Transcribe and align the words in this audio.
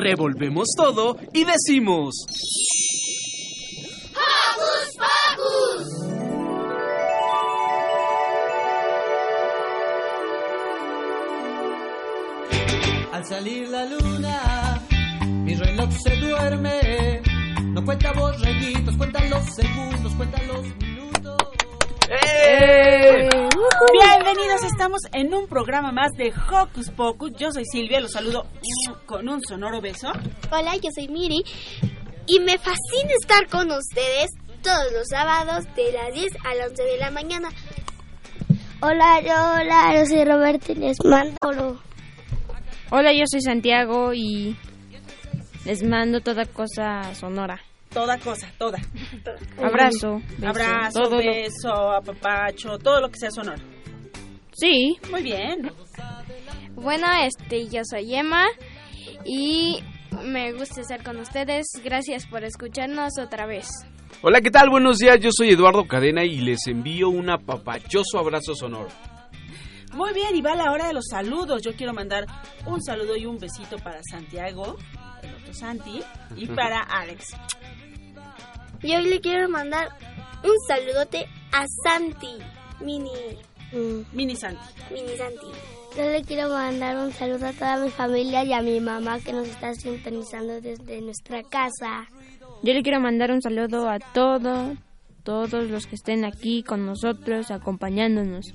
Revolvemos 0.00 0.68
todo 0.74 1.18
y 1.34 1.44
decimos... 1.44 2.24
¡Hocus 4.16 4.96
Pocus! 4.96 5.86
Al 13.12 13.24
salir 13.26 13.68
la 13.68 13.84
luna, 13.84 14.82
mi 15.44 15.54
reloj 15.54 15.90
se 16.02 16.16
duerme. 16.16 17.20
No 17.74 17.84
cuenta 17.84 18.12
borreguitos, 18.12 18.96
cuenta 18.96 19.22
los 19.26 19.44
segundos, 19.54 20.14
cuenta 20.14 20.42
los 20.44 20.62
minutos. 20.78 21.36
¡Eh! 22.08 22.99
Bienvenidos, 24.32 24.62
estamos 24.62 25.00
en 25.12 25.34
un 25.34 25.48
programa 25.48 25.90
más 25.90 26.12
de 26.12 26.32
Hocus 26.32 26.90
Pocus. 26.90 27.32
Yo 27.36 27.50
soy 27.50 27.64
Silvia, 27.64 28.00
los 28.00 28.12
saludo 28.12 28.46
con 29.04 29.28
un 29.28 29.42
sonoro 29.42 29.80
beso. 29.80 30.12
Hola, 30.52 30.76
yo 30.76 30.88
soy 30.94 31.08
Miri 31.08 31.42
y 32.28 32.38
me 32.38 32.56
fascina 32.56 33.10
estar 33.20 33.48
con 33.48 33.72
ustedes 33.72 34.30
todos 34.62 34.92
los 34.92 35.08
sábados 35.08 35.64
de 35.74 35.90
las 35.90 36.14
10 36.14 36.32
a 36.44 36.54
las 36.54 36.70
11 36.70 36.80
de 36.80 36.98
la 36.98 37.10
mañana. 37.10 37.48
Hola, 38.80 39.20
yo, 39.20 39.32
hola, 39.32 39.98
yo 39.98 40.06
soy 40.06 40.24
Roberto 40.24 40.72
y 40.72 40.74
les 40.76 40.96
mando 41.04 41.80
Hola, 42.90 43.12
yo 43.12 43.24
soy 43.26 43.40
Santiago 43.40 44.14
y 44.14 44.56
les 45.64 45.82
mando 45.82 46.20
toda 46.20 46.44
cosa 46.44 47.16
sonora. 47.16 47.60
Toda 47.92 48.16
cosa, 48.18 48.48
toda. 48.56 48.78
Abrazo. 49.58 50.20
Beso, 50.38 50.46
Abrazo, 50.46 51.02
todo 51.02 51.16
beso, 51.16 51.68
lo... 51.68 51.92
apapacho, 51.96 52.78
todo 52.78 53.00
lo 53.00 53.08
que 53.08 53.18
sea 53.18 53.32
sonoro. 53.32 53.79
Sí. 54.60 54.98
Muy 55.10 55.22
bien. 55.22 55.72
Bueno, 56.74 57.06
este, 57.22 57.66
yo 57.68 57.80
soy 57.82 58.14
Emma 58.14 58.46
y 59.24 59.82
me 60.22 60.52
gusta 60.52 60.82
estar 60.82 61.02
con 61.02 61.16
ustedes. 61.16 61.66
Gracias 61.82 62.26
por 62.26 62.44
escucharnos 62.44 63.18
otra 63.18 63.46
vez. 63.46 63.68
Hola, 64.22 64.42
¿qué 64.42 64.50
tal? 64.50 64.68
Buenos 64.68 64.98
días, 64.98 65.18
yo 65.18 65.30
soy 65.32 65.50
Eduardo 65.50 65.86
Cadena 65.86 66.24
y 66.24 66.40
les 66.40 66.66
envío 66.66 67.08
un 67.08 67.30
apapachoso 67.30 68.18
abrazo 68.18 68.54
sonoro. 68.54 68.88
Muy 69.94 70.12
bien, 70.12 70.36
y 70.36 70.42
va 70.42 70.54
la 70.54 70.70
hora 70.72 70.88
de 70.88 70.92
los 70.92 71.06
saludos. 71.10 71.62
Yo 71.62 71.72
quiero 71.72 71.94
mandar 71.94 72.26
un 72.66 72.82
saludo 72.82 73.16
y 73.16 73.24
un 73.24 73.38
besito 73.38 73.78
para 73.78 74.00
Santiago, 74.10 74.76
el 75.22 75.34
otro 75.36 75.54
Santi, 75.54 76.02
y 76.36 76.46
para 76.48 76.80
Alex. 76.82 77.34
Yo 78.82 78.98
le 79.00 79.20
quiero 79.20 79.48
mandar 79.48 79.88
un 80.44 80.56
saludote 80.68 81.26
a 81.50 81.64
Santi, 81.82 82.36
Mini. 82.84 83.10
Mm. 83.72 84.02
Mini 84.12 84.36
Santi. 84.36 84.60
Mini 84.90 85.16
Santi. 85.16 85.46
Yo 85.96 86.04
le 86.04 86.22
quiero 86.22 86.48
mandar 86.50 86.96
un 86.96 87.12
saludo 87.12 87.46
a 87.46 87.52
toda 87.52 87.76
mi 87.78 87.90
familia 87.90 88.44
y 88.44 88.52
a 88.52 88.62
mi 88.62 88.78
mamá 88.80 89.18
que 89.20 89.32
nos 89.32 89.48
está 89.48 89.74
sintonizando 89.74 90.60
desde 90.60 91.00
nuestra 91.00 91.42
casa. 91.42 92.06
Yo 92.62 92.72
le 92.72 92.82
quiero 92.82 93.00
mandar 93.00 93.32
un 93.32 93.42
saludo 93.42 93.88
a 93.88 93.98
todos, 93.98 94.78
todos 95.24 95.68
los 95.68 95.86
que 95.86 95.96
estén 95.96 96.24
aquí 96.24 96.62
con 96.62 96.86
nosotros, 96.86 97.50
acompañándonos. 97.50 98.54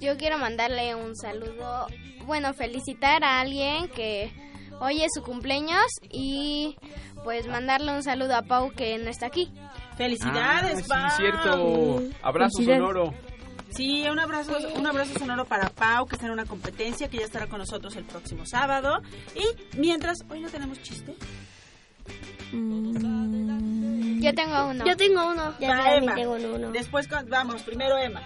Yo 0.00 0.16
quiero 0.18 0.36
mandarle 0.38 0.94
un 0.94 1.16
saludo, 1.16 1.86
bueno, 2.26 2.52
felicitar 2.52 3.24
a 3.24 3.40
alguien 3.40 3.88
que 3.88 4.30
hoy 4.80 5.02
es 5.02 5.12
su 5.14 5.22
cumpleaños 5.22 5.86
y 6.10 6.76
pues 7.24 7.46
mandarle 7.46 7.94
un 7.94 8.02
saludo 8.02 8.36
a 8.36 8.42
Pau 8.42 8.72
que 8.72 8.98
no 8.98 9.08
está 9.08 9.26
aquí. 9.26 9.50
Felicidades, 9.96 10.86
ah, 10.90 11.08
sí, 11.10 11.16
cierto. 11.22 12.02
Abrazo 12.22 12.62
sonoro. 12.62 13.14
Sí, 13.70 14.06
un 14.08 14.18
abrazo, 14.18 14.56
un 14.74 14.86
abrazo 14.86 15.18
sonoro 15.18 15.44
para 15.44 15.68
Pau, 15.68 16.06
que 16.06 16.14
está 16.14 16.26
en 16.26 16.32
una 16.32 16.46
competencia, 16.46 17.08
que 17.08 17.18
ya 17.18 17.24
estará 17.24 17.46
con 17.46 17.58
nosotros 17.58 17.94
el 17.96 18.04
próximo 18.04 18.46
sábado. 18.46 19.00
Y 19.34 19.78
mientras, 19.78 20.18
hoy 20.30 20.40
no 20.40 20.48
tenemos 20.48 20.80
chiste. 20.82 21.14
Mm. 22.52 24.22
Yo 24.22 24.34
tengo 24.34 24.68
uno. 24.68 24.84
Yo 24.86 24.96
tengo 24.96 25.30
uno. 25.30 25.54
Yo 25.60 26.14
tengo 26.14 26.32
uno. 26.32 26.70
Después, 26.70 27.08
vamos, 27.28 27.62
primero 27.62 27.98
Emma. 27.98 28.22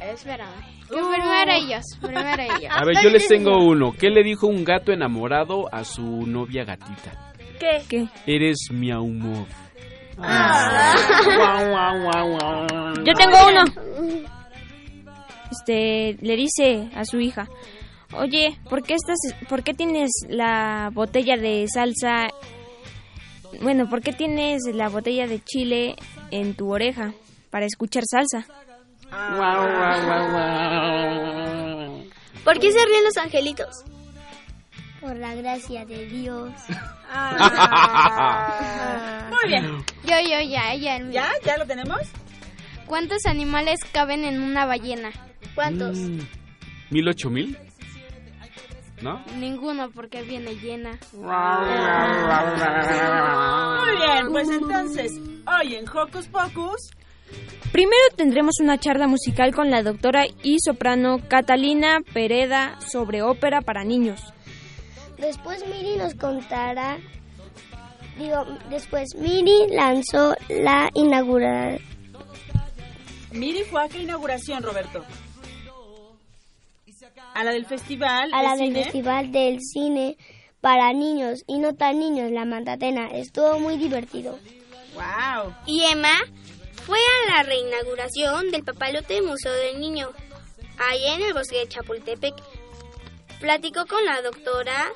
Espérame. 0.00 0.82
Uh. 0.90 1.10
primero 1.10 1.52
ellos, 1.52 1.84
primero 2.00 2.42
ellos. 2.42 2.70
A 2.70 2.84
ver, 2.84 2.96
yo 3.02 3.10
les 3.10 3.28
tengo 3.28 3.64
uno. 3.64 3.92
¿Qué 3.92 4.10
le 4.10 4.22
dijo 4.22 4.46
un 4.46 4.64
gato 4.64 4.92
enamorado 4.92 5.72
a 5.72 5.84
su 5.84 6.26
novia 6.26 6.64
gatita? 6.64 7.32
¿Qué? 7.58 7.82
¿Qué? 7.88 8.08
Eres 8.26 8.68
mi 8.70 8.92
humor. 8.92 9.46
Ah. 10.18 10.94
Yo 13.04 13.14
tengo 13.14 13.36
uno. 13.48 13.64
Este, 15.50 16.16
le 16.20 16.36
dice 16.36 16.88
a 16.94 17.04
su 17.04 17.20
hija, 17.20 17.48
oye, 18.14 18.58
¿por 18.70 18.82
qué, 18.82 18.94
estás, 18.94 19.18
¿por 19.48 19.62
qué 19.62 19.74
tienes 19.74 20.10
la 20.28 20.90
botella 20.92 21.36
de 21.36 21.66
salsa? 21.72 22.28
Bueno, 23.60 23.88
¿por 23.88 24.00
qué 24.00 24.12
tienes 24.12 24.62
la 24.72 24.88
botella 24.88 25.26
de 25.26 25.40
chile 25.44 25.96
en 26.30 26.54
tu 26.54 26.72
oreja? 26.72 27.12
Para 27.50 27.66
escuchar 27.66 28.04
salsa. 28.06 28.46
¿Por 32.44 32.58
qué 32.58 32.72
se 32.72 32.86
ríen 32.86 33.04
los 33.04 33.16
angelitos? 33.18 33.84
Por 35.02 35.16
la 35.16 35.34
gracia 35.34 35.84
de 35.84 36.06
Dios. 36.06 36.50
Ah. 37.14 38.48
Muy 39.30 39.48
bien. 39.48 39.84
Yo, 40.04 40.16
yo, 40.20 40.40
ya, 40.48 40.74
ya. 40.74 40.98
¿Ya? 41.10 41.30
¿Ya 41.44 41.58
lo 41.58 41.66
tenemos? 41.66 42.00
¿Cuántos 42.86 43.26
animales 43.26 43.80
caben 43.92 44.24
en 44.24 44.40
una 44.40 44.64
ballena? 44.64 45.10
¿Cuántos? 45.54 45.98
Mm, 45.98 46.20
¿Mil 46.90 47.08
ocho 47.08 47.28
mil? 47.28 47.58
¿No? 49.02 49.22
Ninguno 49.36 49.90
porque 49.90 50.22
viene 50.22 50.54
llena. 50.54 50.98
Muy 51.12 51.26
bien, 53.96 54.30
pues 54.30 54.48
entonces, 54.48 55.12
hoy 55.46 55.74
en 55.74 55.86
Hocus 55.88 56.28
Pocus 56.28 56.92
Primero 57.72 58.02
tendremos 58.16 58.60
una 58.60 58.78
charla 58.78 59.06
musical 59.06 59.54
con 59.54 59.70
la 59.70 59.82
doctora 59.82 60.26
y 60.42 60.58
soprano 60.60 61.20
Catalina 61.26 62.00
Pereda 62.12 62.78
sobre 62.80 63.22
ópera 63.22 63.62
para 63.62 63.82
niños. 63.82 64.20
Después 65.22 65.64
Miri 65.68 65.96
nos 65.96 66.14
contará, 66.14 66.98
digo, 68.18 68.44
después 68.70 69.14
Miri 69.14 69.68
lanzó 69.70 70.34
la 70.48 70.90
inauguración. 70.94 71.80
Miri 73.30 73.62
fue 73.62 73.84
a 73.84 73.88
qué 73.88 74.02
inauguración, 74.02 74.64
Roberto? 74.64 75.04
A 77.34 77.44
la 77.44 77.52
del 77.52 77.66
festival. 77.66 78.34
A 78.34 78.42
la 78.42 78.56
del 78.56 78.74
festival 78.74 79.30
del 79.30 79.60
cine 79.60 80.16
para 80.60 80.92
niños 80.92 81.44
y 81.46 81.60
no 81.60 81.76
tan 81.76 82.00
niños, 82.00 82.32
la 82.32 82.44
Mandatena. 82.44 83.06
Estuvo 83.12 83.60
muy 83.60 83.76
divertido. 83.76 84.40
Wow. 84.94 85.54
Y 85.66 85.84
Emma 85.84 86.18
fue 86.84 86.98
a 86.98 87.36
la 87.36 87.42
reinauguración 87.44 88.50
del 88.50 88.64
Papalote 88.64 89.22
Museo 89.22 89.52
del 89.52 89.78
Niño, 89.78 90.10
ahí 90.78 91.06
en 91.14 91.22
el 91.22 91.32
bosque 91.32 91.58
de 91.58 91.68
Chapultepec. 91.68 92.34
Platicó 93.38 93.86
con 93.86 94.04
la 94.04 94.20
doctora 94.20 94.92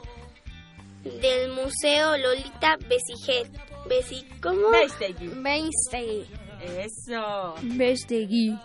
del 1.20 1.52
museo 1.52 2.16
Lolita 2.16 2.76
Besiget. 2.88 3.50
Besi, 3.88 4.26
¿Cómo? 4.42 4.70
Beistegui. 4.70 5.28
Beistegui. 5.28 6.26
Eso. 6.60 7.54
Beistegui. 7.62 8.58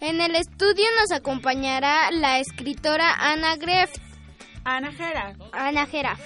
En 0.00 0.20
el 0.20 0.36
estudio 0.36 0.84
nos 1.00 1.10
acompañará 1.10 2.10
la 2.12 2.38
escritora 2.38 3.14
Ana 3.18 3.56
Greff. 3.56 3.90
Ana 4.64 4.92
Gera. 4.92 5.34
Ana 5.52 5.86
Geraf. 5.86 6.20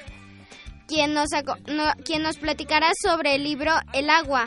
Quien 0.86 1.14
nos, 1.14 1.30
no, 1.68 1.84
quien 2.04 2.22
nos 2.22 2.36
platicará 2.36 2.90
sobre 3.02 3.36
el 3.36 3.44
libro 3.44 3.72
El 3.94 4.10
agua 4.10 4.46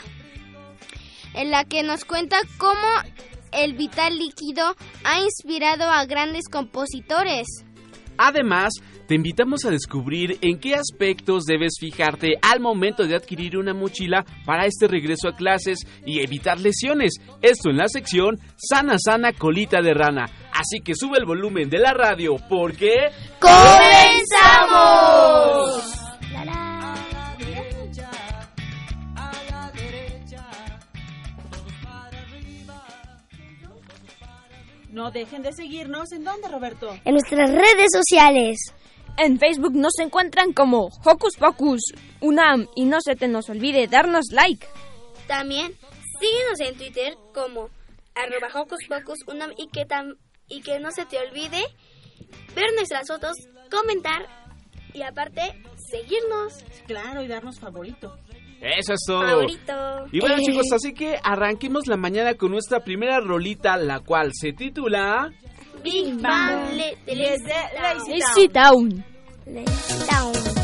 en 1.34 1.52
la 1.52 1.64
que 1.66 1.84
nos 1.84 2.06
cuenta 2.06 2.38
cómo 2.58 2.88
el 3.52 3.74
vital 3.74 4.18
líquido 4.18 4.76
ha 5.04 5.20
inspirado 5.20 5.90
a 5.90 6.06
grandes 6.06 6.48
compositores. 6.50 7.48
Además, 8.18 8.74
te 9.08 9.16
invitamos 9.16 9.66
a 9.66 9.72
descubrir 9.72 10.38
en 10.42 10.60
qué 10.60 10.76
aspectos 10.76 11.46
debes 11.46 11.74
fijarte 11.80 12.34
al 12.42 12.60
momento 12.60 13.08
de 13.08 13.16
adquirir 13.16 13.58
una 13.58 13.74
mochila 13.74 14.26
para 14.46 14.66
este 14.66 14.88
regreso 14.88 15.30
a 15.30 15.36
clases 15.36 15.80
y 16.06 16.22
evitar 16.22 16.60
lesiones. 16.60 17.16
Esto 17.42 17.70
en 17.70 17.78
la 17.78 17.88
sección 17.88 18.40
Sana 18.58 18.98
Sana 18.98 19.34
Colita 19.34 19.82
de 19.82 19.94
Rana. 19.94 20.26
Así 20.54 20.80
que 20.84 20.96
sube 20.96 21.18
el 21.18 21.26
volumen 21.26 21.70
de 21.70 21.80
la 21.80 21.94
radio 21.94 22.36
porque... 22.50 23.12
¡Comenzamos! 23.40 23.86
No 34.92 35.12
dejen 35.12 35.42
de 35.42 35.52
seguirnos. 35.52 36.14
¿En 36.14 36.24
dónde, 36.24 36.48
Roberto? 36.48 36.98
En 37.04 37.12
nuestras 37.16 37.52
redes 37.52 37.90
sociales. 37.92 38.74
En 39.18 39.40
Facebook 39.40 39.74
nos 39.74 39.98
encuentran 40.00 40.52
como 40.54 40.88
Hocus 41.04 41.38
Pocus 41.40 41.82
Unam 42.22 42.68
y 42.76 42.86
no 42.86 42.98
se 43.02 43.16
te 43.16 43.28
nos 43.28 43.50
olvide 43.50 43.88
darnos 43.88 44.26
like. 44.32 44.68
También 45.28 45.74
síguenos 46.20 46.60
en 46.60 46.76
Twitter 46.78 47.16
como 47.34 47.70
arroba 48.14 48.48
Hocus 48.62 48.80
Pocus 48.90 49.20
Unam 49.28 49.52
y 49.58 49.68
que, 49.68 49.88
tam- 49.88 50.18
y 50.50 50.62
que 50.62 50.80
no 50.80 50.92
se 50.92 51.06
te 51.06 51.18
olvide 51.20 51.64
ver 52.56 52.66
nuestras 52.76 53.08
fotos, 53.08 53.32
comentar 53.72 54.26
y 54.94 55.02
aparte 55.02 55.42
seguirnos. 55.90 56.54
Claro, 56.88 57.22
y 57.24 57.28
darnos 57.28 57.60
favorito. 57.60 58.18
Eso 58.62 58.94
es 58.94 59.00
todo. 59.06 59.22
Favorito. 59.28 60.08
Y 60.12 60.20
bueno 60.20 60.36
Eh. 60.38 60.42
chicos, 60.46 60.72
así 60.74 60.94
que 60.94 61.18
arranquemos 61.24 61.88
la 61.88 61.98
mañana 61.98 62.34
con 62.36 62.52
nuestra 62.52 62.84
primera 62.84 63.20
rolita, 63.22 63.78
la 63.78 64.00
cual 64.02 64.32
se 64.34 64.52
titula... 64.54 65.32
Big 65.86 66.20
Bang, 66.20 66.22
Bang. 66.22 66.78
Le, 66.78 67.14
de 67.14 67.16
Les, 67.16 67.38
de 67.38 68.48
Town. 68.48 69.04
Les 69.46 69.66
Town. 70.10 70.55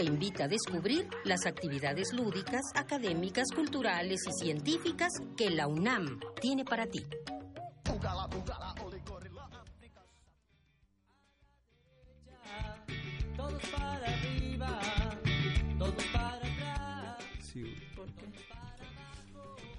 Te 0.00 0.06
invita 0.06 0.44
a 0.44 0.48
descubrir 0.48 1.06
las 1.24 1.44
actividades 1.44 2.14
lúdicas, 2.14 2.62
académicas, 2.74 3.48
culturales 3.54 4.20
y 4.26 4.32
científicas 4.32 5.10
que 5.36 5.50
la 5.50 5.66
UNAM 5.66 6.18
tiene 6.40 6.64
para 6.64 6.86
ti. 6.86 7.04
Todos 13.36 13.62
para 13.76 14.06
arriba, 14.06 14.80
todos 15.78 16.04
para 16.14 16.36
atrás. 16.36 17.54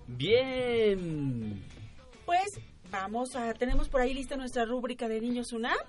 Bien. 0.06 1.65
Pues 2.27 2.59
vamos 2.91 3.35
a... 3.35 3.56
¿Tenemos 3.56 3.89
por 3.89 4.01
ahí 4.01 4.13
lista 4.13 4.38
nuestra 4.38 4.65
rúbrica 4.65 5.07
de 5.07 5.19
Niños 5.19 5.51
UNAM? 5.51 5.79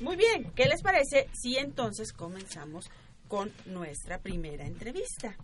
Muy 0.00 0.16
bien. 0.16 0.50
¿Qué 0.54 0.64
les 0.66 0.82
parece 0.82 1.28
si 1.32 1.56
entonces 1.56 2.12
comenzamos 2.12 2.90
con 3.28 3.52
nuestra 3.66 4.18
primera 4.18 4.66
entrevista? 4.66 5.36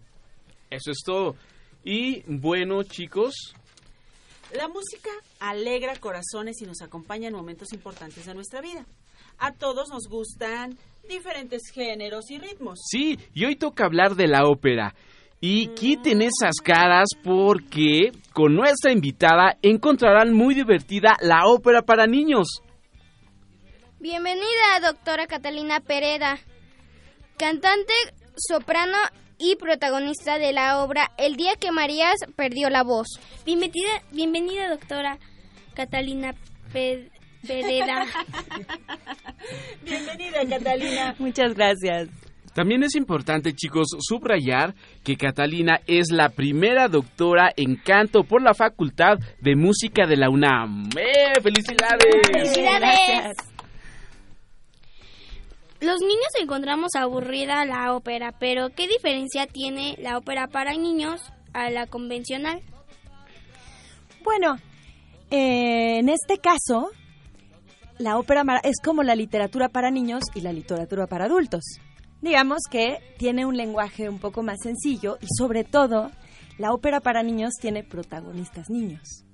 Eso 0.70 0.90
es 0.90 0.98
todo. 1.04 1.36
Y 1.84 2.22
bueno 2.26 2.82
chicos, 2.82 3.34
La 4.54 4.68
música 4.68 5.10
alegra 5.40 5.96
corazones 5.96 6.60
y 6.62 6.66
nos 6.66 6.80
acompaña 6.80 7.28
en 7.28 7.34
momentos 7.34 7.72
importantes 7.72 8.26
de 8.26 8.34
nuestra 8.34 8.60
vida. 8.60 8.86
A 9.38 9.52
todos 9.52 9.88
nos 9.90 10.08
gustan 10.08 10.76
diferentes 11.08 11.62
géneros 11.72 12.30
y 12.30 12.38
ritmos. 12.38 12.80
sí, 12.90 13.18
y 13.34 13.44
hoy 13.44 13.56
toca 13.56 13.84
hablar 13.84 14.14
de 14.16 14.26
la 14.26 14.46
ópera. 14.46 14.94
Y 15.40 15.68
quiten 15.74 16.22
esas 16.22 16.56
caras 16.64 17.08
porque 17.22 18.10
con 18.32 18.54
nuestra 18.54 18.90
invitada 18.90 19.58
encontrarán 19.62 20.32
muy 20.32 20.54
divertida 20.54 21.16
la 21.20 21.46
ópera 21.46 21.82
para 21.82 22.06
niños. 22.06 22.62
Bienvenida, 24.10 24.78
doctora 24.84 25.26
Catalina 25.26 25.80
Pereda, 25.80 26.38
cantante, 27.36 27.92
soprano 28.36 28.96
y 29.36 29.56
protagonista 29.56 30.38
de 30.38 30.52
la 30.52 30.80
obra 30.84 31.10
El 31.18 31.34
día 31.34 31.54
que 31.58 31.72
Marías 31.72 32.14
perdió 32.36 32.70
la 32.70 32.84
voz. 32.84 33.08
Bienvenida, 33.44 33.90
bienvenida 34.12 34.68
doctora 34.70 35.18
Catalina 35.74 36.36
Pe- 36.72 37.10
Pereda. 37.48 38.06
Bienvenida, 39.82 40.38
Catalina. 40.50 41.16
Muchas 41.18 41.54
gracias. 41.54 42.08
También 42.54 42.84
es 42.84 42.94
importante, 42.94 43.54
chicos, 43.54 43.88
subrayar 43.98 44.76
que 45.02 45.16
Catalina 45.16 45.80
es 45.88 46.12
la 46.12 46.28
primera 46.28 46.86
doctora 46.86 47.50
en 47.56 47.74
canto 47.74 48.22
por 48.22 48.40
la 48.40 48.54
Facultad 48.54 49.18
de 49.40 49.56
Música 49.56 50.06
de 50.06 50.16
la 50.16 50.30
UNAM. 50.30 50.90
¡Eh! 50.96 51.40
¡Felicidades! 51.42 52.06
¡Felicidades! 52.32 53.36
Los 55.80 56.00
niños 56.00 56.32
encontramos 56.40 56.94
aburrida 56.94 57.64
la 57.66 57.94
ópera, 57.94 58.32
pero 58.38 58.70
¿qué 58.70 58.88
diferencia 58.88 59.46
tiene 59.46 59.96
la 60.00 60.16
ópera 60.16 60.48
para 60.48 60.72
niños 60.72 61.20
a 61.52 61.68
la 61.70 61.86
convencional? 61.86 62.62
Bueno, 64.24 64.56
eh, 65.30 65.98
en 65.98 66.08
este 66.08 66.38
caso, 66.38 66.90
la 67.98 68.18
ópera 68.18 68.42
es 68.62 68.76
como 68.82 69.02
la 69.02 69.14
literatura 69.14 69.68
para 69.68 69.90
niños 69.90 70.24
y 70.34 70.40
la 70.40 70.52
literatura 70.52 71.06
para 71.06 71.26
adultos. 71.26 71.62
Digamos 72.22 72.60
que 72.70 72.98
tiene 73.18 73.44
un 73.44 73.56
lenguaje 73.56 74.08
un 74.08 74.18
poco 74.18 74.42
más 74.42 74.58
sencillo 74.62 75.18
y 75.20 75.26
sobre 75.36 75.64
todo, 75.64 76.10
la 76.58 76.72
ópera 76.72 77.00
para 77.00 77.22
niños 77.22 77.52
tiene 77.60 77.84
protagonistas 77.84 78.70
niños. 78.70 79.24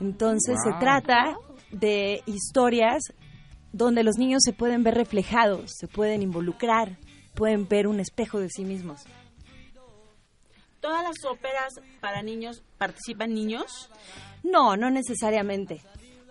Entonces 0.00 0.56
se 0.62 0.72
trata 0.78 1.36
de 1.70 2.22
historias 2.26 3.02
donde 3.72 4.02
los 4.02 4.16
niños 4.16 4.42
se 4.44 4.52
pueden 4.52 4.82
ver 4.82 4.94
reflejados, 4.94 5.72
se 5.78 5.86
pueden 5.86 6.22
involucrar, 6.22 6.98
pueden 7.34 7.68
ver 7.68 7.86
un 7.86 8.00
espejo 8.00 8.40
de 8.40 8.48
sí 8.48 8.64
mismos. 8.64 9.02
¿Todas 10.80 11.04
las 11.04 11.16
óperas 11.30 11.74
para 12.00 12.22
niños 12.22 12.62
participan 12.78 13.34
niños? 13.34 13.90
No, 14.42 14.76
no 14.76 14.90
necesariamente. 14.90 15.82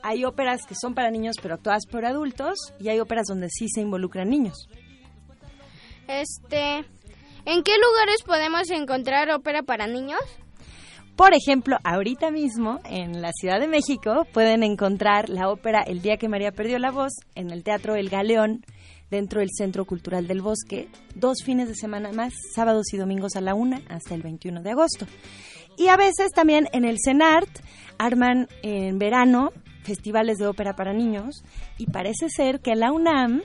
Hay 0.02 0.26
óperas 0.26 0.66
que 0.66 0.76
son 0.80 0.96
para 0.96 1.12
niños 1.12 1.36
pero 1.42 1.56
actuadas 1.56 1.86
por 1.86 2.06
adultos 2.06 2.58
y 2.80 2.90
hay 2.90 3.00
óperas 3.00 3.28
donde 3.28 3.50
sí 3.50 3.68
se 3.70 3.82
involucran 3.82 4.30
niños. 4.30 4.68
Este, 6.08 6.86
¿en 7.46 7.64
qué 7.64 7.74
lugares 7.78 8.24
podemos 8.26 8.70
encontrar 8.72 9.30
ópera 9.30 9.62
para 9.62 9.86
niños? 9.86 10.22
Por 11.20 11.34
ejemplo, 11.34 11.76
ahorita 11.84 12.32
mismo 12.32 12.80
en 12.86 13.22
la 13.22 13.34
Ciudad 13.34 13.60
de 13.60 13.68
México 13.68 14.26
pueden 14.32 14.64
encontrar 14.64 15.28
la 15.28 15.50
ópera 15.50 15.82
El 15.82 16.02
día 16.02 16.16
que 16.16 16.30
María 16.30 16.54
perdió 16.54 16.80
la 16.80 16.92
voz 16.92 17.12
en 17.36 17.50
el 17.50 17.62
Teatro 17.62 17.98
El 17.98 18.08
Galeón 18.08 18.64
dentro 19.12 19.42
del 19.42 19.50
Centro 19.52 19.84
Cultural 19.84 20.28
del 20.28 20.42
Bosque, 20.42 20.88
dos 21.16 21.44
fines 21.44 21.68
de 21.68 21.76
semana 21.76 22.14
más, 22.14 22.32
sábados 22.56 22.94
y 22.94 22.98
domingos 22.98 23.36
a 23.36 23.42
la 23.42 23.54
una 23.54 23.82
hasta 23.90 24.16
el 24.16 24.22
21 24.22 24.62
de 24.62 24.72
agosto. 24.72 25.08
Y 25.78 25.90
a 25.90 25.98
veces 25.98 26.32
también 26.34 26.70
en 26.72 26.86
el 26.86 26.96
CENART 27.04 27.50
arman 27.98 28.48
en 28.64 28.98
verano 28.98 29.52
festivales 29.84 30.38
de 30.38 30.48
ópera 30.48 30.78
para 30.78 30.94
niños 30.94 31.44
y 31.78 31.88
parece 31.88 32.30
ser 32.30 32.62
que 32.62 32.76
la 32.76 32.94
UNAM 32.94 33.42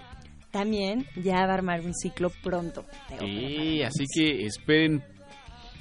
también 0.52 1.06
ya 1.20 1.44
va 1.44 1.50
a 1.50 1.54
armar 1.54 1.80
un 1.80 1.92
ciclo 1.92 2.30
pronto. 2.40 2.84
de 3.08 3.16
ópera. 3.16 3.26
Sí, 3.26 3.82
así 3.82 4.04
que 4.14 4.46
esperen 4.46 5.02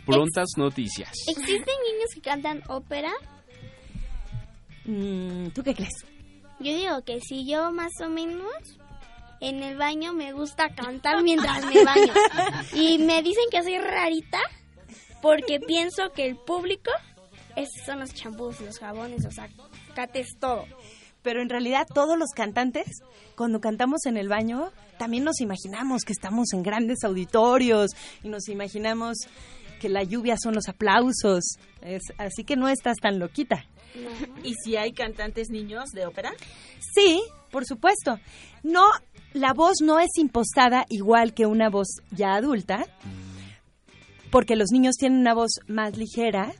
prontas 0.05 0.50
noticias. 0.57 1.12
¿Existen 1.27 1.75
niños 1.91 2.10
que 2.13 2.22
cantan 2.22 2.62
ópera? 2.67 3.12
Mm, 4.86 5.50
¿Tú 5.50 5.63
qué 5.63 5.74
crees? 5.74 6.05
Yo 6.60 6.74
digo 6.74 7.03
que 7.03 7.19
si 7.22 7.45
yo 7.45 7.72
más 7.72 7.91
o 8.01 8.10
menos 8.10 8.51
en 9.43 9.62
el 9.62 9.77
baño 9.77 10.13
me 10.13 10.31
gusta 10.31 10.69
cantar 10.74 11.22
mientras 11.22 11.65
me 11.65 11.83
baño. 11.83 12.13
Y 12.74 12.98
me 13.00 13.22
dicen 13.22 13.43
que 13.51 13.62
soy 13.62 13.77
rarita 13.77 14.39
porque 15.22 15.60
pienso 15.60 16.12
que 16.13 16.25
el 16.25 16.38
público, 16.38 16.91
esos 17.55 17.86
son 17.86 18.00
los 18.00 18.13
champús, 18.13 18.62
los 18.62 18.79
jabones, 18.79 19.24
los 19.24 19.36
acates, 19.39 20.38
todo. 20.39 20.65
Pero 21.22 21.41
en 21.41 21.50
realidad 21.50 21.88
todos 21.93 22.17
los 22.17 22.31
cantantes, 22.36 22.86
cuando 23.36 23.60
cantamos 23.60 24.05
en 24.05 24.17
el 24.17 24.27
baño, 24.27 24.72
también 24.98 25.24
nos 25.24 25.39
imaginamos 25.41 26.03
que 26.03 26.13
estamos 26.13 26.53
en 26.53 26.63
grandes 26.63 27.03
auditorios 27.03 27.91
y 28.24 28.29
nos 28.29 28.48
imaginamos 28.50 29.17
que 29.84 29.90
la 29.90 30.04
lluvia 30.04 30.36
son 30.42 30.56
los 30.56 30.70
aplausos. 30.70 31.58
Es- 31.82 32.13
así 32.18 32.46
que 32.46 32.56
no 32.56 32.70
estás 32.70 32.96
tan 33.02 33.20
loquita. 33.20 33.66
¿Y 34.46 34.54
si 34.63 34.78
hay 34.78 34.94
cantantes 34.94 35.50
niños 35.50 35.90
de 35.94 36.06
ópera? 36.06 36.32
Sí, 36.96 37.22
por 37.52 37.66
supuesto. 37.66 38.18
No, 38.63 38.86
la 39.34 39.52
voz 39.54 39.82
no 39.84 40.00
es 40.00 40.08
impostada 40.18 40.86
igual 40.90 41.34
que 41.34 41.46
una 41.48 41.70
voz 41.70 41.98
ya 42.12 42.34
adulta, 42.36 42.86
porque 44.32 44.56
los 44.56 44.70
niños 44.72 44.96
tienen 44.96 45.20
una 45.20 45.34
voz 45.34 45.60
más 45.68 45.98
ligera 45.98 46.54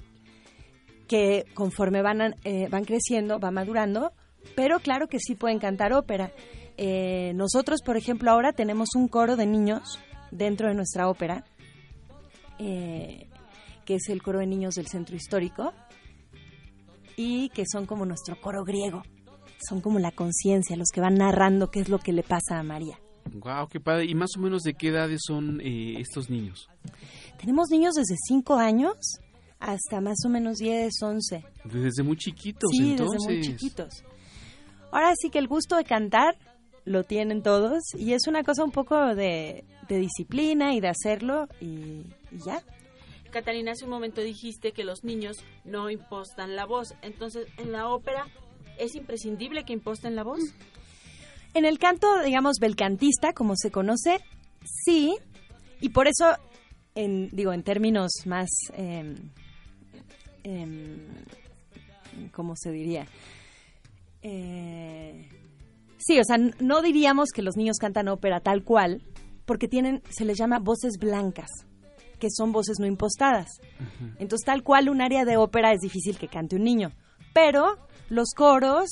que 1.08 1.46
conforme 1.53 2.01
van, 2.01 2.36
eh, 2.44 2.68
van 2.70 2.84
creciendo, 2.84 3.39
va 3.39 3.51
madurando, 3.51 4.12
pero 4.53 4.80
claro 4.80 5.08
que 5.08 5.20
sí 5.20 5.36
pueden 5.36 5.60
cantar 5.60 5.94
ópera. 5.94 6.34
Eh, 6.75 7.32
nosotros, 7.36 7.82
por 7.86 7.96
ejemplo, 7.96 8.32
ahora 8.32 8.51
tenemos 8.51 8.89
un 8.96 9.08
coro 9.08 9.38
de 9.38 9.46
niños 9.46 9.98
dentro 10.32 10.68
de 10.68 10.75
nuestra 10.75 11.08
ópera, 11.08 11.46
eh, 12.60 13.27
que 13.86 13.95
es 13.95 14.10
el 14.10 14.22
coro 14.22 14.39
de 14.39 14.48
niños 14.48 14.75
del 14.75 14.88
centro 14.88 15.15
histórico, 15.15 15.74
y 17.15 17.50
que 17.50 17.63
son 17.72 17.86
como 17.86 18.05
nuestro 18.05 18.39
coro 18.39 18.63
griego. 18.63 19.03
Son 19.67 19.81
como 19.81 20.00
la 20.00 20.12
conciencia, 20.12 20.75
los 20.75 20.89
que 20.93 21.00
van 21.00 21.15
narrando 21.15 21.72
qué 21.72 21.79
es 21.79 21.89
lo 21.89 22.00
que 22.00 22.12
le 22.12 22.24
pasa 22.24 22.60
a 22.60 22.63
María. 22.63 23.00
Wow, 23.31 23.67
qué 23.69 23.79
padre. 23.79 24.05
¿Y 24.05 24.15
más 24.15 24.31
o 24.38 24.41
menos 24.41 24.63
de 24.63 24.74
qué 24.74 24.89
edades 24.89 25.22
son 25.25 25.62
eh, 25.62 25.95
estos 26.00 26.29
niños? 26.29 26.67
Tenemos 27.39 27.69
niños 27.69 27.93
desde 27.95 28.15
5 28.27 28.55
años 28.55 28.95
hasta 29.60 30.01
más 30.01 30.17
o 30.25 30.29
menos 30.29 30.57
10, 30.57 30.91
11. 31.01 31.45
Desde 31.63 32.03
muy 32.03 32.17
chiquitos, 32.17 32.69
sí, 32.72 32.91
entonces. 32.91 33.22
desde 33.22 33.33
muy 33.33 33.41
chiquitos. 33.41 34.03
Ahora 34.91 35.13
sí 35.17 35.29
que 35.29 35.39
el 35.39 35.48
gusto 35.48 35.77
de 35.77 35.86
cantar 35.86 36.38
lo 36.85 37.03
tienen 37.03 37.43
todos 37.43 37.81
y 37.97 38.13
es 38.13 38.27
una 38.27 38.43
cosa 38.43 38.63
un 38.63 38.71
poco 38.71 39.15
de, 39.15 39.63
de 39.87 39.97
disciplina 39.97 40.73
y 40.73 40.79
de 40.79 40.89
hacerlo 40.89 41.47
y, 41.61 42.05
y 42.31 42.37
ya. 42.45 42.61
Catalina, 43.31 43.71
hace 43.71 43.85
un 43.85 43.91
momento 43.91 44.21
dijiste 44.21 44.73
que 44.73 44.83
los 44.83 45.03
niños 45.03 45.37
no 45.65 45.89
impostan 45.89 46.55
la 46.55 46.65
voz. 46.65 46.93
Entonces, 47.01 47.47
en 47.57 47.71
la 47.71 47.87
ópera, 47.87 48.27
¿es 48.77 48.95
imprescindible 48.95 49.65
que 49.65 49.73
imposten 49.73 50.15
la 50.15 50.23
voz? 50.23 50.39
En 51.55 51.65
el 51.65 51.79
canto, 51.79 52.21
digamos, 52.23 52.57
belcantista, 52.59 53.33
como 53.33 53.55
se 53.55 53.71
conoce, 53.71 54.19
sí, 54.63 55.15
y 55.81 55.89
por 55.89 56.07
eso, 56.07 56.35
en, 56.95 57.29
digo, 57.29 57.53
en 57.53 57.63
términos 57.63 58.11
más, 58.25 58.49
eh, 58.75 59.15
em, 60.43 60.99
¿cómo 62.31 62.55
se 62.55 62.71
diría? 62.71 63.07
Eh, 64.21 65.29
sí, 66.05 66.19
o 66.19 66.24
sea, 66.24 66.38
no 66.38 66.81
diríamos 66.81 67.29
que 67.29 67.41
los 67.41 67.57
niños 67.57 67.77
cantan 67.77 68.07
ópera 68.07 68.39
tal 68.39 68.63
cual, 68.63 69.01
porque 69.45 69.67
tienen, 69.67 70.01
se 70.10 70.25
les 70.25 70.38
llama 70.38 70.60
voces 70.60 70.98
blancas, 71.00 71.50
que 72.19 72.29
son 72.29 72.51
voces 72.51 72.77
no 72.79 72.86
impostadas. 72.86 73.48
Entonces, 74.17 74.45
tal 74.45 74.63
cual 74.63 74.89
un 74.89 75.01
área 75.01 75.25
de 75.25 75.38
ópera 75.38 75.74
es 75.74 75.81
difícil 75.81 76.17
que 76.17 76.27
cante 76.27 76.55
un 76.55 76.63
niño. 76.63 76.91
Pero 77.33 77.77
los 78.10 78.29
coros 78.36 78.89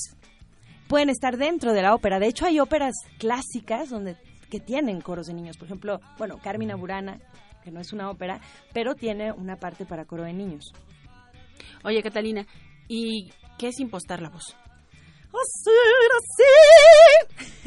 pueden 0.88 1.08
estar 1.08 1.38
dentro 1.38 1.72
de 1.72 1.82
la 1.82 1.94
ópera. 1.94 2.18
De 2.18 2.26
hecho, 2.26 2.44
hay 2.44 2.60
óperas 2.60 2.94
clásicas 3.18 3.88
donde 3.88 4.16
que 4.50 4.60
tienen 4.60 5.00
coros 5.00 5.28
de 5.28 5.32
niños. 5.32 5.56
Por 5.56 5.64
ejemplo, 5.64 5.98
bueno, 6.18 6.38
Carmina 6.42 6.76
Burana, 6.76 7.18
que 7.64 7.70
no 7.70 7.80
es 7.80 7.94
una 7.94 8.10
ópera, 8.10 8.38
pero 8.74 8.94
tiene 8.94 9.32
una 9.32 9.56
parte 9.56 9.86
para 9.86 10.04
coro 10.04 10.24
de 10.24 10.34
niños. 10.34 10.74
Oye, 11.84 12.02
Catalina, 12.02 12.46
¿y 12.86 13.30
qué 13.58 13.68
es 13.68 13.80
impostar 13.80 14.20
la 14.20 14.28
voz? 14.28 14.54
Hacer 15.32 16.10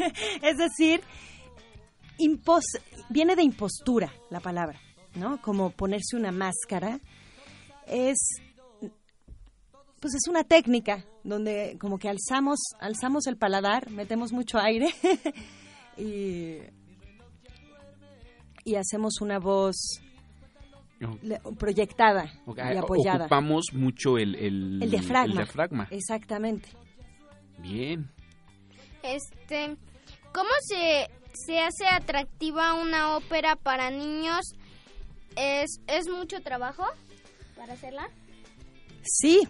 así. 0.01 0.13
es 0.43 0.57
decir, 0.57 1.01
impos- 2.19 2.79
viene 3.09 3.35
de 3.35 3.43
impostura 3.43 4.11
la 4.29 4.39
palabra, 4.39 4.79
¿no? 5.15 5.41
Como 5.41 5.71
ponerse 5.71 6.15
una 6.15 6.31
máscara. 6.31 6.99
Es 7.87 8.17
pues 9.99 10.13
es 10.15 10.27
una 10.27 10.43
técnica 10.43 11.03
donde 11.23 11.77
como 11.79 11.97
que 11.97 12.09
alzamos 12.09 12.59
alzamos 12.79 13.25
el 13.27 13.37
paladar, 13.37 13.89
metemos 13.89 14.31
mucho 14.31 14.59
aire 14.59 14.87
y 15.97 16.57
y 18.63 18.75
hacemos 18.75 19.21
una 19.21 19.39
voz 19.39 19.75
proyectada 21.59 22.31
y 22.47 22.77
apoyada. 22.77 23.25
Ocupamos 23.25 23.65
mucho 23.73 24.17
el, 24.17 24.35
el, 24.35 24.81
El 24.83 24.89
diafragma. 24.91 25.25
el 25.25 25.37
diafragma. 25.37 25.87
Exactamente. 25.91 26.69
Bien. 27.69 28.09
Este, 29.03 29.75
¿cómo 30.33 30.49
se, 30.67 31.07
se 31.33 31.59
hace 31.59 31.87
atractiva 31.87 32.73
una 32.75 33.15
ópera 33.17 33.55
para 33.55 33.89
niños? 33.91 34.41
¿Es, 35.35 35.79
¿Es 35.87 36.07
mucho 36.09 36.41
trabajo 36.41 36.83
para 37.55 37.73
hacerla? 37.73 38.07
Sí, 39.03 39.41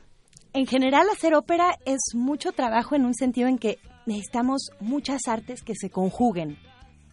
en 0.54 0.66
general 0.68 1.08
hacer 1.12 1.34
ópera 1.36 1.76
es 1.86 2.00
mucho 2.14 2.52
trabajo 2.52 2.96
en 2.96 3.06
un 3.06 3.14
sentido 3.14 3.48
en 3.48 3.58
que 3.58 3.78
necesitamos 4.06 4.70
muchas 4.80 5.22
artes 5.28 5.62
que 5.64 5.74
se 5.76 5.90
conjuguen 5.90 6.58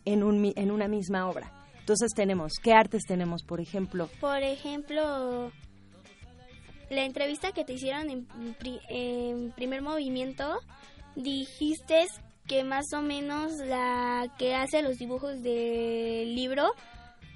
en, 0.05 0.23
un, 0.23 0.41
mi- 0.41 0.53
en 0.57 0.71
una 0.71 0.89
misma 0.89 1.29
obra. 1.29 1.53
Entonces 1.81 2.13
tenemos, 2.15 2.53
¿qué 2.63 2.73
artes 2.73 3.03
tenemos? 3.07 3.43
Por 3.43 3.61
ejemplo, 3.61 4.09
Por 4.21 4.43
ejemplo, 4.43 5.51
la 6.91 7.05
entrevista 7.05 7.53
que 7.53 7.65
te 7.65 7.73
hicieron 7.75 8.09
en, 8.11 8.27
pri- 8.59 8.81
en 8.89 9.53
primer 9.53 9.83
movimiento, 9.83 10.61
dijiste 11.17 12.07
que 12.47 12.65
más 12.65 12.93
o 12.93 13.03
menos 13.03 13.53
la 13.59 14.33
que 14.39 14.55
hace 14.55 14.83
los 14.83 14.99
dibujos 14.99 15.43
del 15.43 16.35
libro 16.35 16.73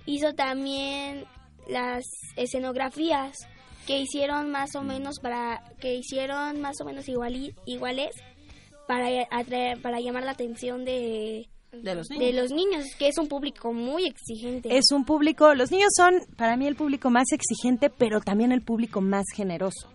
hizo 0.05 0.33
también 0.35 1.25
las 1.69 2.05
escenografías 2.37 3.37
que 3.87 4.01
hicieron 4.01 4.51
más 4.51 4.75
o 4.75 4.83
menos 4.83 5.21
para 5.21 5.63
que 5.81 5.95
hicieron 5.95 6.61
más 6.61 6.81
o 6.81 6.85
menos 6.85 7.07
iguali- 7.09 7.55
iguales 7.67 8.11
para 8.89 9.09
atraer, 9.31 9.81
para 9.81 10.01
llamar 10.01 10.25
la 10.25 10.33
atención 10.33 10.85
de 10.85 11.49
De 11.73 11.95
los 11.95 12.09
de 12.09 12.19
niños. 12.19 12.35
los 12.35 12.51
niños, 12.53 12.85
que 12.99 13.09
es 13.09 13.19
un 13.19 13.29
público 13.29 13.73
muy 13.73 14.07
exigente. 14.07 14.77
es 14.77 14.91
un 14.93 15.05
público, 15.05 15.55
los 15.55 15.71
niños 15.71 15.91
son 15.97 16.15
para 16.37 16.57
mí 16.57 16.67
el 16.67 16.75
público 16.77 17.11
más 17.11 17.27
exigente, 17.33 17.91
pero 17.91 18.21
también 18.21 18.51
el 18.53 18.63
público 18.63 19.01
más 19.01 19.25
generoso, 19.35 19.89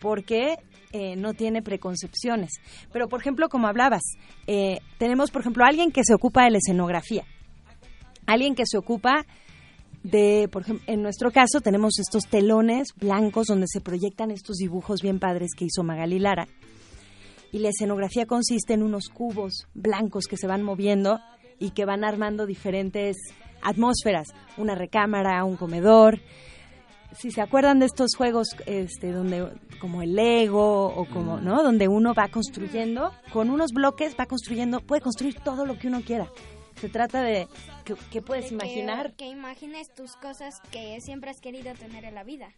porque 0.00 0.56
eh, 0.92 1.16
no 1.16 1.34
tiene 1.34 1.62
preconcepciones. 1.62 2.50
Pero, 2.92 3.08
por 3.08 3.20
ejemplo, 3.20 3.48
como 3.48 3.66
hablabas, 3.68 4.02
eh, 4.46 4.78
tenemos, 4.98 5.30
por 5.30 5.42
ejemplo, 5.42 5.64
alguien 5.64 5.92
que 5.92 6.04
se 6.04 6.14
ocupa 6.14 6.44
de 6.44 6.50
la 6.50 6.58
escenografía, 6.58 7.24
alguien 8.26 8.54
que 8.54 8.66
se 8.66 8.78
ocupa 8.78 9.24
de, 10.02 10.48
por 10.50 10.62
ejemplo, 10.62 10.84
en 10.86 11.02
nuestro 11.02 11.30
caso 11.30 11.60
tenemos 11.60 11.98
estos 11.98 12.24
telones 12.24 12.88
blancos 12.96 13.48
donde 13.48 13.66
se 13.68 13.80
proyectan 13.80 14.30
estos 14.30 14.56
dibujos 14.56 15.02
bien 15.02 15.18
padres 15.18 15.50
que 15.56 15.66
hizo 15.66 15.82
Magali 15.82 16.18
Lara. 16.18 16.48
Y 17.52 17.58
la 17.58 17.68
escenografía 17.68 18.26
consiste 18.26 18.74
en 18.74 18.82
unos 18.82 19.08
cubos 19.08 19.66
blancos 19.74 20.26
que 20.26 20.36
se 20.36 20.46
van 20.46 20.62
moviendo 20.62 21.20
y 21.58 21.70
que 21.70 21.84
van 21.84 22.04
armando 22.04 22.46
diferentes 22.46 23.16
atmósferas, 23.62 24.28
una 24.56 24.74
recámara, 24.74 25.44
un 25.44 25.56
comedor. 25.56 26.20
Si 27.16 27.30
se 27.30 27.40
acuerdan 27.40 27.80
de 27.80 27.86
estos 27.86 28.14
juegos 28.16 28.48
este 28.66 29.12
donde 29.12 29.50
como 29.80 30.02
el 30.02 30.14
Lego 30.14 30.86
o 30.86 31.06
como, 31.06 31.40
¿no? 31.40 31.62
Donde 31.62 31.88
uno 31.88 32.14
va 32.14 32.28
construyendo 32.28 33.12
con 33.32 33.50
unos 33.50 33.72
bloques 33.72 34.14
va 34.18 34.26
construyendo, 34.26 34.80
puede 34.80 35.00
construir 35.02 35.40
todo 35.40 35.66
lo 35.66 35.78
que 35.78 35.88
uno 35.88 36.02
quiera. 36.02 36.28
Se 36.76 36.88
trata 36.88 37.22
de 37.22 37.48
¿qué, 37.84 37.94
qué 38.10 38.22
puedes 38.22 38.52
imaginar? 38.52 39.14
Que, 39.14 39.26
imagines 39.26 39.92
tus 39.94 40.16
cosas 40.16 40.60
que 40.70 40.98
siempre 41.00 41.30
has 41.30 41.40
querido 41.40 41.72
tener 41.74 42.04
en 42.04 42.14
la 42.14 42.24
vida. 42.24 42.48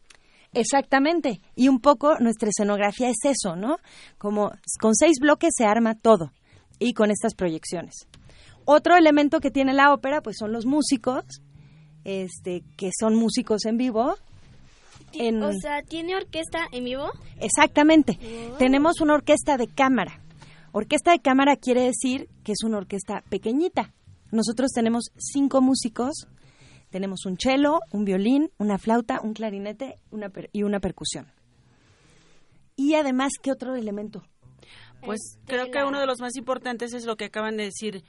Exactamente. 0.52 1.40
Y 1.56 1.68
un 1.68 1.80
poco 1.80 2.18
nuestra 2.18 2.50
escenografía 2.50 3.09
es 3.09 3.25
eso, 3.25 3.56
¿no? 3.56 3.78
Como 4.18 4.52
con 4.80 4.94
seis 4.94 5.18
bloques 5.21 5.52
se 5.56 5.64
arma 5.64 5.94
todo 5.94 6.32
y 6.78 6.92
con 6.92 7.11
estas 7.11 7.35
proyecciones. 7.35 8.06
Otro 8.64 8.97
elemento 8.97 9.40
que 9.40 9.50
tiene 9.50 9.73
la 9.73 9.92
ópera, 9.92 10.21
pues 10.21 10.37
son 10.38 10.52
los 10.52 10.66
músicos, 10.66 11.25
este, 12.04 12.62
que 12.76 12.90
son 12.99 13.16
músicos 13.16 13.64
en 13.64 13.76
vivo. 13.76 14.16
En- 15.14 15.42
O 15.42 15.52
sea, 15.52 15.83
¿tiene 15.83 16.16
orquesta 16.16 16.66
en 16.73 16.85
vivo? 16.85 17.11
Exactamente. 17.40 18.19
Tenemos 18.59 19.00
una 19.00 19.14
orquesta 19.14 19.57
de 19.57 19.69
cámara. 19.69 20.21
Orquesta 20.73 21.12
de 21.12 21.21
cámara 21.21 21.57
quiere 21.57 21.83
decir 21.83 22.28
que 22.45 22.52
es 22.52 22.62
una 22.64 22.78
orquesta 22.78 23.23
pequeñita. 23.28 23.92
Nosotros 24.31 24.71
tenemos 24.73 25.11
cinco 25.16 25.61
músicos 25.61 26.26
Tenemos 26.90 27.25
un 27.25 27.38
cello, 27.38 27.81
un 27.90 28.04
violín, 28.04 28.50
una 28.59 28.76
flauta, 28.76 29.21
un 29.23 29.33
clarinete 29.33 29.97
una 30.11 30.28
per- 30.28 30.50
y 30.52 30.62
una 30.62 30.78
percusión. 30.78 31.26
Y 32.76 32.95
además, 32.97 33.33
¿qué 33.42 33.50
otro 33.50 33.75
elemento? 33.75 34.23
Pues 35.04 35.38
creo 35.47 35.71
que 35.71 35.83
uno 35.85 35.99
de 36.00 36.07
los 36.07 36.21
más 36.21 36.37
importantes 36.37 36.92
es 36.92 37.07
lo 37.07 37.16
que 37.16 37.25
acaban 37.25 37.57
de 37.57 37.64
decir 37.64 38.04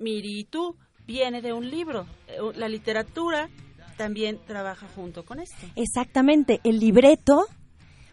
Miri 0.00 0.40
y 0.40 0.44
tú, 0.44 0.76
viene 1.06 1.40
de 1.40 1.52
un 1.52 1.70
libro. 1.70 2.06
Eh, 2.26 2.38
La 2.56 2.68
literatura 2.68 3.48
también 3.96 4.38
trabaja 4.46 4.86
junto 4.94 5.24
con 5.24 5.40
esto. 5.40 5.56
Exactamente, 5.76 6.60
el 6.64 6.78
libreto, 6.78 7.46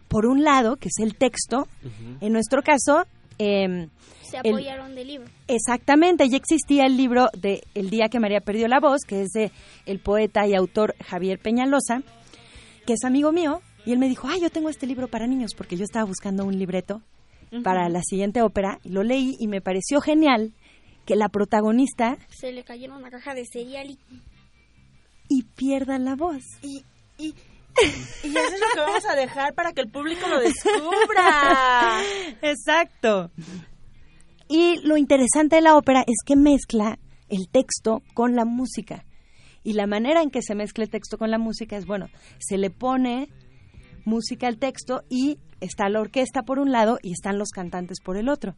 por 0.08 0.26
un 0.26 0.42
lado, 0.44 0.76
que 0.76 0.88
es 0.88 0.98
el 0.98 1.16
texto, 1.16 1.66
en 2.20 2.32
nuestro 2.32 2.62
caso... 2.62 3.04
em, 3.38 3.88
Se 4.22 4.38
el- 4.44 4.54
apoyaron 4.54 4.94
del 4.94 5.06
libro. 5.08 5.28
Exactamente, 5.48 6.28
ya 6.28 6.36
existía 6.36 6.86
el 6.86 6.96
libro 6.96 7.28
de 7.36 7.62
El 7.74 7.90
día 7.90 8.08
que 8.08 8.20
María 8.20 8.40
perdió 8.40 8.68
la 8.68 8.80
voz, 8.80 9.00
que 9.06 9.22
es 9.22 9.30
de 9.30 9.50
el 9.86 9.98
poeta 10.00 10.46
y 10.46 10.54
autor 10.54 10.94
Javier 11.04 11.38
Peñalosa, 11.38 12.02
que 12.86 12.92
es 12.94 13.04
amigo 13.04 13.32
mío, 13.32 13.60
y 13.86 13.92
él 13.92 13.98
me 13.98 14.08
dijo, 14.08 14.28
ah, 14.28 14.36
yo 14.40 14.50
tengo 14.50 14.68
este 14.70 14.86
libro 14.86 15.08
para 15.08 15.26
niños, 15.26 15.52
porque 15.56 15.76
yo 15.76 15.84
estaba 15.84 16.04
buscando 16.06 16.44
un 16.44 16.58
libreto 16.58 17.02
para 17.62 17.88
la 17.88 18.02
siguiente 18.02 18.42
ópera, 18.42 18.78
y 18.82 18.88
lo 18.88 19.02
leí 19.04 19.36
y 19.38 19.46
me 19.46 19.60
pareció 19.60 20.00
genial 20.00 20.52
que 21.06 21.14
la 21.16 21.28
protagonista 21.28 22.16
Se 22.30 22.50
le 22.50 22.64
cayeron 22.64 22.96
una 22.96 23.10
caja 23.10 23.34
de 23.34 23.44
cereal 23.44 23.90
y... 23.90 23.98
y 25.28 25.42
pierda 25.42 25.98
la 25.98 26.14
voz. 26.16 26.42
Y, 26.62 26.84
y, 27.18 27.34
y 28.22 28.28
eso 28.28 28.54
es 28.54 28.60
lo 28.60 28.66
que 28.74 28.80
vamos 28.80 29.04
a 29.06 29.14
dejar 29.14 29.54
para 29.54 29.72
que 29.72 29.80
el 29.82 29.90
público 29.90 30.28
lo 30.28 30.40
descubra. 30.40 32.00
Exacto. 32.42 33.30
Y 34.48 34.80
lo 34.86 34.96
interesante 34.96 35.56
de 35.56 35.62
la 35.62 35.76
ópera 35.76 36.02
es 36.06 36.16
que 36.24 36.36
mezcla 36.36 36.98
el 37.28 37.48
texto 37.48 38.02
con 38.14 38.36
la 38.36 38.44
música. 38.44 39.04
Y 39.62 39.72
la 39.72 39.86
manera 39.86 40.22
en 40.22 40.30
que 40.30 40.42
se 40.42 40.54
mezcla 40.54 40.84
el 40.84 40.90
texto 40.90 41.16
con 41.16 41.30
la 41.30 41.38
música 41.38 41.76
es, 41.76 41.86
bueno, 41.86 42.08
se 42.38 42.58
le 42.58 42.70
pone 42.70 43.28
música 44.04 44.46
al 44.46 44.58
texto 44.58 45.02
y 45.08 45.38
está 45.60 45.88
la 45.88 46.00
orquesta 46.00 46.42
por 46.42 46.58
un 46.58 46.70
lado 46.70 46.98
y 47.02 47.12
están 47.12 47.38
los 47.38 47.48
cantantes 47.48 48.00
por 48.02 48.18
el 48.18 48.28
otro. 48.28 48.56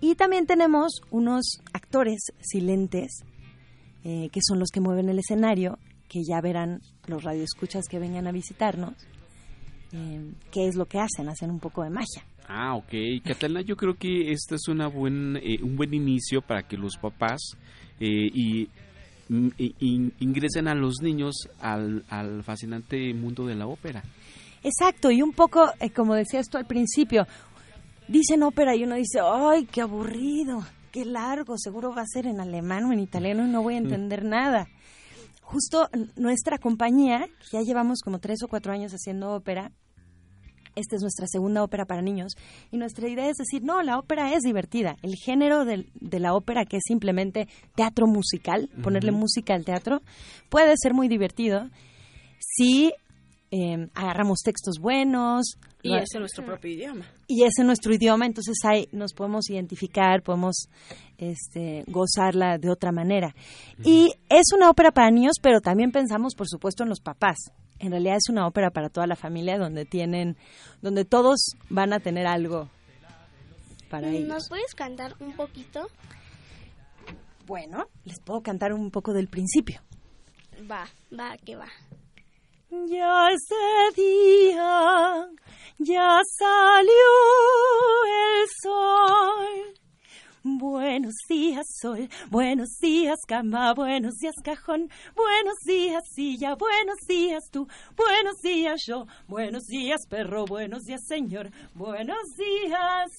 Y 0.00 0.14
también 0.14 0.46
tenemos 0.46 1.02
unos 1.10 1.60
actores 1.74 2.32
silentes, 2.40 3.24
eh, 4.04 4.28
que 4.32 4.40
son 4.46 4.58
los 4.58 4.70
que 4.70 4.80
mueven 4.80 5.08
el 5.08 5.18
escenario, 5.18 5.78
que 6.08 6.20
ya 6.28 6.40
verán 6.40 6.80
los 7.06 7.22
radioescuchas 7.22 7.86
que 7.88 7.98
vengan 7.98 8.26
a 8.26 8.32
visitarnos, 8.32 8.94
eh, 9.92 10.30
qué 10.52 10.66
es 10.68 10.76
lo 10.76 10.86
que 10.86 10.98
hacen, 10.98 11.28
hacen 11.28 11.50
un 11.50 11.60
poco 11.60 11.82
de 11.82 11.90
magia. 11.90 12.24
Ah, 12.48 12.74
ok. 12.74 12.92
Catalina, 13.24 13.60
yo 13.60 13.76
creo 13.76 13.94
que 13.94 14.32
este 14.32 14.56
es 14.56 14.68
una 14.68 14.88
buen, 14.88 15.36
eh, 15.36 15.58
un 15.62 15.76
buen 15.76 15.94
inicio 15.94 16.42
para 16.42 16.62
que 16.64 16.76
los 16.76 16.96
papás 16.96 17.40
eh, 18.00 18.30
y, 18.34 18.68
mm, 19.28 19.48
in- 19.78 20.12
ingresen 20.20 20.66
a 20.66 20.74
los 20.74 20.96
niños 21.00 21.48
al, 21.60 22.04
al 22.08 22.42
fascinante 22.42 23.12
mundo 23.14 23.46
de 23.46 23.54
la 23.54 23.66
ópera. 23.66 24.02
Exacto, 24.64 25.10
y 25.10 25.22
un 25.22 25.32
poco, 25.32 25.70
eh, 25.80 25.90
como 25.90 26.14
decías 26.14 26.48
tú 26.48 26.58
al 26.58 26.66
principio, 26.66 27.26
dicen 28.08 28.42
ópera 28.42 28.74
y 28.74 28.82
uno 28.84 28.96
dice, 28.96 29.20
¡ay, 29.22 29.66
qué 29.66 29.80
aburrido! 29.82 30.60
¡Qué 30.92 31.04
largo! 31.04 31.56
Seguro 31.56 31.94
va 31.94 32.02
a 32.02 32.06
ser 32.06 32.26
en 32.26 32.40
alemán 32.40 32.84
o 32.84 32.92
en 32.92 33.00
italiano 33.00 33.44
y 33.46 33.50
no 33.50 33.62
voy 33.62 33.74
a 33.74 33.78
entender 33.78 34.24
nada. 34.24 34.68
Justo 35.42 35.88
nuestra 36.16 36.58
compañía, 36.58 37.26
que 37.26 37.58
ya 37.58 37.62
llevamos 37.62 38.00
como 38.02 38.18
tres 38.18 38.42
o 38.42 38.48
cuatro 38.48 38.72
años 38.72 38.92
haciendo 38.92 39.32
ópera, 39.32 39.72
esta 40.76 40.96
es 40.96 41.02
nuestra 41.02 41.26
segunda 41.26 41.62
ópera 41.62 41.84
para 41.84 42.02
niños, 42.02 42.32
y 42.70 42.76
nuestra 42.76 43.08
idea 43.08 43.28
es 43.28 43.36
decir, 43.36 43.62
no, 43.62 43.82
la 43.82 43.98
ópera 43.98 44.34
es 44.34 44.42
divertida. 44.42 44.96
El 45.02 45.14
género 45.16 45.64
de, 45.64 45.86
la 46.18 46.34
ópera, 46.34 46.64
que 46.64 46.76
es 46.76 46.82
simplemente 46.86 47.48
teatro 47.74 48.06
musical, 48.06 48.68
ponerle 48.82 49.12
música 49.12 49.54
al 49.54 49.64
teatro, 49.64 50.02
puede 50.48 50.74
ser 50.80 50.94
muy 50.94 51.08
divertido 51.08 51.68
si 52.38 52.92
eh, 53.50 53.88
agarramos 53.94 54.40
textos 54.44 54.78
buenos. 54.80 55.56
Y 55.82 55.96
es 55.96 56.14
en 56.14 56.20
nuestro 56.20 56.44
propio 56.44 56.70
idioma. 56.70 57.06
y 57.26 57.44
es 57.44 57.58
en 57.58 57.66
nuestro 57.66 57.94
idioma, 57.94 58.26
entonces 58.26 58.58
ahí 58.64 58.88
nos 58.92 59.14
podemos 59.14 59.48
identificar, 59.48 60.22
podemos 60.22 60.68
este, 61.18 61.84
gozarla 61.86 62.58
de 62.58 62.70
otra 62.70 62.92
manera. 62.92 63.34
Y 63.82 64.12
es 64.28 64.52
una 64.54 64.68
ópera 64.68 64.92
para 64.92 65.10
niños, 65.10 65.36
pero 65.42 65.60
también 65.60 65.90
pensamos, 65.90 66.34
por 66.34 66.48
supuesto, 66.48 66.82
en 66.82 66.90
los 66.90 67.00
papás. 67.00 67.38
En 67.78 67.92
realidad 67.92 68.16
es 68.16 68.28
una 68.28 68.46
ópera 68.46 68.70
para 68.70 68.90
toda 68.90 69.06
la 69.06 69.16
familia, 69.16 69.58
donde 69.58 69.86
tienen, 69.86 70.36
donde 70.82 71.06
todos 71.06 71.54
van 71.70 71.94
a 71.94 72.00
tener 72.00 72.26
algo 72.26 72.68
para 73.88 74.10
ellos. 74.10 74.28
¿Nos 74.28 74.48
puedes 74.48 74.74
cantar 74.74 75.14
un 75.18 75.32
poquito? 75.32 75.88
Bueno, 77.46 77.86
les 78.04 78.20
puedo 78.20 78.42
cantar 78.42 78.74
un 78.74 78.90
poco 78.90 79.14
del 79.14 79.28
principio. 79.28 79.80
Va, 80.70 80.86
va, 81.18 81.36
que 81.38 81.56
va. 81.56 81.66
Ya 82.70 83.30
ese 83.32 84.00
día, 84.00 85.28
ya 85.78 86.20
salió 86.38 87.10
el 88.06 88.46
sol. 88.62 89.74
Buenos 90.44 91.14
días, 91.28 91.66
sol. 91.82 92.08
Buenos 92.30 92.78
días, 92.80 93.18
cama. 93.26 93.74
Buenos 93.74 94.14
días, 94.20 94.36
cajón. 94.44 94.88
Buenos 95.16 95.56
días, 95.66 96.00
silla. 96.14 96.54
Buenos 96.54 96.98
días, 97.08 97.42
tú. 97.50 97.66
Buenos 97.96 98.36
días, 98.40 98.80
yo. 98.86 99.04
Buenos 99.26 99.64
días, 99.64 100.06
perro. 100.08 100.44
Buenos 100.44 100.84
días, 100.84 101.00
señor. 101.08 101.50
Buenos 101.74 102.22
días, 102.38 103.10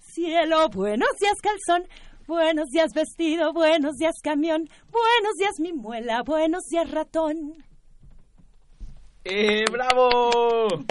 cielo. 0.00 0.68
Buenos 0.68 1.08
días, 1.18 1.40
calzón. 1.40 1.88
Buenos 2.26 2.68
días, 2.68 2.90
vestido. 2.94 3.54
Buenos 3.54 3.96
días, 3.96 4.16
camión. 4.22 4.68
Buenos 4.90 5.34
días, 5.38 5.54
mi 5.58 5.72
muela. 5.72 6.22
Buenos 6.22 6.64
días, 6.70 6.90
ratón. 6.90 7.64
¡Eh, 9.24 9.64
bravo! 9.70 10.84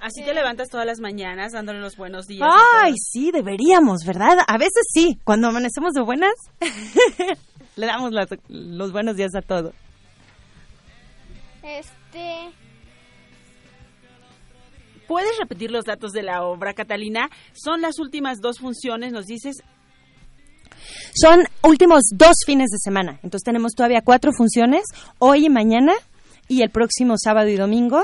Así 0.00 0.22
te 0.22 0.34
levantas 0.34 0.68
todas 0.68 0.84
las 0.86 1.00
mañanas 1.00 1.52
dándole 1.52 1.80
los 1.80 1.96
buenos 1.96 2.26
días. 2.26 2.46
Ay, 2.82 2.92
sí, 2.98 3.30
deberíamos, 3.32 4.04
¿verdad? 4.06 4.36
A 4.46 4.58
veces 4.58 4.82
sí, 4.92 5.18
cuando 5.24 5.48
amanecemos 5.48 5.92
de 5.94 6.02
buenas, 6.02 6.34
le 7.76 7.86
damos 7.86 8.12
las- 8.12 8.28
los 8.48 8.92
buenos 8.92 9.16
días 9.16 9.34
a 9.34 9.40
todo. 9.40 9.72
Este... 11.62 12.50
¿Puedes 15.08 15.36
repetir 15.38 15.70
los 15.70 15.84
datos 15.84 16.12
de 16.12 16.22
la 16.22 16.42
obra, 16.44 16.74
Catalina? 16.74 17.30
Son 17.54 17.80
las 17.80 17.98
últimas 17.98 18.40
dos 18.40 18.58
funciones, 18.58 19.12
nos 19.12 19.24
dices. 19.26 19.56
Son 21.14 21.44
últimos 21.62 22.02
dos 22.12 22.34
fines 22.44 22.68
de 22.70 22.78
semana, 22.78 23.12
entonces 23.22 23.42
tenemos 23.44 23.72
todavía 23.72 24.02
cuatro 24.02 24.32
funciones, 24.36 24.82
hoy 25.18 25.46
y 25.46 25.50
mañana, 25.50 25.94
y 26.48 26.62
el 26.62 26.70
próximo 26.70 27.14
sábado 27.18 27.48
y 27.48 27.56
domingo, 27.56 28.02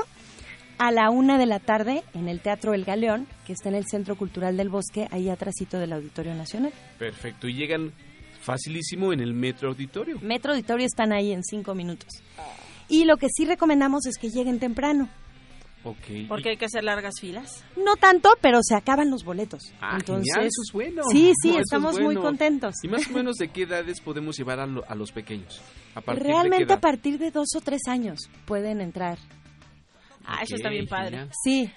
a 0.77 0.91
la 0.91 1.09
una 1.11 1.37
de 1.37 1.45
la 1.45 1.59
tarde, 1.59 2.03
en 2.13 2.27
el 2.27 2.39
Teatro 2.39 2.73
El 2.73 2.85
Galeón, 2.85 3.27
que 3.45 3.53
está 3.53 3.69
en 3.69 3.75
el 3.75 3.85
Centro 3.85 4.15
Cultural 4.15 4.57
del 4.57 4.69
Bosque, 4.69 5.07
ahí 5.11 5.29
atrásito 5.29 5.77
del 5.79 5.93
Auditorio 5.93 6.33
Nacional. 6.33 6.73
Perfecto. 6.97 7.47
Y 7.47 7.53
llegan 7.53 7.91
facilísimo 8.41 9.13
en 9.13 9.19
el 9.19 9.33
Metro 9.33 9.69
Auditorio. 9.69 10.17
Metro 10.21 10.51
Auditorio 10.53 10.85
están 10.87 11.11
ahí 11.13 11.31
en 11.31 11.43
cinco 11.43 11.75
minutos. 11.75 12.09
Y 12.89 13.05
lo 13.05 13.17
que 13.17 13.27
sí 13.29 13.45
recomendamos 13.45 14.05
es 14.07 14.17
que 14.17 14.29
lleguen 14.29 14.59
temprano. 14.59 15.07
Ok. 15.83 16.27
Porque 16.27 16.49
hay 16.49 16.57
que 16.57 16.65
hacer 16.65 16.83
largas 16.83 17.13
filas. 17.19 17.63
No 17.77 17.95
tanto, 17.95 18.29
pero 18.41 18.59
se 18.61 18.75
acaban 18.75 19.09
los 19.09 19.23
boletos. 19.23 19.71
Ah, 19.81 19.97
Entonces, 19.99 20.31
genial, 20.33 20.47
eso 20.47 20.61
es 20.67 20.73
bueno. 20.73 21.01
Sí, 21.11 21.31
sí, 21.41 21.47
No, 21.49 21.53
eso 21.53 21.59
es 21.59 21.65
estamos 21.65 21.99
muy 21.99 22.15
contentos. 22.15 22.75
¿Y 22.83 22.87
más 22.87 23.07
o 23.07 23.11
menos 23.11 23.35
de 23.37 23.47
qué 23.53 23.63
edades 23.63 23.99
podemos 24.01 24.37
llevar 24.37 24.59
a, 24.59 24.65
lo- 24.67 24.83
a 24.89 24.93
los 24.95 25.11
pequeños? 25.11 25.61
¿A 25.95 26.01
partir 26.01 26.23
de 26.23 26.29
qué 26.29 26.33
Realmente 26.33 26.73
a 26.73 26.79
partir 26.79 27.19
de 27.19 27.31
dos 27.31 27.49
o 27.55 27.61
tres 27.61 27.81
años 27.87 28.29
pueden 28.45 28.81
entrar. 28.81 29.17
Ah, 30.25 30.41
eso 30.43 30.55
está 30.55 30.69
bien 30.69 30.87
padre. 30.87 31.27
Sí, 31.43 31.69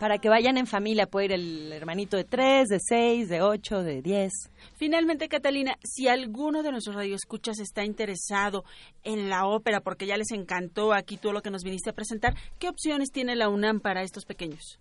para 0.00 0.18
que 0.18 0.30
vayan 0.30 0.56
en 0.56 0.66
familia. 0.66 1.06
Puede 1.06 1.26
ir 1.26 1.32
el 1.32 1.72
hermanito 1.72 2.16
de 2.16 2.24
tres, 2.24 2.68
de 2.68 2.78
seis, 2.80 3.28
de 3.28 3.42
ocho, 3.42 3.82
de 3.82 4.00
diez. 4.00 4.32
Finalmente, 4.76 5.28
Catalina, 5.28 5.76
si 5.84 6.08
alguno 6.08 6.62
de 6.62 6.72
nuestros 6.72 6.96
radioescuchas 6.96 7.60
está 7.60 7.84
interesado 7.84 8.64
en 9.04 9.28
la 9.28 9.46
ópera, 9.46 9.80
porque 9.80 10.06
ya 10.06 10.16
les 10.16 10.32
encantó 10.32 10.94
aquí 10.94 11.18
todo 11.18 11.32
lo 11.32 11.42
que 11.42 11.50
nos 11.50 11.62
viniste 11.62 11.90
a 11.90 11.92
presentar, 11.92 12.34
¿qué 12.58 12.68
opciones 12.68 13.10
tiene 13.12 13.36
la 13.36 13.50
UNAM 13.50 13.80
para 13.80 14.02
estos 14.02 14.24
pequeños? 14.24 14.78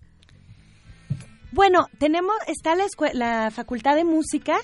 Bueno, 1.51 1.87
tenemos, 1.97 2.35
está 2.47 2.75
la, 2.75 2.85
la 3.13 3.51
Facultad 3.51 3.95
de 3.95 4.05
Música, 4.05 4.59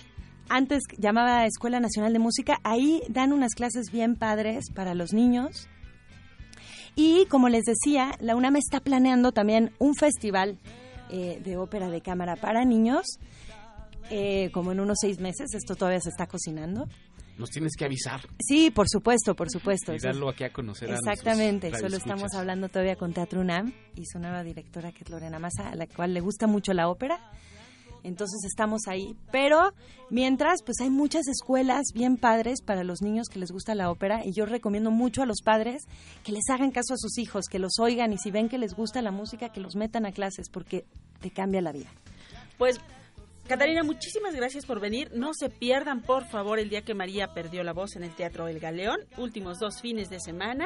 antes 0.49 0.84
llamaba 0.97 1.45
Escuela 1.45 1.79
Nacional 1.79 2.13
de 2.13 2.19
Música, 2.19 2.60
ahí 2.63 3.01
dan 3.10 3.34
unas 3.34 3.53
clases 3.53 3.91
bien 3.91 4.15
padres 4.15 4.71
para 4.73 4.93
los 4.95 5.13
niños. 5.13 5.67
Y 6.95 7.25
como 7.25 7.49
les 7.49 7.63
decía, 7.63 8.15
la 8.19 8.36
UNAM 8.36 8.55
está 8.55 8.79
planeando 8.79 9.31
también 9.31 9.71
un 9.79 9.95
festival 9.95 10.58
eh, 11.10 11.41
de 11.43 11.58
ópera 11.58 11.89
de 11.89 12.01
cámara 12.01 12.36
para 12.36 12.63
niños, 12.63 13.03
eh, 14.10 14.49
como 14.53 14.71
en 14.71 14.79
unos 14.79 14.97
seis 15.01 15.19
meses, 15.19 15.53
esto 15.53 15.75
todavía 15.75 15.99
se 15.99 16.10
está 16.10 16.27
cocinando. 16.27 16.88
Nos 17.38 17.49
tienes 17.49 17.73
que 17.75 17.84
avisar 17.84 18.21
Sí, 18.39 18.71
por 18.71 18.88
supuesto, 18.88 19.36
por 19.36 19.49
supuesto. 19.49 19.93
y 19.93 19.99
darlo 19.99 20.29
aquí 20.29 20.45
a 20.45 20.53
conocer 20.53 20.89
Exactamente, 20.89 21.69
solo 21.77 21.97
estamos 21.97 22.34
hablando 22.34 22.69
todavía 22.69 22.95
con 22.95 23.12
Teatro 23.12 23.41
UNAM 23.41 23.73
y 23.95 24.05
su 24.05 24.19
nueva 24.19 24.41
directora 24.43 24.93
que 24.93 25.03
es 25.03 25.10
Lorena 25.10 25.38
Massa, 25.38 25.69
a 25.69 25.75
la 25.75 25.86
cual 25.86 26.13
le 26.13 26.21
gusta 26.21 26.47
mucho 26.47 26.73
la 26.73 26.88
ópera. 26.88 27.19
Entonces 28.06 28.44
estamos 28.46 28.82
ahí. 28.88 29.15
Pero 29.32 29.74
mientras, 30.10 30.62
pues 30.63 30.80
hay 30.82 30.89
muchas 30.89 31.28
escuelas 31.28 31.88
bien 31.94 32.18
padres 32.18 32.62
para 32.62 32.84
los 32.84 33.02
niños 33.02 33.28
que 33.28 33.39
les 33.39 33.52
gusta 33.52 33.76
la 33.76 33.89
ópera 33.89 34.26
y 34.26 34.32
yo 34.34 34.46
recomiendo 34.46 34.91
mucho 34.91 35.24
a 35.24 35.26
los 35.26 35.41
padres 35.44 35.84
que 36.24 36.32
les 36.32 36.50
hagan 36.50 36.72
caso 36.72 36.94
a 36.94 36.98
sus 36.98 37.18
hijos, 37.18 37.46
que 37.50 37.60
los 37.60 37.80
oigan 37.80 38.13
y 38.13 38.18
si 38.18 38.32
ven 38.32 38.50
que 38.50 38.58
les 38.58 38.76
gusta 38.76 39.02
la 39.02 39.12
música, 39.12 39.50
que 39.50 39.60
los 39.60 39.76
metan 39.76 40.06
a 40.06 40.12
clases 40.12 40.50
porque 40.50 40.86
te 41.22 41.32
cambia 41.32 41.62
la 41.62 41.72
vida. 41.72 41.89
Pues, 42.58 42.80
Catalina, 43.48 43.84
muchísimas 43.84 44.34
gracias 44.36 44.65
por 44.65 44.80
venir. 44.80 45.12
No 45.13 45.34
se 45.34 45.50
pierdan, 45.50 46.02
por 46.02 46.26
favor, 46.26 46.60
el 46.60 46.70
día 46.70 46.84
que 46.84 46.94
María 46.94 47.34
perdió 47.34 47.63
la 47.63 47.74
voz 47.74 47.96
en 47.96 48.04
el 48.04 48.15
Teatro 48.15 48.48
El 48.48 48.60
Galeón, 48.60 49.00
últimos 49.18 49.60
dos 49.60 49.82
fines 49.82 50.10
de 50.10 50.20
semana. 50.20 50.65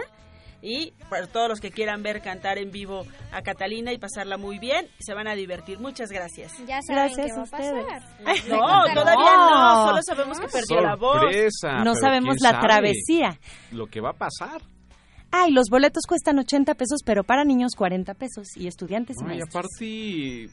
Y 0.61 0.91
para 1.09 1.27
todos 1.27 1.47
los 1.47 1.59
que 1.61 1.71
quieran 1.71 2.03
ver 2.03 2.21
cantar 2.21 2.57
en 2.57 2.69
vivo 2.71 3.05
a 3.31 3.41
Catalina 3.41 3.93
y 3.93 3.97
pasarla 3.97 4.37
muy 4.37 4.59
bien, 4.59 4.87
se 4.99 5.13
van 5.13 5.27
a 5.27 5.35
divertir. 5.35 5.79
Muchas 5.79 6.09
gracias. 6.09 6.51
Ya 6.67 6.81
saben 6.81 7.15
Gracias 7.15 7.27
qué 7.27 7.33
va 7.33 7.43
a 7.43 7.45
pasar. 7.45 8.03
No, 8.49 8.93
todavía 8.93 9.35
no, 9.35 9.85
solo 9.87 9.99
sabemos 10.03 10.39
que 10.39 10.47
perdió 10.47 10.81
la 10.81 10.95
voz. 10.95 11.21
Sorpresa, 11.21 11.83
no 11.83 11.95
sabemos 11.95 12.35
la 12.41 12.51
sabe 12.51 12.67
travesía. 12.67 13.39
Lo 13.71 13.87
que 13.87 14.01
va 14.01 14.09
a 14.09 14.13
pasar. 14.13 14.61
Ay, 15.31 15.51
los 15.51 15.69
boletos 15.69 16.03
cuestan 16.07 16.39
80 16.39 16.73
pesos, 16.73 17.01
pero 17.05 17.23
para 17.23 17.43
niños 17.43 17.73
40 17.77 18.13
pesos 18.15 18.47
y 18.57 18.67
estudiantes 18.67 19.15
y 19.19 19.23
No, 19.23 19.27
y 19.33 19.37
maestros. 19.37 19.55
aparte, 19.65 20.49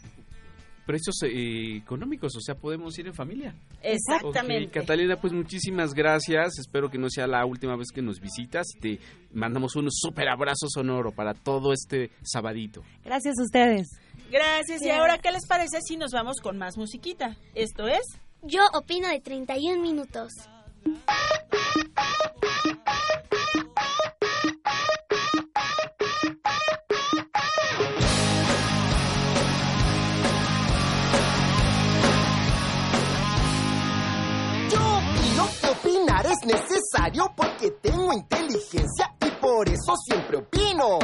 precios 0.87 1.17
eh, 1.25 1.77
económicos, 1.77 2.35
o 2.37 2.41
sea, 2.41 2.55
podemos 2.55 2.97
ir 2.99 3.09
en 3.09 3.15
familia. 3.15 3.55
Exactamente. 3.83 4.69
Ok, 4.69 4.73
Catalina, 4.73 5.21
pues 5.21 5.33
muchísimas 5.33 5.93
gracias. 5.93 6.59
Espero 6.59 6.89
que 6.89 6.97
no 6.97 7.11
sea 7.11 7.27
la 7.27 7.45
última 7.45 7.77
vez 7.77 7.89
que 7.93 8.01
nos 8.01 8.21
visitas. 8.21 8.67
Te 8.81 9.01
mandamos 9.33 9.75
un 9.77 9.91
súper 9.91 10.29
abrazo 10.29 10.69
sonoro 10.69 11.11
para 11.13 11.35
todo 11.35 11.73
este 11.73 12.11
sabadito. 12.23 12.83
Gracias 13.05 13.35
a 13.39 13.43
ustedes. 13.43 13.89
Gracias. 14.31 14.83
Y 14.83 14.91
ahora, 14.91 15.19
¿qué 15.19 15.33
les 15.33 15.47
parece 15.47 15.81
si 15.83 15.97
nos 15.97 16.13
vamos 16.13 16.37
con 16.41 16.57
más 16.57 16.77
musiquita? 16.77 17.37
Esto 17.55 17.89
es... 17.89 18.03
Yo 18.43 18.61
opino 18.75 19.09
de 19.09 19.21
31 19.21 19.83
minutos. 19.83 20.33
Necesario 36.47 37.33
porque 37.37 37.71
tengo 37.83 38.13
inteligencia 38.13 39.15
y 39.21 39.31
por 39.41 39.69
eso 39.69 39.95
siempre 40.07 40.39
opino. 40.39 40.99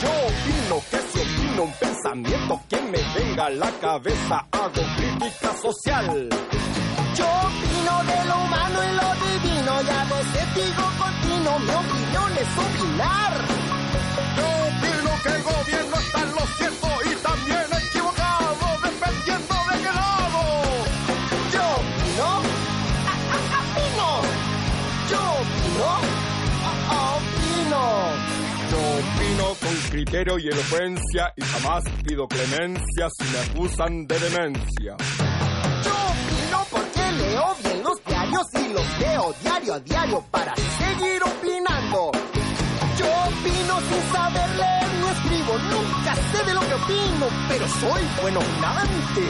Yo 0.00 0.10
opino 0.10 0.82
que 0.90 0.98
si 0.98 1.20
opino 1.20 1.62
un 1.64 1.72
pensamiento 1.72 2.60
que 2.68 2.80
me 2.82 2.98
venga 3.14 3.46
a 3.46 3.50
la 3.50 3.70
cabeza, 3.80 4.46
hago 4.50 4.82
crítica 4.96 5.56
social. 5.60 6.28
Yo 7.14 7.26
opino 7.26 7.94
de 8.04 8.24
lo 8.28 8.36
humano 8.44 8.78
y 8.82 8.92
lo 8.96 9.08
divino 9.26 9.82
y 9.82 9.90
a 9.90 10.04
veces 10.04 10.54
digo 10.54 10.84
continuo, 10.98 11.58
mi 11.58 11.74
opinión 11.74 12.32
es 12.38 12.50
opinar. 12.66 13.32
Yo 14.36 14.46
opino 14.70 15.10
que 15.22 15.28
el 15.28 15.42
gobierno 15.42 15.96
está 15.96 16.20
en 16.22 16.34
lo 16.34 16.46
cierto 16.56 16.81
con 29.42 29.74
criterio 29.90 30.38
y 30.38 30.48
elocuencia 30.48 31.32
y 31.36 31.42
jamás 31.42 31.84
pido 32.04 32.28
clemencia 32.28 33.08
si 33.18 33.24
me 33.24 33.38
acusan 33.40 34.06
de 34.06 34.18
demencia. 34.18 34.96
Yo 35.84 35.94
opino 36.12 36.66
porque 36.70 37.12
leo 37.12 37.56
bien 37.62 37.82
los 37.82 38.04
diarios 38.04 38.46
y 38.54 38.72
los 38.72 38.98
leo 39.00 39.34
diario 39.42 39.74
a 39.74 39.80
diario 39.80 40.24
para 40.30 40.54
seguir 40.54 41.22
opinando. 41.24 42.12
Yo 42.98 43.06
opino 43.06 43.80
sin 43.88 44.12
saber 44.12 44.48
leer 44.56 44.88
ni 45.00 45.08
escribo, 45.08 45.58
nunca 45.58 46.14
sé 46.14 46.44
de 46.46 46.54
lo 46.54 46.60
que 46.60 46.74
opino, 46.74 47.26
pero 47.48 47.68
soy 47.68 48.02
buen 48.22 48.36
opinante. 48.36 49.24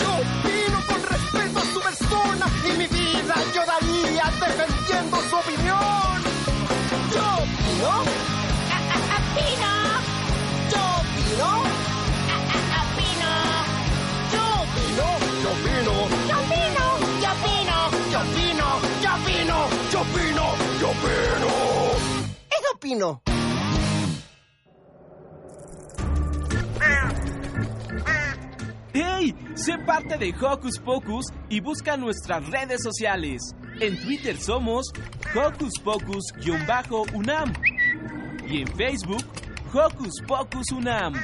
Yo 0.00 0.10
opino 0.18 0.78
con 0.88 1.02
respeto 1.02 1.58
a 1.58 1.64
su 1.72 1.80
persona 1.80 2.46
y 2.64 2.78
mi 2.78 2.86
vida 2.88 3.34
yo 3.54 3.62
daría 3.66 4.24
defendiendo 4.40 5.16
su 5.30 5.36
opinión. 5.36 6.22
Yo 7.14 7.24
opino, 7.44 8.41
opino. 22.82 23.22
¡Hey! 28.94 29.34
Sé 29.54 29.78
parte 29.86 30.18
de 30.18 30.34
Hocus 30.38 30.78
Pocus 30.78 31.26
y 31.48 31.60
busca 31.60 31.96
nuestras 31.96 32.46
redes 32.50 32.82
sociales. 32.82 33.40
En 33.80 34.00
Twitter 34.02 34.36
somos 34.36 34.92
Hocus 35.34 35.72
Pocus-UNAM 35.82 37.52
y 38.52 38.60
en 38.60 38.68
Facebook 38.76 39.24
Hocus 39.72 40.20
Pocus 40.28 40.72
UNAM. 40.72 41.14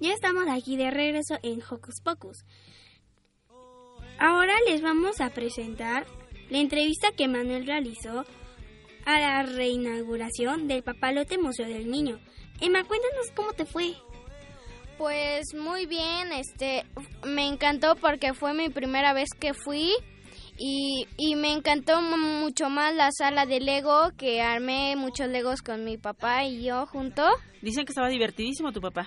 Ya 0.00 0.12
estamos 0.12 0.44
aquí 0.50 0.76
de 0.76 0.90
regreso 0.90 1.38
en 1.42 1.60
Hocus 1.62 2.00
Pocus. 2.02 2.44
Ahora 4.18 4.54
les 4.66 4.80
vamos 4.80 5.20
a 5.20 5.30
presentar 5.30 6.06
la 6.48 6.58
entrevista 6.58 7.12
que 7.12 7.28
Manuel 7.28 7.66
realizó 7.66 8.24
a 9.04 9.20
la 9.20 9.42
reinauguración 9.42 10.66
del 10.66 10.82
Papalote 10.82 11.36
Museo 11.36 11.68
del 11.68 11.90
Niño. 11.90 12.18
Emma, 12.60 12.84
cuéntanos 12.84 13.30
cómo 13.34 13.52
te 13.52 13.66
fue. 13.66 13.94
Pues 14.98 15.54
muy 15.54 15.84
bien, 15.86 16.32
este, 16.32 16.84
me 17.24 17.46
encantó 17.46 17.96
porque 17.96 18.32
fue 18.32 18.54
mi 18.54 18.70
primera 18.70 19.12
vez 19.12 19.28
que 19.38 19.52
fui 19.52 19.92
y, 20.58 21.06
y 21.18 21.34
me 21.36 21.52
encantó 21.52 22.00
mu- 22.00 22.16
mucho 22.40 22.70
más 22.70 22.94
la 22.94 23.10
sala 23.12 23.44
de 23.44 23.60
Lego 23.60 24.10
que 24.16 24.40
armé 24.40 24.96
muchos 24.96 25.28
Legos 25.28 25.60
con 25.60 25.84
mi 25.84 25.98
papá 25.98 26.44
y 26.44 26.62
yo 26.64 26.86
junto. 26.86 27.22
Dicen 27.60 27.84
que 27.84 27.90
estaba 27.92 28.08
divertidísimo 28.08 28.72
tu 28.72 28.80
papá. 28.80 29.06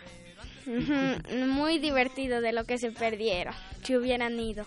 Muy 1.48 1.80
divertido 1.80 2.42
de 2.42 2.54
lo 2.54 2.66
que 2.66 2.78
se 2.78 2.92
perdieron, 2.92 3.56
si 3.84 3.98
hubieran 3.98 4.40
ido. 4.40 4.66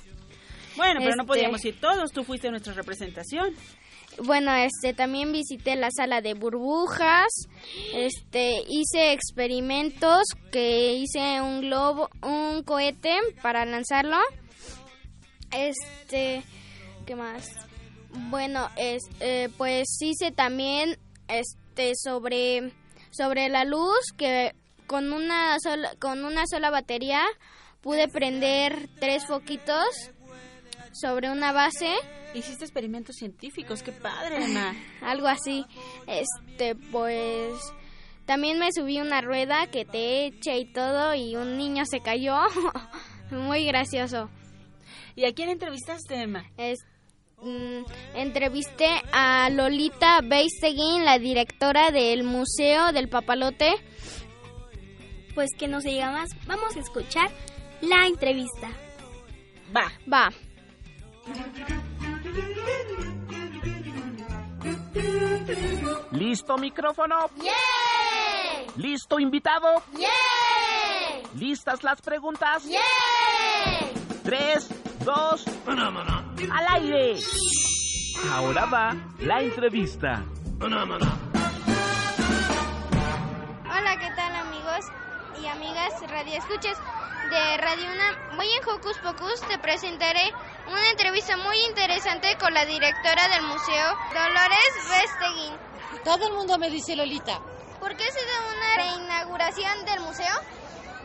Bueno, 0.77 1.01
pero 1.01 1.17
no 1.17 1.23
Este- 1.23 1.27
podíamos 1.27 1.65
ir 1.65 1.81
todos. 1.81 2.11
Tú 2.13 2.25
fuiste 2.25 2.49
a 2.49 2.51
nuestra 2.51 2.73
representación. 2.75 3.55
Bueno, 4.23 4.53
este 4.55 4.93
también 4.93 5.33
visité 5.33 5.75
la 5.77 5.91
sala 5.91 6.21
de 6.21 6.35
burbujas. 6.35 7.29
Este 7.95 8.63
hice 8.69 9.13
experimentos 9.13 10.23
que 10.51 10.93
hice 10.95 11.41
un 11.41 11.63
globo, 11.63 12.11
un 12.23 12.63
cohete 12.63 13.17
para 13.41 13.65
lanzarlo. 13.65 14.19
Este, 15.51 16.43
¿qué 17.07 17.17
más? 17.17 17.49
Bueno, 18.31 18.69
es, 18.77 19.03
eh, 19.21 19.49
pues 19.57 19.87
hice 20.01 20.31
también 20.33 20.99
este 21.29 21.93
sobre 21.97 22.73
sobre 23.11 23.49
la 23.49 23.65
luz 23.65 24.13
que 24.17 24.53
con 24.87 25.13
una 25.13 25.57
sola 25.63 25.95
con 25.99 26.25
una 26.25 26.45
sola 26.47 26.71
batería 26.71 27.23
pude 27.81 28.09
prender 28.09 28.89
tres 29.01 29.27
foquitos 29.27 29.87
sobre 30.93 31.31
una 31.31 31.53
base. 31.53 31.95
Hiciste 32.35 32.65
experimentos 32.65 33.17
científicos, 33.17 33.83
qué 33.83 33.93
padre, 33.93 34.45
Emma. 34.45 34.75
Algo 35.03 35.29
así. 35.29 35.65
Este, 36.07 36.75
pues 36.75 37.53
también 38.27 38.59
me 38.59 38.73
subí 38.73 39.01
una 39.01 39.21
rueda 39.21 39.67
que 39.67 39.85
te 39.85 40.27
echa 40.27 40.55
y 40.57 40.73
todo 40.73 41.15
y 41.15 41.37
un 41.37 41.57
niño 41.59 41.85
se 41.85 42.01
cayó. 42.01 42.39
Muy 43.31 43.67
gracioso. 43.67 44.31
¿Y 45.17 45.25
a 45.25 45.35
quién 45.35 45.51
entrevistaste, 45.51 46.15
Emma? 46.15 46.45
Es, 46.57 46.79
mm, 47.43 47.83
entrevisté 48.15 48.89
a 49.13 49.51
Lolita 49.51 50.21
Beisteguin, 50.23 51.05
la 51.05 51.19
directora 51.19 51.91
del 51.91 52.25
Museo 52.25 52.93
del 52.93 53.09
Papalote. 53.09 53.73
Pues 55.35 55.51
que 55.59 55.69
no 55.69 55.81
se 55.81 55.91
diga 55.91 56.11
más, 56.11 56.29
vamos 56.47 56.77
a 56.77 56.81
escuchar 56.81 57.31
la 57.81 58.07
entrevista. 58.07 58.71
Va. 59.75 59.91
Va. 60.11 60.31
¿Listo 66.11 66.57
micrófono? 66.59 67.31
¿Listo 68.77 69.19
invitado? 69.21 69.83
¿Listas 71.35 71.83
las 71.83 72.01
preguntas? 72.03 72.65
Tres, 74.23 74.69
dos, 75.05 75.45
al 75.67 76.67
aire. 76.71 77.19
Ahora 78.31 78.67
va 78.67 78.97
la 79.21 79.43
entrevista. 79.43 80.25
Hola, 80.61 80.81
¿qué 83.99 84.11
tal 84.17 84.37
amigos 84.37 84.87
y 85.43 85.47
amigas 85.47 85.93
radio 86.09 86.39
escuchas 86.39 86.79
de 87.33 87.57
Radio 87.57 87.91
UNAM? 87.91 88.39
Hoy 88.39 88.47
en 88.47 88.69
Hocus 88.69 88.99
Pocus 88.99 89.41
te 89.49 89.59
presentaré 89.59 90.21
una 90.67 90.91
entrevista 90.91 91.35
muy 91.39 91.57
interesante 91.67 92.37
con 92.39 92.53
la 92.53 92.67
directora 92.67 93.27
del 93.29 93.43
museo, 93.47 93.97
Dolores 94.13 94.73
Vesteguín. 94.91 95.55
Todo 96.05 96.27
el 96.27 96.35
mundo 96.35 96.59
me 96.59 96.69
dice 96.69 96.95
Lolita. 96.95 97.41
¿Por 97.81 97.97
qué 97.97 98.05
se 98.05 98.21
da 98.21 98.37
una 98.55 98.77
reinauguración 98.77 99.85
del 99.87 100.01
museo? 100.01 100.35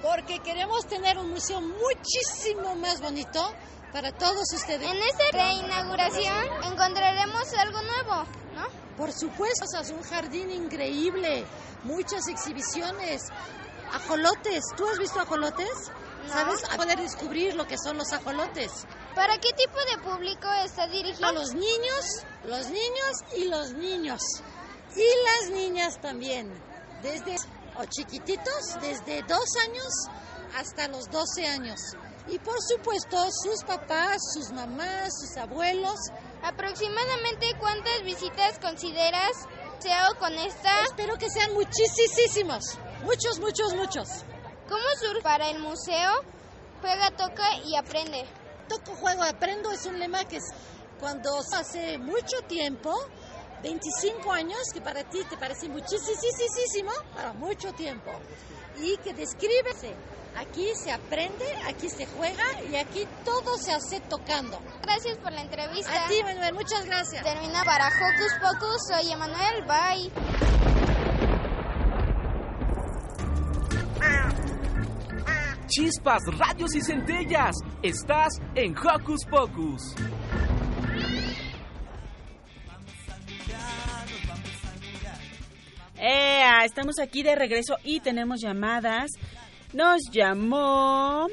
Porque 0.02 0.40
queremos 0.40 0.86
tener 0.88 1.18
un 1.18 1.30
museo 1.30 1.62
muchísimo 1.62 2.76
más 2.76 3.00
bonito 3.00 3.50
para 3.94 4.12
todos 4.12 4.52
ustedes. 4.54 4.86
En 4.86 4.98
esta 4.98 5.32
reinauguración 5.32 6.46
encontraremos 6.66 7.54
algo 7.54 7.82
nuevo, 7.84 8.26
¿no? 8.54 8.68
Por 8.98 9.14
supuesto, 9.14 9.64
es 9.82 9.92
un 9.92 10.04
jardín 10.04 10.52
increíble, 10.52 11.46
muchas 11.84 12.28
exhibiciones, 12.28 13.22
ajolotes. 13.94 14.66
¿Tú 14.76 14.86
has 14.90 15.00
visto 15.00 15.22
ajolotes? 15.22 15.92
No. 16.28 16.34
¿Sabes? 16.34 16.64
A 16.72 16.78
poder 16.78 17.00
descubrir 17.00 17.56
lo 17.56 17.66
que 17.66 17.78
son 17.78 17.98
los 17.98 18.12
ajolotes. 18.14 18.72
¿Para 19.16 19.38
qué 19.40 19.50
tipo 19.54 19.80
de 19.92 19.98
público 20.04 20.48
está 20.64 20.88
dirigido? 20.88 21.28
A 21.28 21.32
los 21.32 21.54
niños, 21.54 22.24
los 22.44 22.68
niños 22.68 23.12
y 23.36 23.46
los 23.46 23.74
niños. 23.74 24.22
Y 24.96 25.06
las 25.26 25.50
niñas 25.52 26.00
también. 26.02 26.52
Desde 27.02 27.36
o 27.80 27.86
chiquititos, 27.86 28.76
desde 28.82 29.22
dos 29.24 29.48
años 29.68 29.92
hasta 30.56 30.88
los 30.88 31.10
12 31.10 31.46
años. 31.48 31.80
Y 32.28 32.40
por 32.40 32.62
supuesto, 32.62 33.18
sus 33.32 33.64
papás, 33.64 34.18
sus 34.34 34.52
mamás, 34.52 35.14
sus 35.20 35.38
abuelos. 35.38 35.98
¿Aproximadamente 36.44 37.54
cuántas 37.60 38.04
visitas 38.04 38.60
consideras 38.60 39.32
SEO 39.80 40.20
con 40.20 40.34
esta? 40.34 40.82
Espero 40.82 41.18
que 41.18 41.30
sean 41.30 41.54
muchísimos. 41.54 42.78
Muchos, 43.04 43.40
muchos, 43.40 43.76
muchos. 43.76 44.08
¿Cómo 44.68 44.84
surge 45.00 45.22
para 45.22 45.50
el 45.50 45.60
museo? 45.60 46.12
Juega, 46.82 47.12
toca 47.12 47.44
y 47.66 47.76
aprende. 47.76 48.26
Toco, 48.68 48.96
juego, 48.96 49.24
aprendo 49.24 49.72
es 49.72 49.86
un 49.86 49.98
lema 49.98 50.26
que 50.26 50.38
es 50.38 50.44
cuando 51.00 51.40
hace 51.54 51.98
mucho 51.98 52.42
tiempo, 52.48 52.94
25 53.64 54.32
años, 54.32 54.60
que 54.74 54.82
para 54.82 55.04
ti 55.04 55.24
te 55.30 55.38
parece 55.38 55.70
muchísimo, 55.70 56.92
para 57.16 57.34
mucho 57.34 57.72
tiempo. 57.74 58.12
Y 58.80 58.98
que 58.98 59.14
describe, 59.14 59.72
aquí 60.36 60.72
se 60.76 60.92
aprende, 60.92 61.46
aquí 61.68 61.90
se 61.90 62.06
juega 62.06 62.44
y 62.70 62.76
aquí 62.76 63.08
todo 63.24 63.58
se 63.58 63.72
hace 63.72 64.00
tocando. 64.02 64.60
Gracias 64.84 65.18
por 65.18 65.32
la 65.32 65.42
entrevista. 65.42 66.06
A 66.06 66.08
ti, 66.08 66.22
Manuel, 66.24 66.54
muchas 66.54 66.86
gracias. 66.86 67.24
Termina 67.24 67.64
para 67.64 67.88
Hocus 67.88 68.34
Pocus, 68.42 68.88
soy 68.88 69.12
Emanuel, 69.12 69.66
bye. 69.66 70.12
Chispas, 75.68 76.24
radios 76.38 76.76
y 76.76 76.82
centellas. 76.82 77.56
Estás 77.84 78.40
en 78.56 78.76
Hocus 78.78 79.26
Pocus. 79.30 79.82
¡Ea! 86.00 86.64
Estamos 86.64 87.00
aquí 87.00 87.24
de 87.24 87.36
regreso 87.36 87.76
y 87.84 88.00
tenemos 88.00 88.40
llamadas. 88.42 89.12
Nos 89.74 90.02
llamó. 90.12 91.28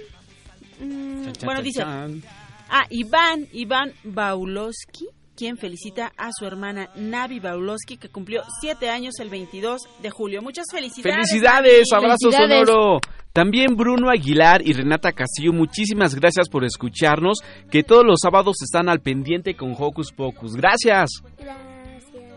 mm, 0.80 1.28
bueno, 1.44 1.62
dice. 1.62 1.82
Ah, 1.82 2.86
Iván, 2.90 3.46
Iván 3.52 3.92
Baulowski, 4.02 5.06
quien 5.36 5.56
felicita 5.56 6.12
a 6.16 6.30
su 6.32 6.46
hermana 6.46 6.90
Navi 6.94 7.40
Baulowski, 7.40 7.96
que 7.96 8.08
cumplió 8.08 8.42
siete 8.60 8.88
años 8.90 9.14
el 9.20 9.28
22 9.28 9.82
de 10.02 10.10
julio. 10.10 10.42
Muchas 10.42 10.66
felicidades. 10.70 11.28
Felicidades, 11.30 11.92
abrazo 11.92 12.30
sonoro. 12.30 13.00
También 13.32 13.74
Bruno 13.74 14.10
Aguilar 14.10 14.62
y 14.64 14.72
Renata 14.72 15.10
Castillo, 15.10 15.52
muchísimas 15.52 16.14
gracias 16.14 16.48
por 16.48 16.64
escucharnos, 16.64 17.40
que 17.68 17.82
todos 17.82 18.04
los 18.04 18.20
sábados 18.22 18.62
están 18.62 18.88
al 18.88 19.00
pendiente 19.00 19.56
con 19.56 19.74
Hocus 19.76 20.12
Pocus. 20.12 20.54
Gracias. 20.54 21.10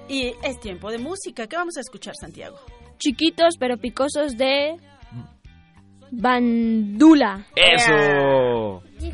Y 0.09 0.33
es 0.41 0.59
tiempo 0.59 0.89
de 0.89 0.97
música. 0.97 1.45
¿Qué 1.45 1.55
vamos 1.55 1.77
a 1.77 1.81
escuchar, 1.81 2.15
Santiago? 2.19 2.57
Chiquitos 2.97 3.57
pero 3.59 3.77
picosos 3.77 4.37
de 4.37 4.77
Bandula. 6.11 7.45
Eso. 7.55 8.81
Ae, 8.99 9.13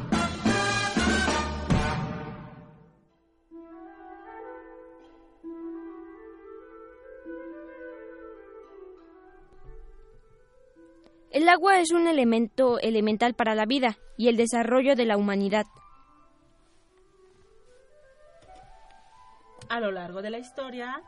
Agua 11.51 11.79
es 11.79 11.91
un 11.91 12.07
elemento 12.07 12.79
elemental 12.79 13.33
para 13.33 13.55
la 13.55 13.65
vida 13.65 13.97
y 14.17 14.29
el 14.29 14.37
desarrollo 14.37 14.95
de 14.95 15.05
la 15.05 15.17
humanidad. 15.17 15.65
a 19.71 19.79
lo 19.79 19.89
largo 19.91 20.21
de 20.21 20.29
la 20.29 20.37
historia 20.37 21.01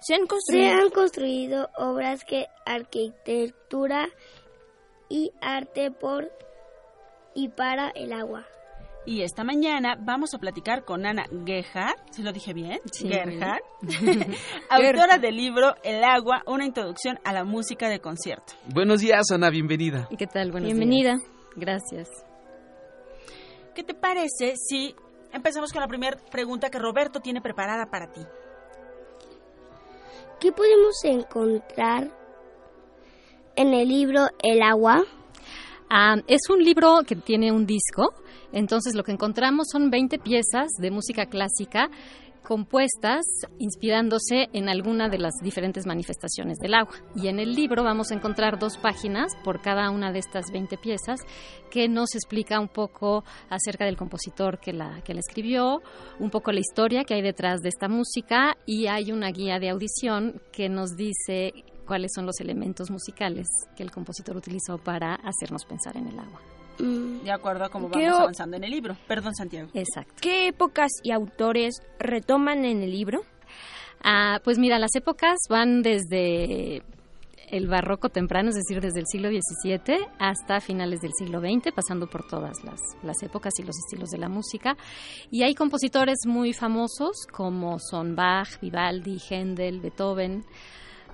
Se 0.00 0.14
han 0.14 0.22
Se 0.22 0.26
construido. 0.28 0.72
han 0.72 0.90
construido 0.90 1.68
obras 1.76 2.24
que 2.24 2.46
arquitectura 2.64 4.08
y 5.10 5.30
arte 5.42 5.90
por 5.90 6.32
y 7.34 7.48
para 7.48 7.90
el 7.90 8.14
agua. 8.14 8.46
Y 9.06 9.22
esta 9.22 9.44
mañana 9.44 9.96
vamos 9.98 10.34
a 10.34 10.38
platicar 10.38 10.84
con 10.84 11.06
Ana 11.06 11.24
Gerhard, 11.46 11.96
¿se 12.10 12.22
lo 12.22 12.32
dije 12.32 12.52
bien? 12.52 12.80
Sí, 12.92 13.08
Gerhard, 13.08 13.62
autora 14.70 15.18
del 15.18 15.36
libro 15.36 15.74
El 15.82 16.04
agua, 16.04 16.42
una 16.46 16.66
introducción 16.66 17.18
a 17.24 17.32
la 17.32 17.44
música 17.44 17.88
de 17.88 18.00
concierto. 18.00 18.52
Buenos 18.66 19.00
días, 19.00 19.30
Ana, 19.32 19.48
bienvenida. 19.50 20.06
¿Qué 20.18 20.26
tal? 20.26 20.52
Buenos 20.52 20.68
Bienvenida. 20.68 21.14
días. 21.14 21.30
Gracias. 21.56 22.08
¿Qué 23.74 23.82
te 23.82 23.94
parece 23.94 24.54
si 24.56 24.94
empezamos 25.32 25.72
con 25.72 25.80
la 25.80 25.88
primera 25.88 26.18
pregunta 26.30 26.68
que 26.70 26.78
Roberto 26.78 27.20
tiene 27.20 27.40
preparada 27.40 27.86
para 27.90 28.12
ti? 28.12 28.20
¿Qué 30.38 30.52
podemos 30.52 30.94
encontrar 31.04 32.10
en 33.56 33.74
el 33.74 33.88
libro 33.88 34.26
El 34.42 34.62
agua? 34.62 35.02
Ah, 35.92 36.16
es 36.28 36.48
un 36.48 36.62
libro 36.62 37.00
que 37.04 37.16
tiene 37.16 37.50
un 37.50 37.66
disco, 37.66 38.14
entonces 38.52 38.94
lo 38.94 39.02
que 39.02 39.10
encontramos 39.10 39.66
son 39.72 39.90
20 39.90 40.20
piezas 40.20 40.68
de 40.78 40.92
música 40.92 41.26
clásica 41.26 41.90
compuestas 42.44 43.24
inspirándose 43.58 44.48
en 44.52 44.68
alguna 44.68 45.08
de 45.08 45.18
las 45.18 45.34
diferentes 45.42 45.86
manifestaciones 45.86 46.58
del 46.58 46.74
agua. 46.74 46.94
Y 47.14 47.28
en 47.28 47.38
el 47.38 47.54
libro 47.54 47.84
vamos 47.84 48.10
a 48.10 48.14
encontrar 48.14 48.58
dos 48.58 48.78
páginas 48.78 49.36
por 49.44 49.60
cada 49.60 49.90
una 49.90 50.12
de 50.12 50.20
estas 50.20 50.46
20 50.52 50.76
piezas 50.78 51.20
que 51.70 51.88
nos 51.88 52.14
explica 52.14 52.60
un 52.60 52.68
poco 52.68 53.24
acerca 53.48 53.84
del 53.84 53.96
compositor 53.96 54.58
que 54.58 54.72
la, 54.72 55.00
que 55.02 55.14
la 55.14 55.20
escribió, 55.20 55.82
un 56.18 56.30
poco 56.30 56.52
la 56.52 56.60
historia 56.60 57.04
que 57.04 57.14
hay 57.14 57.22
detrás 57.22 57.60
de 57.60 57.68
esta 57.68 57.88
música 57.88 58.56
y 58.66 58.86
hay 58.86 59.12
una 59.12 59.30
guía 59.30 59.58
de 59.58 59.70
audición 59.70 60.40
que 60.52 60.68
nos 60.68 60.96
dice 60.96 61.52
cuáles 61.90 62.12
son 62.14 62.24
los 62.24 62.38
elementos 62.38 62.88
musicales 62.88 63.48
que 63.76 63.82
el 63.82 63.90
compositor 63.90 64.36
utilizó 64.36 64.78
para 64.78 65.16
hacernos 65.16 65.64
pensar 65.64 65.96
en 65.96 66.06
el 66.06 66.20
agua. 66.20 66.40
De 66.78 67.32
acuerdo 67.32 67.64
a 67.64 67.68
cómo 67.68 67.90
¿Qué 67.90 68.04
vamos 68.04 68.20
o- 68.20 68.22
avanzando 68.22 68.56
en 68.56 68.62
el 68.62 68.70
libro. 68.70 68.96
Perdón, 69.08 69.34
Santiago. 69.34 69.68
Exacto. 69.74 70.14
¿Qué 70.20 70.46
épocas 70.46 70.92
y 71.02 71.10
autores 71.10 71.82
retoman 71.98 72.64
en 72.64 72.82
el 72.84 72.92
libro? 72.92 73.22
Ah, 74.04 74.38
pues 74.44 74.56
mira, 74.56 74.78
las 74.78 74.94
épocas 74.94 75.36
van 75.48 75.82
desde 75.82 76.84
el 77.48 77.66
barroco 77.66 78.08
temprano, 78.08 78.50
es 78.50 78.54
decir, 78.54 78.80
desde 78.80 79.00
el 79.00 79.06
siglo 79.08 79.28
XVII 79.30 79.98
hasta 80.20 80.60
finales 80.60 81.00
del 81.00 81.10
siglo 81.18 81.40
XX, 81.40 81.72
pasando 81.74 82.06
por 82.08 82.24
todas 82.28 82.62
las, 82.62 82.78
las 83.02 83.20
épocas 83.24 83.52
y 83.58 83.64
los 83.64 83.76
estilos 83.76 84.10
de 84.10 84.18
la 84.18 84.28
música. 84.28 84.76
Y 85.32 85.42
hay 85.42 85.56
compositores 85.56 86.18
muy 86.24 86.52
famosos 86.52 87.26
como 87.32 87.80
son 87.80 88.14
Bach, 88.14 88.60
Vivaldi, 88.62 89.18
Händel, 89.28 89.80
Beethoven. 89.80 90.44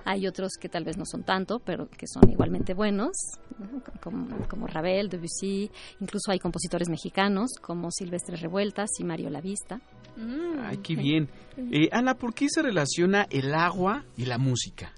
Hay 0.09 0.25
otros 0.25 0.53
que 0.57 0.69
tal 0.69 0.85
vez 0.85 0.97
no 0.97 1.03
son 1.05 1.23
tanto, 1.23 1.59
pero 1.59 1.89
que 1.89 2.07
son 2.07 2.29
igualmente 2.31 2.73
buenos, 2.73 3.11
¿no? 3.59 3.81
como, 4.01 4.47
como 4.47 4.65
Ravel, 4.65 5.09
Debussy. 5.09 5.69
Incluso 5.99 6.31
hay 6.31 6.39
compositores 6.39 6.87
mexicanos 6.87 7.51
como 7.61 7.91
Silvestre 7.91 8.37
Revueltas 8.37 8.89
y 8.99 9.03
Mario 9.03 9.29
Lavista. 9.29 9.81
Ay, 10.63 10.77
qué 10.77 10.95
bien. 10.95 11.27
Eh, 11.57 11.89
Ana, 11.91 12.13
¿por 12.13 12.33
qué 12.33 12.47
se 12.47 12.61
relaciona 12.61 13.27
el 13.29 13.53
agua 13.53 14.05
y 14.15 14.23
la 14.23 14.37
música? 14.37 14.93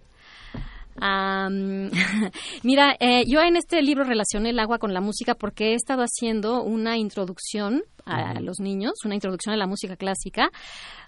Am, 1.02 1.90
mira, 2.64 2.96
eh, 3.00 3.24
yo 3.28 3.42
en 3.42 3.56
este 3.56 3.82
libro 3.82 4.04
relacioné 4.04 4.50
el 4.50 4.60
agua 4.60 4.80
con 4.80 4.94
la 4.94 5.02
música 5.02 5.36
porque 5.36 5.72
he 5.72 5.76
estado 5.76 6.04
haciendo 6.04 6.64
una 6.64 6.98
introducción 6.98 7.84
a 8.06 8.40
los 8.40 8.60
niños, 8.60 8.94
una 9.06 9.14
introducción 9.14 9.54
a 9.54 9.58
la 9.58 9.68
música 9.68 9.96
clásica, 9.96 10.50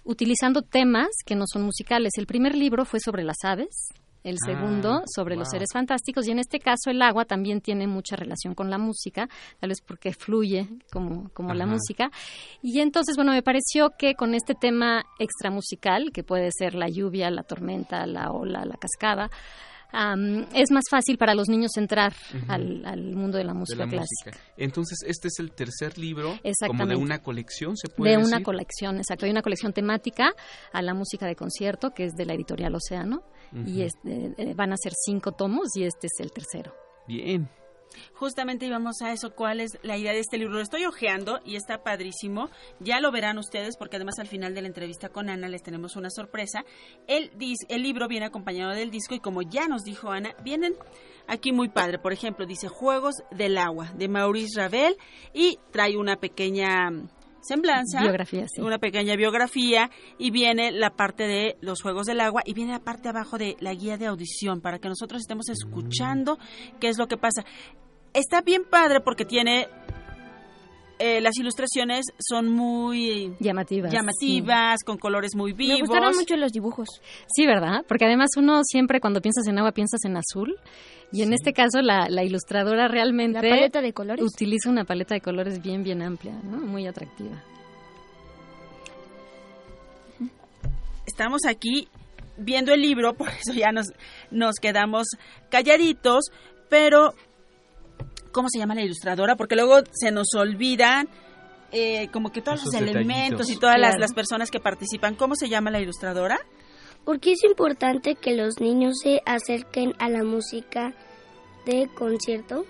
utilizando 0.04 0.62
temas 0.62 1.08
que 1.26 1.34
no 1.34 1.46
son 1.46 1.62
musicales. 1.62 2.12
El 2.16 2.26
primer 2.26 2.54
libro 2.54 2.84
fue 2.84 3.00
sobre 3.00 3.24
las 3.24 3.38
aves. 3.44 3.88
El 4.24 4.36
Ah, 4.36 4.46
segundo 4.46 5.02
sobre 5.12 5.34
los 5.34 5.48
seres 5.48 5.70
fantásticos 5.72 6.28
y 6.28 6.30
en 6.30 6.38
este 6.38 6.60
caso 6.60 6.90
el 6.90 7.02
agua 7.02 7.24
también 7.24 7.60
tiene 7.60 7.88
mucha 7.88 8.14
relación 8.14 8.54
con 8.54 8.70
la 8.70 8.78
música, 8.78 9.28
tal 9.58 9.70
vez 9.70 9.80
porque 9.84 10.12
fluye 10.12 10.68
como, 10.92 11.28
como 11.30 11.52
la 11.54 11.66
música. 11.66 12.10
Y 12.62 12.78
entonces, 12.80 13.16
bueno, 13.16 13.32
me 13.32 13.42
pareció 13.42 13.90
que 13.98 14.14
con 14.14 14.34
este 14.34 14.54
tema 14.54 15.04
extramusical, 15.18 16.12
que 16.12 16.22
puede 16.22 16.50
ser 16.56 16.74
la 16.74 16.88
lluvia, 16.88 17.30
la 17.30 17.42
tormenta, 17.42 18.06
la 18.06 18.30
ola, 18.30 18.64
la 18.64 18.76
cascada, 18.76 19.28
es 20.54 20.70
más 20.70 20.84
fácil 20.90 21.18
para 21.18 21.34
los 21.34 21.48
niños 21.48 21.76
entrar 21.76 22.14
al, 22.48 22.84
al 22.86 23.14
mundo 23.14 23.38
de 23.38 23.44
la 23.44 23.52
De 23.52 23.58
música 23.58 23.84
la 23.84 23.90
clásica. 23.90 24.30
música. 24.30 24.44
Entonces, 24.56 24.98
este 25.06 25.28
es 25.28 25.38
el 25.38 25.52
tercer 25.52 25.98
libro, 25.98 26.38
como 26.66 26.86
de 26.86 26.96
una 26.96 27.18
colección, 27.20 27.76
¿se 27.76 27.88
puede 27.88 28.12
De 28.12 28.16
decir? 28.18 28.34
una 28.34 28.42
colección, 28.42 28.96
exacto. 28.96 29.26
Hay 29.26 29.30
una 29.30 29.42
colección 29.42 29.72
temática 29.72 30.32
a 30.72 30.82
la 30.82 30.94
música 30.94 31.26
de 31.26 31.36
concierto, 31.36 31.90
que 31.90 32.06
es 32.06 32.12
de 32.14 32.24
la 32.26 32.34
editorial 32.34 32.74
Océano, 32.74 33.22
y 33.66 33.82
este, 33.82 34.32
eh, 34.38 34.54
van 34.54 34.72
a 34.72 34.76
ser 34.76 34.92
cinco 34.96 35.32
tomos 35.32 35.68
y 35.76 35.84
este 35.84 36.06
es 36.06 36.20
el 36.20 36.32
tercero. 36.32 36.72
Bien. 37.06 37.48
Justamente 38.14 38.66
íbamos 38.66 39.02
a 39.02 39.12
eso, 39.12 39.34
cuál 39.34 39.60
es 39.60 39.78
la 39.82 39.96
idea 39.96 40.12
de 40.12 40.20
este 40.20 40.38
libro. 40.38 40.54
Lo 40.54 40.60
estoy 40.60 40.84
hojeando 40.84 41.40
y 41.44 41.56
está 41.56 41.82
padrísimo. 41.82 42.50
Ya 42.80 43.00
lo 43.00 43.10
verán 43.12 43.38
ustedes 43.38 43.76
porque 43.76 43.96
además 43.96 44.18
al 44.18 44.26
final 44.26 44.54
de 44.54 44.62
la 44.62 44.68
entrevista 44.68 45.08
con 45.08 45.28
Ana 45.28 45.48
les 45.48 45.62
tenemos 45.62 45.96
una 45.96 46.10
sorpresa. 46.10 46.64
El, 47.06 47.30
dis- 47.38 47.66
el 47.68 47.82
libro 47.82 48.08
viene 48.08 48.26
acompañado 48.26 48.72
del 48.72 48.90
disco 48.90 49.14
y 49.14 49.20
como 49.20 49.42
ya 49.42 49.66
nos 49.68 49.82
dijo 49.84 50.10
Ana, 50.10 50.34
vienen 50.42 50.74
aquí 51.26 51.52
muy 51.52 51.68
padre. 51.68 51.98
Por 51.98 52.12
ejemplo, 52.12 52.46
dice 52.46 52.68
Juegos 52.68 53.16
del 53.30 53.58
Agua 53.58 53.92
de 53.96 54.08
Maurice 54.08 54.60
Ravel 54.60 54.96
y 55.32 55.58
trae 55.70 55.96
una 55.96 56.16
pequeña 56.16 56.90
semblanza. 57.40 58.00
Biografía, 58.02 58.46
sí. 58.48 58.60
Una 58.60 58.78
pequeña 58.78 59.16
biografía 59.16 59.90
y 60.16 60.30
viene 60.30 60.70
la 60.70 60.90
parte 60.90 61.24
de 61.26 61.56
los 61.60 61.82
Juegos 61.82 62.06
del 62.06 62.20
Agua 62.20 62.42
y 62.44 62.54
viene 62.54 62.70
la 62.72 62.78
parte 62.78 63.08
abajo 63.08 63.36
de 63.36 63.56
la 63.58 63.74
guía 63.74 63.96
de 63.96 64.06
audición 64.06 64.60
para 64.60 64.78
que 64.78 64.88
nosotros 64.88 65.20
estemos 65.22 65.48
escuchando 65.48 66.38
qué 66.80 66.88
es 66.88 66.98
lo 66.98 67.08
que 67.08 67.16
pasa. 67.16 67.44
Está 68.14 68.40
bien 68.42 68.64
padre 68.68 69.00
porque 69.00 69.24
tiene 69.24 69.68
eh, 70.98 71.20
las 71.20 71.36
ilustraciones 71.38 72.06
son 72.18 72.48
muy 72.50 73.34
Llamativas. 73.40 73.92
llamativas, 73.92 74.84
con 74.84 74.98
colores 74.98 75.34
muy 75.34 75.52
vivos. 75.52 75.78
Me 75.80 75.86
gustaron 75.86 76.14
mucho 76.14 76.36
los 76.36 76.52
dibujos. 76.52 76.88
Sí, 77.34 77.46
¿verdad? 77.46 77.84
Porque 77.88 78.04
además 78.04 78.30
uno 78.36 78.60
siempre 78.64 79.00
cuando 79.00 79.20
piensas 79.20 79.46
en 79.48 79.58
agua 79.58 79.72
piensas 79.72 80.04
en 80.04 80.16
azul 80.16 80.54
y 81.10 81.22
en 81.22 81.32
este 81.32 81.52
caso 81.52 81.82
la, 81.82 82.08
la 82.08 82.22
ilustradora 82.22 82.86
realmente 82.88 83.42
La 83.42 83.48
paleta 83.48 83.80
de 83.80 83.92
colores. 83.92 84.24
utiliza 84.24 84.70
una 84.70 84.84
paleta 84.84 85.14
de 85.14 85.20
colores 85.20 85.60
bien, 85.62 85.82
bien 85.82 86.02
amplia, 86.02 86.34
¿no? 86.44 86.58
Muy 86.58 86.86
atractiva. 86.86 87.42
Estamos 91.06 91.42
aquí 91.48 91.88
viendo 92.36 92.72
el 92.72 92.80
libro, 92.80 93.14
por 93.18 93.28
eso 93.28 93.52
ya 93.54 93.72
nos, 93.72 93.88
nos 94.30 94.56
quedamos 94.56 95.08
calladitos, 95.50 96.26
pero 96.68 97.14
¿cómo 98.32 98.48
se 98.50 98.58
llama 98.58 98.74
la 98.74 98.82
ilustradora? 98.82 99.36
Porque 99.36 99.54
luego 99.54 99.80
se 99.92 100.10
nos 100.10 100.28
olvidan 100.34 101.08
eh, 101.70 102.08
como 102.12 102.32
que 102.32 102.42
todos 102.42 102.60
Esos 102.60 102.72
los 102.74 102.82
elementos 102.82 103.48
y 103.50 103.56
todas 103.58 103.78
las, 103.78 103.90
Claro. 103.92 104.00
las 104.00 104.12
personas 104.12 104.50
que 104.50 104.60
participan. 104.60 105.14
¿Cómo 105.14 105.36
se 105.36 105.48
llama 105.48 105.70
la 105.70 105.80
ilustradora? 105.80 106.38
¿Por 107.04 107.18
qué 107.18 107.32
es 107.32 107.44
importante 107.44 108.14
que 108.14 108.34
los 108.36 108.60
niños 108.60 108.98
se 109.02 109.20
acerquen 109.26 109.92
a 109.98 110.08
la 110.08 110.22
música 110.22 110.92
de 111.66 111.88
concierto? 111.94 112.64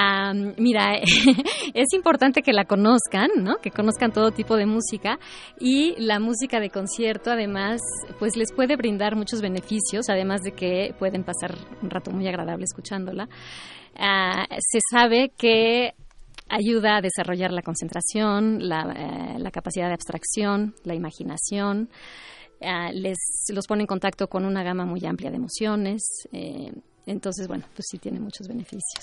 Ah, 0.00 0.32
mira, 0.32 0.94
es 1.74 1.92
importante 1.92 2.42
que 2.42 2.52
la 2.52 2.66
conozcan, 2.66 3.30
¿no? 3.42 3.56
Que 3.56 3.72
conozcan 3.72 4.12
todo 4.12 4.30
tipo 4.30 4.54
de 4.54 4.64
música 4.64 5.18
y 5.58 5.96
la 5.98 6.20
música 6.20 6.60
de 6.60 6.70
concierto, 6.70 7.32
además, 7.32 7.80
pues 8.20 8.36
les 8.36 8.52
puede 8.52 8.76
brindar 8.76 9.16
muchos 9.16 9.40
beneficios, 9.40 10.08
además 10.08 10.42
de 10.42 10.52
que 10.52 10.94
pueden 11.00 11.24
pasar 11.24 11.58
un 11.82 11.90
rato 11.90 12.12
muy 12.12 12.28
agradable 12.28 12.62
escuchándola. 12.62 13.28
Ah, 13.96 14.46
se 14.60 14.78
sabe 14.88 15.32
que 15.36 15.94
ayuda 16.48 16.98
a 16.98 17.00
desarrollar 17.00 17.50
la 17.50 17.62
concentración, 17.62 18.68
la, 18.68 19.34
eh, 19.36 19.50
capacidad 19.50 19.88
de 19.88 19.94
abstracción, 19.94 20.76
la 20.84 20.94
imaginación. 20.94 21.90
Ah, 22.62 22.92
les 22.92 23.18
los 23.52 23.66
pone 23.66 23.80
en 23.82 23.88
contacto 23.88 24.28
con 24.28 24.44
una 24.44 24.62
gama 24.62 24.84
muy 24.84 25.04
amplia 25.04 25.30
de 25.30 25.38
emociones. 25.38 26.02
eh, 26.30 26.70
entonces, 27.04 27.48
bueno, 27.48 27.64
pues 27.74 27.86
sí 27.90 27.98
tiene 27.98 28.20
muchos 28.20 28.46
beneficios. 28.46 29.02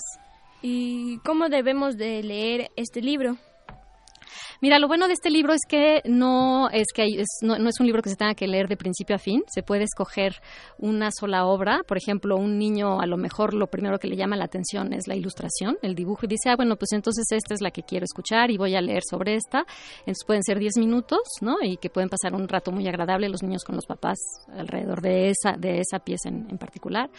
¿Y 0.62 1.20
cómo 1.20 1.50
debemos 1.50 1.98
de 1.98 2.24
leer 2.24 2.70
este 2.76 3.02
libro? 3.02 3.38
Mira, 4.62 4.80
lo 4.80 4.88
bueno 4.88 5.08
de 5.08 5.14
este 5.14 5.30
libro 5.30 5.54
es 5.54 5.60
que 5.68 6.02
no 6.06 6.70
es 6.72 6.88
que 6.96 7.02
hay- 7.04 7.18
es- 7.20 7.40
no, 7.42 7.60
no 7.60 7.70
es 7.70 7.80
un 7.80 7.86
libro 7.86 8.02
que 8.02 8.10
se 8.10 8.16
tenga 8.16 8.34
que 8.36 8.48
leer 8.48 8.68
de 8.70 8.78
principio 8.78 9.16
a 9.16 9.20
fin. 9.20 9.44
Se 9.48 9.64
puede 9.64 9.84
escoger 9.84 10.42
una 10.80 11.10
sola 11.12 11.46
obra. 11.46 11.82
Por 11.86 11.98
ejemplo, 11.98 12.38
un 12.38 12.58
niño 12.58 13.00
a 13.02 13.06
lo 13.06 13.18
mejor 13.18 13.54
lo 13.54 13.68
primero 13.68 14.00
que 14.00 14.08
le 14.08 14.16
llama 14.16 14.38
la 14.38 14.46
atención 14.46 14.94
es 14.94 15.08
la 15.08 15.16
ilustración, 15.16 15.78
el 15.82 15.94
dibujo, 15.94 16.22
y 16.26 16.30
dice, 16.30 16.50
ah, 16.50 16.56
bueno, 16.56 16.78
pues 16.78 16.94
entonces 16.94 17.26
esta 17.32 17.54
es 17.54 17.62
la 17.62 17.70
que 17.70 17.84
quiero 17.84 18.06
escuchar 18.06 18.50
y 18.50 18.58
voy 18.58 18.76
a 18.76 18.82
leer 18.82 19.04
sobre 19.08 19.36
esta. 19.36 19.66
Entonces 20.00 20.24
pueden 20.26 20.42
ser 20.42 20.58
10 20.58 20.78
minutos, 20.78 21.20
¿no? 21.42 21.58
Y 21.62 21.76
que 21.78 21.90
pueden 21.90 22.10
pasar 22.10 22.34
un 22.34 22.48
rato 22.48 22.72
muy 22.72 22.88
agradable 22.88 23.28
los 23.30 23.44
niños 23.44 23.64
con 23.66 23.76
los 23.76 23.86
papás 23.86 24.18
alrededor 24.58 25.02
de 25.02 25.30
esa, 25.32 25.58
de 25.58 25.80
esa 25.82 26.00
pieza 26.00 26.30
en, 26.30 26.48
en 26.50 26.58
particular. 26.58 27.10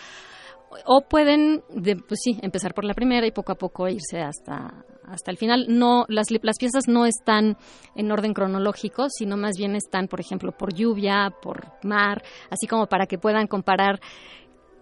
O 0.85 1.03
pueden, 1.09 1.63
de- 1.71 1.97
pues 1.97 2.21
sí, 2.23 2.39
empezar 2.43 2.75
por 2.75 2.85
la 2.85 2.95
primera 2.95 3.27
y 3.27 3.31
poco 3.31 3.53
a 3.53 3.55
poco 3.55 3.89
irse 3.89 4.21
hasta, 4.21 4.85
hasta 5.05 5.31
el 5.31 5.37
final. 5.39 5.67
No, 5.69 6.05
las, 6.09 6.27
las 6.31 6.57
piezas 6.59 6.85
no 6.89 7.07
están 7.07 7.57
en 7.95 8.11
orden 8.13 8.35
cronológico, 8.35 9.07
sino 9.09 9.37
más 9.37 9.53
bien 9.57 9.75
están, 9.77 10.09
por 10.09 10.21
ejemplo, 10.21 10.53
por 10.53 10.75
lluvia, 10.75 11.33
por 11.43 11.67
mar, 11.83 12.23
así 12.51 12.67
como 12.67 12.87
para 12.87 13.07
que 13.07 13.17
puedan 13.19 13.47
comparar 13.47 14.01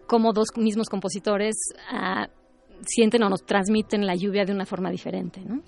cómo 0.06 0.32
dos 0.32 0.48
mismos 0.56 0.88
compositores 0.88 1.54
ah, 1.90 2.28
sienten 2.86 3.22
o 3.22 3.28
nos 3.28 3.44
transmiten 3.44 4.06
la 4.06 4.14
lluvia 4.14 4.44
de 4.44 4.52
una 4.52 4.66
forma 4.66 4.90
diferente, 4.90 5.40
¿no? 5.40 5.62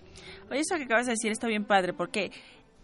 Oye, 0.50 0.60
eso 0.60 0.76
que 0.76 0.84
acabas 0.84 1.06
de 1.06 1.12
decir 1.12 1.30
está 1.32 1.46
bien 1.46 1.64
padre 1.64 1.92
porque 1.92 2.30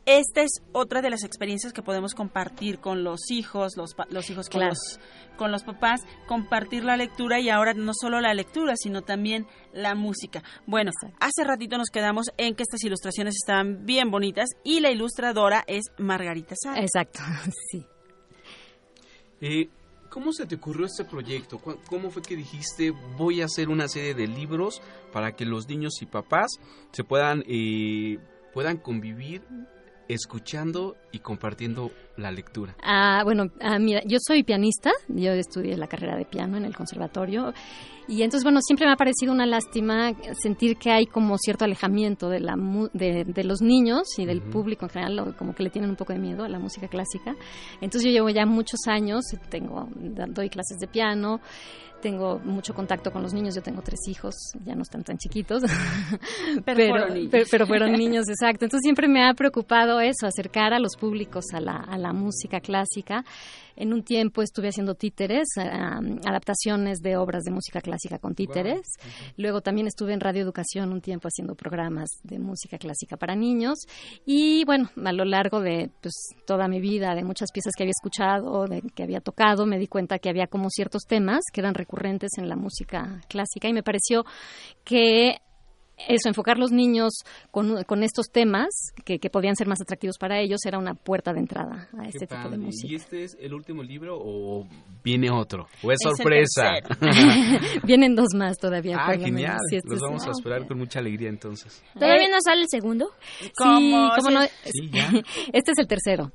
esta 0.05 0.43
es 0.43 0.51
otra 0.73 1.01
de 1.03 1.11
las 1.11 1.23
experiencias 1.25 1.73
que 1.73 1.83
podemos 1.83 2.15
compartir 2.15 2.79
con 2.81 3.05
los 3.05 3.31
hijos, 3.31 3.77
los, 3.77 3.95
pa- 3.95 4.07
los 4.11 4.29
hijos 4.31 4.49
con, 4.49 4.61
Claro. 4.61 4.75
los, 4.75 5.01
con 5.37 5.53
los 5.53 5.63
papás, 5.63 6.01
compartir 6.27 6.83
la 6.85 6.97
lectura 6.97 7.39
y 7.41 7.51
ahora 7.51 7.73
no 7.75 7.93
solo 7.95 8.21
la 8.21 8.35
lectura, 8.35 8.75
sino 8.77 9.03
también 9.03 9.47
la 9.73 9.95
música. 9.95 10.43
Bueno, 10.67 10.91
hace 11.21 11.45
ratito 11.45 11.79
nos 11.79 11.89
quedamos 11.91 12.27
en 12.37 12.55
que 12.55 12.65
estas 12.65 12.83
ilustraciones 12.85 13.35
estaban 13.37 13.87
bien 13.87 14.11
bonitas 14.11 14.49
y 14.65 14.81
la 14.81 14.91
ilustradora 14.91 15.63
es 15.67 15.85
Margarita 15.99 16.55
Sá. 16.61 16.79
Exacto, 16.81 17.21
sí. 17.71 17.87
Eh, 19.41 19.69
¿Cómo 20.09 20.33
se 20.33 20.45
te 20.47 20.57
ocurrió 20.57 20.85
este 20.87 21.05
proyecto? 21.05 21.59
¿Cu- 21.59 21.79
¿Cómo 21.89 22.11
fue 22.11 22.21
que 22.23 22.37
dijiste 22.37 22.91
voy 23.17 23.41
a 23.41 23.47
hacer 23.47 23.69
una 23.71 23.89
serie 23.89 24.15
de 24.15 24.27
libros 24.27 24.83
para 25.13 25.33
que 25.33 25.47
los 25.47 25.67
niños 25.69 25.95
y 26.03 26.07
papás 26.07 26.49
se 26.93 27.03
puedan 27.03 27.43
eh, 27.49 28.19
puedan 28.53 28.77
convivir 28.77 29.43
escuchando 30.09 30.97
y 31.13 31.19
compartiendo 31.21 31.91
la 32.17 32.31
lectura? 32.31 32.75
Ah, 32.83 33.23
bueno, 33.25 33.45
ah, 33.61 33.79
mira, 33.79 34.03
yo 34.07 34.19
soy 34.21 34.43
pianista, 34.43 34.91
yo 35.09 35.33
estudié 35.33 35.77
la 35.77 35.87
carrera 35.87 36.17
de 36.17 36.25
piano 36.25 36.57
en 36.57 36.65
el 36.65 36.77
conservatorio 36.77 37.53
y 38.09 38.23
entonces, 38.23 38.43
bueno, 38.45 38.61
siempre 38.63 38.87
me 38.87 38.93
ha 38.93 38.97
parecido 38.97 39.33
una 39.33 39.47
lástima 39.47 40.13
sentir 40.41 40.77
que 40.77 40.91
hay 40.91 41.07
como 41.07 41.39
cierto 41.39 41.65
alejamiento 41.65 42.29
de, 42.29 42.41
la 42.41 42.57
mu- 42.57 42.89
de, 42.93 43.25
de 43.25 43.45
los 43.45 43.63
niños 43.63 44.03
y 44.19 44.27
del 44.27 44.43
público 44.43 44.87
en 44.87 44.91
general, 44.91 45.35
como 45.39 45.55
que 45.55 45.63
le 45.63 45.71
tienen 45.71 45.91
un 45.91 45.97
poco 45.97 46.13
de 46.13 46.19
miedo 46.19 46.45
a 46.45 46.49
la 46.49 46.59
música 46.59 46.89
clásica. 46.89 47.37
Entonces 47.81 48.05
yo 48.05 48.11
llevo 48.11 48.29
ya 48.29 48.45
muchos 48.45 48.81
años, 48.89 49.23
tengo, 49.49 49.89
doy 49.95 50.51
clases 50.51 50.79
de 50.81 50.89
piano, 50.89 51.41
tengo 52.03 52.39
mucho 52.45 52.75
contacto 52.75 53.11
con 53.13 53.23
los 53.23 53.33
niños, 53.33 53.55
yo 53.55 53.63
tengo 53.63 53.81
tres 53.81 54.01
hijos, 54.09 54.35
ya 54.67 54.75
no 54.75 54.83
están 54.83 55.03
tan 55.05 55.17
chiquitos, 55.17 55.63
Pero 56.65 56.89
fueron 56.89 57.15
niños. 57.15 57.29
pero- 57.31 57.47
pero 57.51 57.67
fueron 57.67 57.93
niños, 57.97 58.29
exacto. 58.29 58.65
Entonces 58.67 58.83
siempre 58.83 59.09
me 59.09 59.25
ha 59.27 59.33
preocupado 59.35 60.01
eso, 60.01 60.27
acercar 60.27 60.75
a 60.75 60.79
los 60.79 60.97
públicos 60.97 61.45
a 61.55 61.61
la, 61.61 61.77
a 61.77 61.97
la 61.97 62.13
música 62.13 62.61
clásica. 62.61 63.25
En 63.77 63.93
un 63.93 64.03
tiempo 64.03 64.43
estuve 64.43 64.69
haciendo 64.69 64.95
títeres, 64.95 65.49
ah, 65.59 66.01
adaptaciones 66.27 67.01
de 67.01 67.17
obras 67.17 67.45
de 67.45 67.51
música 67.51 67.81
clásica 67.81 68.19
con 68.19 68.35
títeres. 68.35 68.81
Luego 69.37 69.61
también 69.61 69.87
estuve 69.87 70.13
en 70.13 70.21
Radio 70.21 70.43
Educación 70.43 70.93
un 70.93 71.01
tiempo 71.01 71.29
haciendo 71.29 71.55
programas 71.55 72.11
de 72.23 72.39
música 72.39 72.79
clásica 72.79 73.17
para 73.17 73.35
niños. 73.35 73.79
Y 74.25 74.65
bueno, 74.65 74.91
a 75.05 75.13
lo 75.13 75.25
largo 75.25 75.61
de 75.61 75.91
pues, 76.01 76.15
toda 76.47 76.69
mi 76.69 76.81
vida, 76.81 77.15
de 77.15 77.25
muchas 77.25 77.51
piezas 77.53 77.73
que 77.77 77.85
había 77.85 77.93
escuchado, 77.93 78.67
de, 78.67 78.83
que 78.95 79.03
había 79.03 79.21
tocado, 79.21 79.67
me 79.67 79.79
di 79.79 79.87
cuenta 79.87 80.19
que 80.19 80.29
había 80.29 80.47
como 80.47 80.69
ciertos 80.71 81.03
temas 81.07 81.41
que 81.53 81.61
eran 81.61 81.75
recurrentes 81.75 82.31
en 82.39 82.49
la 82.49 82.57
música 82.57 83.21
clásica 83.29 83.69
y 83.69 83.73
me 83.73 83.83
pareció 83.83 84.25
que 84.85 85.37
eso, 86.09 86.29
enfocar 86.29 86.59
los 86.59 86.73
niños 86.73 87.13
con, 87.51 87.85
con 87.85 88.03
estos 88.03 88.27
temas 88.33 88.69
que, 89.05 89.19
que 89.19 89.31
podían 89.31 89.55
ser 89.57 89.69
más 89.69 89.81
atractivos 89.81 90.19
para 90.19 90.41
ellos 90.41 90.61
era 90.67 90.79
una 90.79 90.95
puerta 90.95 91.33
de 91.33 91.41
entrada 91.41 91.89
a 91.97 92.03
Qué 92.03 92.09
este 92.09 92.27
tipo 92.27 92.49
de 92.49 92.59
música. 92.59 92.93
¿Y 92.93 92.97
este 92.97 93.25
es 93.25 93.37
el 93.41 93.55
último 93.55 93.83
libro 93.83 94.17
o 94.21 94.67
viene 95.05 95.31
otro? 95.31 95.67
¿O 95.83 95.93
es, 95.93 95.99
sorpresa? 96.03 96.71
Vienen 97.85 98.15
dos 98.15 98.29
más 98.35 98.59
todavía. 98.59 98.97
ah, 99.01 99.07
por 99.07 99.19
lo 99.19 99.25
genial. 99.25 99.57
menos. 99.57 99.73
Este 99.73 99.89
Los 99.89 99.97
es- 99.97 100.03
vamos 100.03 100.27
a 100.27 100.31
esperar 100.31 100.67
con 100.67 100.79
mucha 100.79 100.99
alegría 100.99 101.29
entonces. 101.29 101.83
¿Todavía 101.95 102.29
no 102.29 102.39
sale 102.45 102.63
el 102.63 102.69
segundo? 102.69 103.11
Sí, 103.41 103.51
¿Cómo? 103.57 104.11
cómo 104.17 104.31
no. 104.31 104.41
Sí, 104.65 104.91
ya. 104.91 105.09
Este 105.53 105.73
es 105.73 105.79
el 105.79 105.87
tercero. 105.87 106.33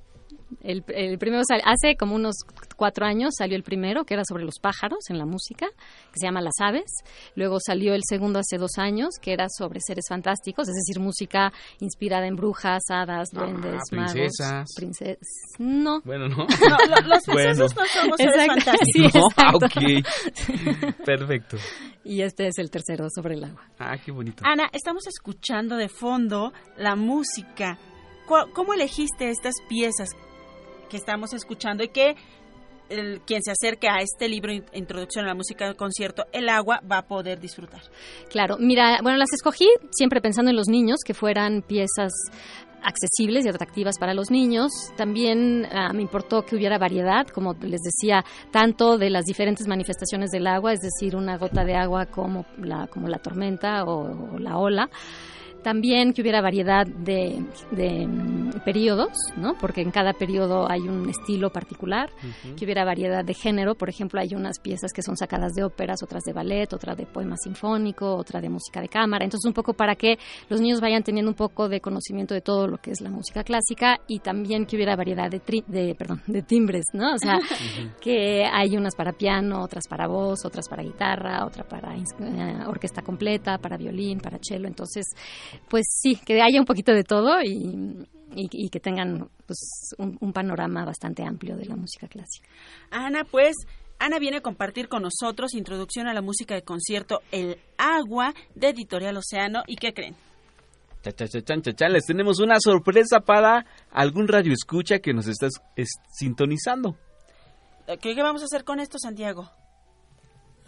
El, 0.63 0.83
el 0.87 1.17
primero 1.17 1.43
sal- 1.47 1.61
hace 1.65 1.97
como 1.97 2.15
unos 2.15 2.35
cuatro 2.77 3.05
años 3.05 3.33
salió 3.37 3.57
el 3.57 3.63
primero, 3.63 4.05
que 4.05 4.13
era 4.13 4.23
sobre 4.27 4.45
los 4.45 4.59
pájaros 4.61 4.99
en 5.09 5.17
la 5.17 5.25
música, 5.25 5.67
que 5.67 6.19
se 6.19 6.25
llama 6.25 6.41
Las 6.41 6.53
Aves. 6.61 6.89
Luego 7.35 7.57
salió 7.59 7.93
el 7.93 8.01
segundo 8.07 8.39
hace 8.39 8.57
dos 8.57 8.77
años, 8.77 9.09
que 9.21 9.33
era 9.33 9.47
sobre 9.49 9.79
seres 9.81 10.05
fantásticos, 10.07 10.69
es 10.69 10.75
decir, 10.75 11.01
música 11.01 11.51
inspirada 11.79 12.27
en 12.27 12.35
brujas, 12.37 12.81
hadas, 12.89 13.29
duendes, 13.33 13.81
magos. 13.91 14.13
princesas. 14.13 14.67
Princesas. 14.75 15.27
No. 15.59 15.99
Bueno, 16.05 16.27
¿no? 16.29 16.37
No, 16.69 16.77
lo- 16.95 17.07
los 17.07 17.25
Bueno. 17.25 17.53
princesas 17.53 17.75
no 17.75 17.85
somos 18.01 18.17
seres 18.17 18.35
Exacto, 18.35 18.53
fantásticos. 18.63 19.11
sí, 19.13 19.19
No, 19.19 19.29
ah. 19.37 20.93
Perfecto. 21.05 21.57
Y 22.03 22.21
este 22.21 22.47
es 22.47 22.57
el 22.57 22.69
tercero 22.71 23.07
sobre 23.13 23.35
el 23.35 23.43
agua. 23.43 23.63
Ah, 23.79 23.97
qué 23.97 24.11
bonito. 24.11 24.43
Ana, 24.45 24.69
estamos 24.71 25.07
escuchando 25.07 25.75
de 25.75 25.89
fondo 25.89 26.53
la 26.77 26.95
música. 26.95 27.77
¿Cu- 28.25 28.51
¿Cómo 28.53 28.73
elegiste 28.73 29.29
estas 29.29 29.53
piezas 29.69 30.09
que 30.87 30.97
estamos 30.97 31.33
escuchando 31.33 31.83
y 31.83 31.89
que 31.89 32.15
el- 32.89 33.19
quien 33.21 33.41
se 33.43 33.51
acerque 33.51 33.89
a 33.89 33.97
este 34.01 34.29
libro 34.29 34.51
in- 34.53 34.63
Introducción 34.73 35.25
a 35.25 35.29
la 35.29 35.35
música 35.35 35.65
del 35.65 35.75
concierto 35.75 36.23
El 36.31 36.47
agua 36.47 36.79
va 36.89 36.99
a 36.99 37.01
poder 37.07 37.39
disfrutar? 37.39 37.81
Claro, 38.29 38.55
mira, 38.59 38.99
bueno, 39.03 39.17
las 39.17 39.31
escogí 39.33 39.67
siempre 39.91 40.21
pensando 40.21 40.51
en 40.51 40.55
los 40.57 40.67
niños, 40.69 40.99
que 41.05 41.13
fueran 41.13 41.61
piezas 41.63 42.11
accesibles 42.83 43.45
y 43.45 43.49
atractivas 43.49 43.97
para 43.99 44.13
los 44.13 44.31
niños. 44.31 44.71
También 44.95 45.67
ah, 45.71 45.91
me 45.93 46.01
importó 46.01 46.43
que 46.43 46.55
hubiera 46.55 46.77
variedad, 46.77 47.27
como 47.27 47.53
les 47.55 47.81
decía, 47.81 48.23
tanto 48.51 48.97
de 48.97 49.09
las 49.09 49.25
diferentes 49.25 49.67
manifestaciones 49.67 50.29
del 50.29 50.47
agua, 50.47 50.73
es 50.73 50.79
decir, 50.79 51.15
una 51.15 51.37
gota 51.37 51.65
de 51.65 51.75
agua 51.75 52.05
como 52.05 52.45
la, 52.57 52.87
como 52.87 53.07
la 53.07 53.17
tormenta 53.17 53.83
o, 53.83 54.35
o 54.35 54.39
la 54.39 54.57
ola. 54.57 54.89
También 55.63 56.13
que 56.13 56.21
hubiera 56.21 56.41
variedad 56.41 56.85
de, 56.87 57.43
de, 57.71 58.07
mm, 58.07 58.61
periodos, 58.63 59.11
¿no? 59.35 59.55
Porque 59.59 59.81
en 59.81 59.91
cada 59.91 60.13
periodo 60.13 60.69
hay 60.69 60.81
un 60.81 61.09
estilo 61.09 61.51
particular. 61.51 62.09
Que 62.55 62.65
hubiera 62.65 62.85
variedad 62.85 63.25
de 63.25 63.33
género. 63.33 63.75
Por 63.75 63.89
ejemplo, 63.89 64.19
hay 64.21 64.33
unas 64.33 64.59
piezas 64.59 64.93
que 64.93 65.01
son 65.01 65.17
sacadas 65.17 65.53
de 65.53 65.63
óperas, 65.63 66.01
otras 66.03 66.23
de 66.23 66.33
ballet, 66.33 66.71
otra 66.73 66.95
de 66.95 67.05
poema 67.05 67.35
sinfónico, 67.37 68.15
otra 68.15 68.39
de 68.39 68.49
música 68.49 68.79
de 68.81 68.87
cámara. 68.87 69.25
Entonces, 69.25 69.45
un 69.47 69.53
poco 69.53 69.73
para 69.73 69.95
que 69.95 70.17
los 70.49 70.61
niños 70.61 70.79
vayan 70.79 71.03
teniendo 71.03 71.29
un 71.31 71.35
poco 71.35 71.67
de 71.69 71.81
conocimiento 71.81 72.33
de 72.33 72.41
todo 72.41 72.67
lo 72.67 72.77
que 72.77 72.91
es 72.91 73.01
la 73.01 73.09
música 73.09 73.43
clásica 73.43 73.99
y 74.07 74.19
también 74.19 74.65
que 74.65 74.75
hubiera 74.77 74.95
variedad 74.95 75.29
de, 75.29 75.41
tri- 75.41 75.65
de, 75.67 75.95
perdón, 75.95 76.21
de 76.27 76.41
timbres, 76.43 76.85
¿no? 76.93 77.15
O 77.15 77.17
sea, 77.17 77.39
que 78.01 78.45
hay 78.45 78.77
unas 78.77 78.95
para 78.95 79.11
piano, 79.13 79.61
otras 79.63 79.83
para 79.89 80.07
voz, 80.07 80.45
otras 80.45 80.67
para 80.69 80.83
guitarra, 80.83 81.45
otra 81.45 81.63
para 81.63 81.95
eh, 81.95 82.03
orquesta 82.67 83.01
completa, 83.01 83.57
para 83.57 83.77
violín, 83.77 84.19
para 84.19 84.37
cello. 84.41 84.67
Entonces, 84.67 85.05
pues 85.69 85.85
sí, 85.89 86.15
que 86.15 86.41
haya 86.41 86.59
un 86.59 86.65
poquito 86.65 86.93
de 86.93 87.03
todo 87.03 87.41
y, 87.41 88.05
y- 88.35 88.49
y 88.51 88.69
que 88.69 88.79
tengan 88.79 89.29
pues, 89.45 89.89
un, 89.97 90.17
un 90.21 90.33
panorama 90.33 90.85
bastante 90.85 91.23
amplio 91.23 91.55
de 91.57 91.65
la 91.65 91.75
música 91.75 92.07
clásica. 92.07 92.47
Ana, 92.91 93.23
pues, 93.23 93.55
Ana 93.99 94.19
viene 94.19 94.37
a 94.37 94.41
compartir 94.41 94.87
con 94.89 95.01
nosotros 95.03 95.53
Introducción 95.55 96.07
a 96.07 96.13
la 96.13 96.21
música 96.21 96.53
de 96.55 96.61
concierto 96.61 97.19
El 97.31 97.57
agua 97.77 98.33
de 98.55 98.69
Editorial 98.69 99.17
Océano. 99.17 99.63
¿Y 99.67 99.75
qué 99.77 99.93
creen? 99.93 100.15
Cha, 101.03 101.11
cha, 101.13 101.27
cha, 101.27 101.41
chan, 101.41 101.61
cha, 101.61 101.73
chan. 101.73 101.93
Les 101.93 102.05
tenemos 102.05 102.39
una 102.39 102.59
sorpresa 102.59 103.21
para 103.21 103.65
algún 103.91 104.27
radio 104.27 104.51
escucha 104.53 104.99
que 104.99 105.13
nos 105.13 105.27
está 105.27 105.47
es- 105.75 105.93
sintonizando. 106.13 106.95
Eh, 107.87 107.97
¿Qué, 107.97 108.13
qué 108.13 108.21
vamos 108.21 108.41
a 108.41 108.45
hacer 108.45 108.63
con 108.63 108.79
esto, 108.79 108.97
Santiago? 108.99 109.49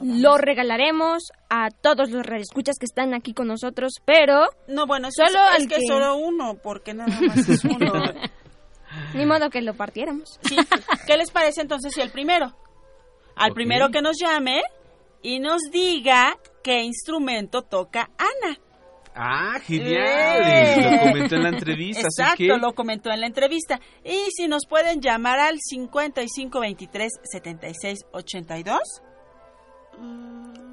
Lo 0.02 0.38
regalaremos 0.38 1.24
a 1.50 1.70
todos 1.70 2.10
los 2.10 2.26
radioescuchas 2.26 2.78
que 2.80 2.86
están 2.86 3.14
aquí 3.14 3.34
con 3.34 3.48
nosotros, 3.48 3.94
pero 4.06 4.46
No, 4.68 4.88
bueno, 4.88 5.10
es, 5.10 5.16
solo 5.16 5.40
es 5.58 5.68
que 5.68 5.76
que 5.76 5.82
solo 5.88 6.16
uno, 6.16 6.56
porque 6.62 6.94
nada 6.94 7.14
más 7.22 7.50
es 7.50 7.64
uno. 7.66 7.92
ni 9.14 9.26
modo 9.26 9.50
que 9.50 9.62
lo 9.62 9.74
partiéramos. 9.74 10.40
Sí. 10.44 10.56
¿Qué 11.06 11.18
les 11.18 11.32
parece 11.32 11.62
entonces 11.62 11.94
si 11.94 12.02
el 12.02 12.12
primero? 12.12 12.56
Al 13.36 13.52
primero 13.54 13.90
que 13.90 14.02
nos 14.02 14.18
llame 14.20 14.62
y 15.22 15.40
nos 15.40 15.62
diga 15.72 16.38
qué 16.64 16.82
instrumento 16.84 17.62
toca 17.64 18.10
Ana. 18.18 18.58
Ah, 19.16 19.60
genial. 19.62 20.42
¡Eh! 20.46 20.92
Lo 20.92 21.12
comentó 21.12 21.36
en 21.36 21.44
la 21.44 21.50
entrevista, 21.50 22.02
Exacto, 22.04 22.34
así 22.36 22.48
que 22.48 22.58
lo 22.58 22.74
comentó 22.74 23.10
en 23.12 23.20
la 23.20 23.28
entrevista. 23.28 23.80
Y 24.06 24.32
si 24.32 24.48
nos 24.48 24.66
pueden 24.66 25.02
llamar 25.02 25.40
al 25.40 25.58
5523 25.60 27.12
7682 27.24 28.80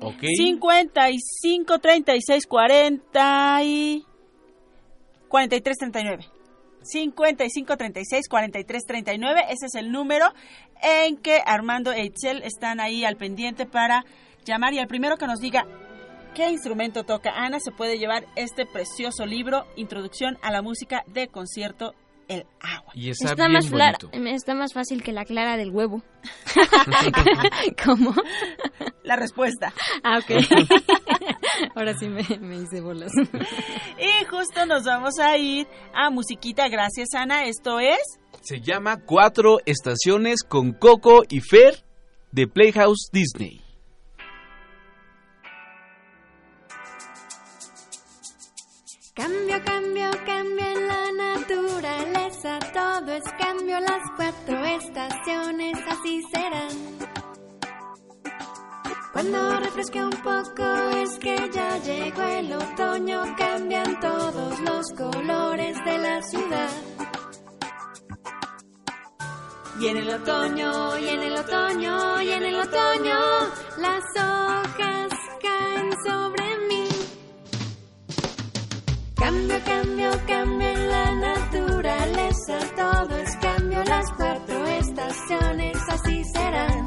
Ok. 0.00 0.22
55 0.36 1.78
36 1.78 2.46
40 2.46 3.62
y 3.64 4.04
43 5.28 5.76
39. 5.76 6.24
55 6.82 7.76
36 7.76 8.28
43 8.28 8.84
39. 8.86 9.40
Ese 9.50 9.66
es 9.66 9.74
el 9.74 9.90
número 9.90 10.26
en 10.82 11.16
que 11.16 11.42
Armando 11.44 11.92
e 11.92 12.04
Itzel 12.04 12.42
están 12.42 12.80
ahí 12.80 13.04
al 13.04 13.16
pendiente 13.16 13.66
para 13.66 14.04
llamar. 14.44 14.74
Y 14.74 14.78
al 14.78 14.86
primero 14.86 15.16
que 15.16 15.26
nos 15.26 15.40
diga 15.40 15.66
qué 16.34 16.50
instrumento 16.50 17.04
toca 17.04 17.30
Ana 17.30 17.58
se 17.60 17.72
puede 17.72 17.98
llevar 17.98 18.26
este 18.36 18.66
precioso 18.66 19.26
libro, 19.26 19.66
Introducción 19.76 20.38
a 20.42 20.50
la 20.52 20.62
música 20.62 21.02
de 21.06 21.28
concierto 21.28 21.94
El 22.28 22.46
agua. 22.60 22.92
Y 22.94 23.10
está, 23.10 23.30
Está 23.30 23.48
bien 23.48 23.70
más, 23.72 24.34
está 24.34 24.54
más 24.54 24.72
fácil 24.72 25.02
que 25.02 25.12
la 25.12 25.24
clara 25.24 25.56
del 25.56 25.70
huevo. 25.70 26.02
¿Cómo? 27.84 28.14
La 29.07 29.14
respuesta. 29.14 29.72
Ah, 30.02 30.18
ok. 30.18 30.32
Ahora 31.76 31.96
sí 31.96 32.09
me, 32.09 32.22
me 32.40 32.57
hice 32.57 32.80
bolas. 32.80 33.12
Y 33.98 34.24
justo 34.24 34.66
nos 34.66 34.82
vamos 34.82 35.20
a 35.20 35.38
ir 35.38 35.68
a 35.94 36.11
musiquita. 36.11 36.68
Gracias, 36.68 37.14
Ana. 37.14 37.44
Esto 37.46 37.78
es... 37.78 38.00
Se 38.40 38.61
llama 38.61 38.96
Cuatro 39.04 39.59
Estaciones 39.64 40.42
con 40.42 40.72
Coco 40.72 41.22
y 41.28 41.40
Fer 41.40 41.84
de 42.32 42.48
Playhouse 42.48 43.09
Disney. 43.12 43.62
Cambio, 49.14 49.64
cambio, 49.64 50.11
cambio 50.26 50.66
en 50.66 50.88
la 50.88 51.12
naturaleza, 51.12 52.59
todo 52.74 53.12
es 53.12 53.24
cambio, 53.38 53.80
las 53.80 54.02
cuatro 54.16 54.64
estaciones 54.64 55.78
así 55.88 56.22
serán. 56.30 57.05
Cuando 59.16 59.60
refresque 59.60 60.04
un 60.04 60.10
poco 60.10 60.62
es 60.94 61.18
que 61.18 61.50
ya 61.50 61.78
llegó 61.78 62.22
el 62.22 62.52
otoño, 62.52 63.22
cambian 63.38 63.98
todos 63.98 64.60
los 64.60 64.92
colores 64.92 65.74
de 65.86 65.98
la 65.98 66.20
ciudad. 66.20 66.68
Y 69.80 69.86
en 69.86 69.96
el 69.96 70.10
otoño, 70.10 70.98
y 70.98 71.08
en 71.08 71.22
el 71.22 71.32
otoño, 71.34 72.20
y 72.20 72.30
en 72.30 72.42
el 72.42 72.56
otoño, 72.56 73.18
las 73.78 74.04
hojas 74.16 75.08
caen 75.40 75.92
sobre 76.04 76.58
mí. 76.68 76.88
Cambio, 79.14 79.56
cambio, 79.64 80.10
cambio 80.26 80.68
en 80.68 80.88
la 80.90 81.14
naturaleza, 81.14 82.58
todo 82.76 83.16
es 83.16 83.36
cambio, 83.36 83.82
las 83.84 84.12
cuatro 84.18 84.66
estaciones 84.66 85.78
así 85.88 86.22
serán. 86.34 86.86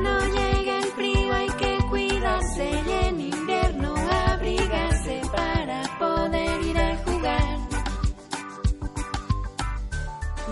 Cuando 0.00 0.26
llegue 0.26 0.78
el 0.78 0.84
frío 0.92 1.32
hay 1.32 1.48
que 1.48 1.78
cuidarse 1.90 2.70
y 2.70 3.06
en 3.06 3.20
invierno 3.20 3.94
abrigarse 4.28 5.20
para 5.32 5.82
poder 5.98 6.62
ir 6.62 6.78
a 6.78 6.96
jugar. 6.98 7.58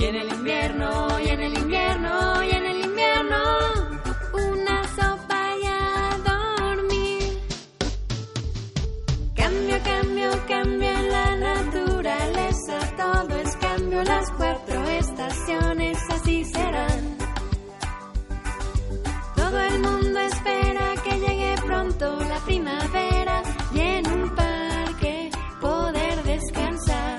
Y 0.00 0.04
en 0.04 0.16
el 0.16 0.32
invierno, 0.32 1.20
y 1.20 1.28
en 1.28 1.40
el 1.42 1.58
invierno, 1.58 2.42
y 2.42 2.50
en 2.50 2.66
el 2.66 2.84
invierno, 2.86 3.44
una 4.32 4.82
sopa 4.96 5.56
y 5.62 5.66
a 5.66 6.18
dormir. 6.24 7.38
Cambio, 9.36 9.76
cambio, 9.84 10.30
cambio 10.48 10.88
en 10.88 11.08
la 11.08 11.36
naturaleza, 11.36 12.78
todo 12.96 13.36
es 13.38 13.56
cambio, 13.58 14.02
las 14.02 14.28
cuatro 14.32 14.88
estaciones 14.88 15.98
así 16.10 16.44
serán. 16.46 17.15
Todo 19.56 19.64
el 19.64 19.80
mundo 19.80 20.20
espera 20.20 20.94
que 21.02 21.18
llegue 21.18 21.54
pronto 21.64 22.20
la 22.28 22.38
primavera 22.40 23.42
y 23.72 23.80
en 23.80 24.06
un 24.06 24.34
parque 24.34 25.30
poder 25.62 26.22
descansar. 26.24 27.18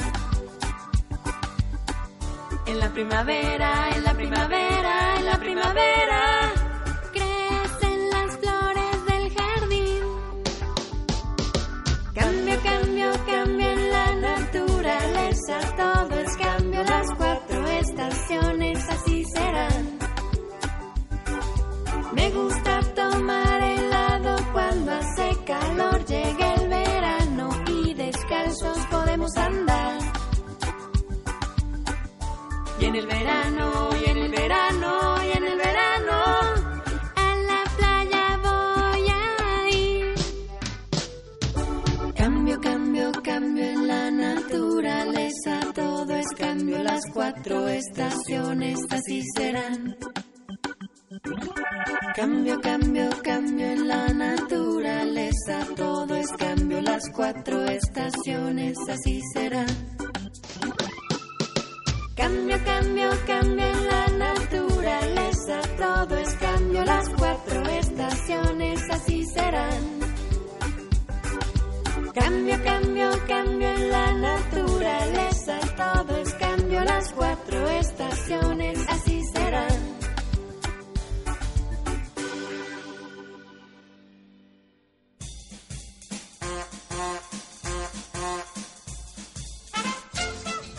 En 2.67 2.79
la 2.79 2.89
primavera, 2.93 3.89
en 3.95 4.03
la 4.03 4.13
primavera, 4.13 5.15
en 5.17 5.25
la 5.25 5.39
primavera, 5.39 6.26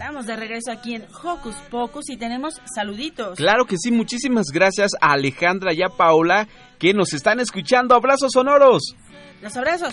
Estamos 0.00 0.24
de 0.24 0.34
regreso 0.34 0.72
aquí 0.72 0.94
en 0.94 1.04
Hocus 1.22 1.56
Pocus 1.70 2.08
y 2.08 2.16
tenemos 2.16 2.54
saluditos. 2.74 3.36
Claro 3.36 3.66
que 3.66 3.76
sí, 3.76 3.92
muchísimas 3.92 4.46
gracias 4.50 4.92
a 4.98 5.12
Alejandra 5.12 5.74
y 5.74 5.82
a 5.82 5.90
Paola 5.90 6.48
que 6.78 6.94
nos 6.94 7.12
están 7.12 7.38
escuchando. 7.38 7.94
Abrazos 7.94 8.30
sonoros. 8.32 8.94
Los 9.42 9.54
abrazos. 9.58 9.92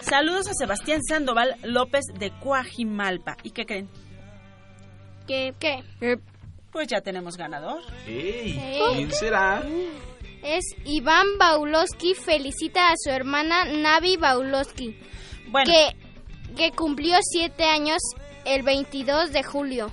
Saludos 0.00 0.48
a 0.48 0.52
Sebastián 0.52 1.00
Sandoval 1.02 1.56
López 1.62 2.04
de 2.18 2.30
Coajimalpa. 2.40 3.38
¿Y 3.42 3.52
qué 3.52 3.64
creen? 3.64 3.88
¿Qué? 5.26 5.54
¿Qué? 5.58 6.18
Pues 6.70 6.88
ya 6.88 7.00
tenemos 7.00 7.38
ganador. 7.38 7.80
Ey, 8.06 8.52
Sí. 8.52 8.80
¿Quién 8.96 9.12
será? 9.12 9.62
Es 10.42 10.64
Iván 10.84 11.38
Baulowski 11.38 12.12
felicita 12.14 12.90
a 12.90 12.94
su 13.02 13.08
hermana 13.08 13.64
Navi 13.64 14.18
Baulowski, 14.18 14.94
Bueno. 15.48 15.72
que, 15.72 15.96
que 16.54 16.70
cumplió 16.72 17.16
siete 17.22 17.64
años 17.64 17.96
el 18.44 18.62
22 18.62 19.32
de 19.32 19.42
julio. 19.42 19.90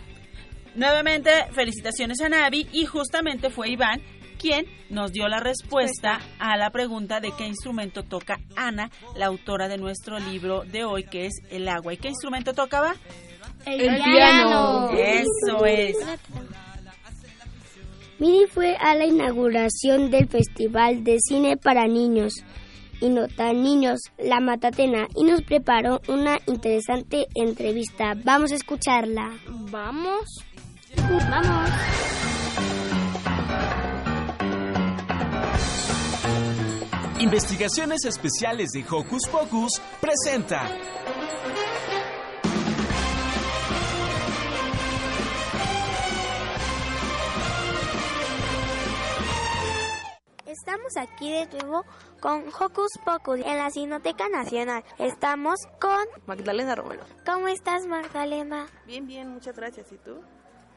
Nuevamente, 0.76 1.32
felicitaciones 1.54 2.22
a 2.22 2.30
Navi 2.30 2.68
y 2.72 2.86
justamente 2.86 3.50
fue 3.50 3.70
Iván 3.70 4.02
quien 4.40 4.66
nos 4.90 5.12
dio 5.12 5.28
la 5.28 5.40
respuesta 5.40 6.22
a 6.40 6.56
la 6.58 6.70
pregunta 6.70 7.20
de 7.20 7.32
qué 7.38 7.46
instrumento 7.46 8.04
toca 8.04 8.40
Ana, 8.56 8.90
la 9.18 9.26
autora 9.26 9.68
de 9.68 9.78
nuestro 9.78 10.18
libro 10.18 10.64
de 10.64 10.86
hoy, 10.86 11.04
que 11.04 11.26
es 11.26 11.34
el 11.52 11.68
agua. 11.68 11.94
¿Y 11.94 11.98
qué 11.98 12.08
instrumento 12.08 12.54
tocaba? 12.54 12.96
El 13.66 13.82
El 13.82 13.96
piano. 14.02 14.90
piano. 14.92 14.92
Eso 14.92 15.66
es. 15.66 15.98
Miri 18.20 18.48
fue 18.48 18.76
a 18.78 18.96
la 18.96 19.06
inauguración 19.06 20.10
del 20.10 20.28
Festival 20.28 21.04
de 21.04 21.18
Cine 21.20 21.58
para 21.58 21.88
Niños 21.88 22.34
y 23.02 23.10
no 23.10 23.28
tan 23.28 23.62
niños, 23.64 24.00
La 24.18 24.40
Matatena, 24.40 25.08
y 25.16 25.24
nos 25.24 25.42
preparó 25.42 26.02
una 26.08 26.40
interesante 26.46 27.28
entrevista. 27.36 28.14
Vamos 28.24 28.52
a 28.52 28.56
escucharla. 28.56 29.32
Vamos. 29.72 30.26
Vamos. 31.30 31.70
Investigaciones 37.20 38.06
Especiales 38.06 38.70
de 38.70 38.86
Hocus 38.90 39.28
Pocus 39.30 39.82
presenta. 40.00 40.70
Estamos 50.46 50.98
aquí 50.98 51.30
de 51.30 51.46
nuevo 51.64 51.84
con 52.20 52.46
Hocus 52.48 52.92
Pocus 53.04 53.40
en 53.40 53.58
la 53.58 53.70
Cineteca 53.72 54.30
Nacional. 54.30 54.84
Estamos 54.98 55.60
con 55.80 56.06
Magdalena 56.26 56.76
Romero. 56.76 57.04
¿Cómo 57.26 57.48
estás, 57.48 57.86
Magdalena? 57.86 58.68
Bien, 58.86 59.08
bien, 59.08 59.30
muchas 59.30 59.56
gracias. 59.56 59.92
¿Y 59.92 59.98
tú? 59.98 60.22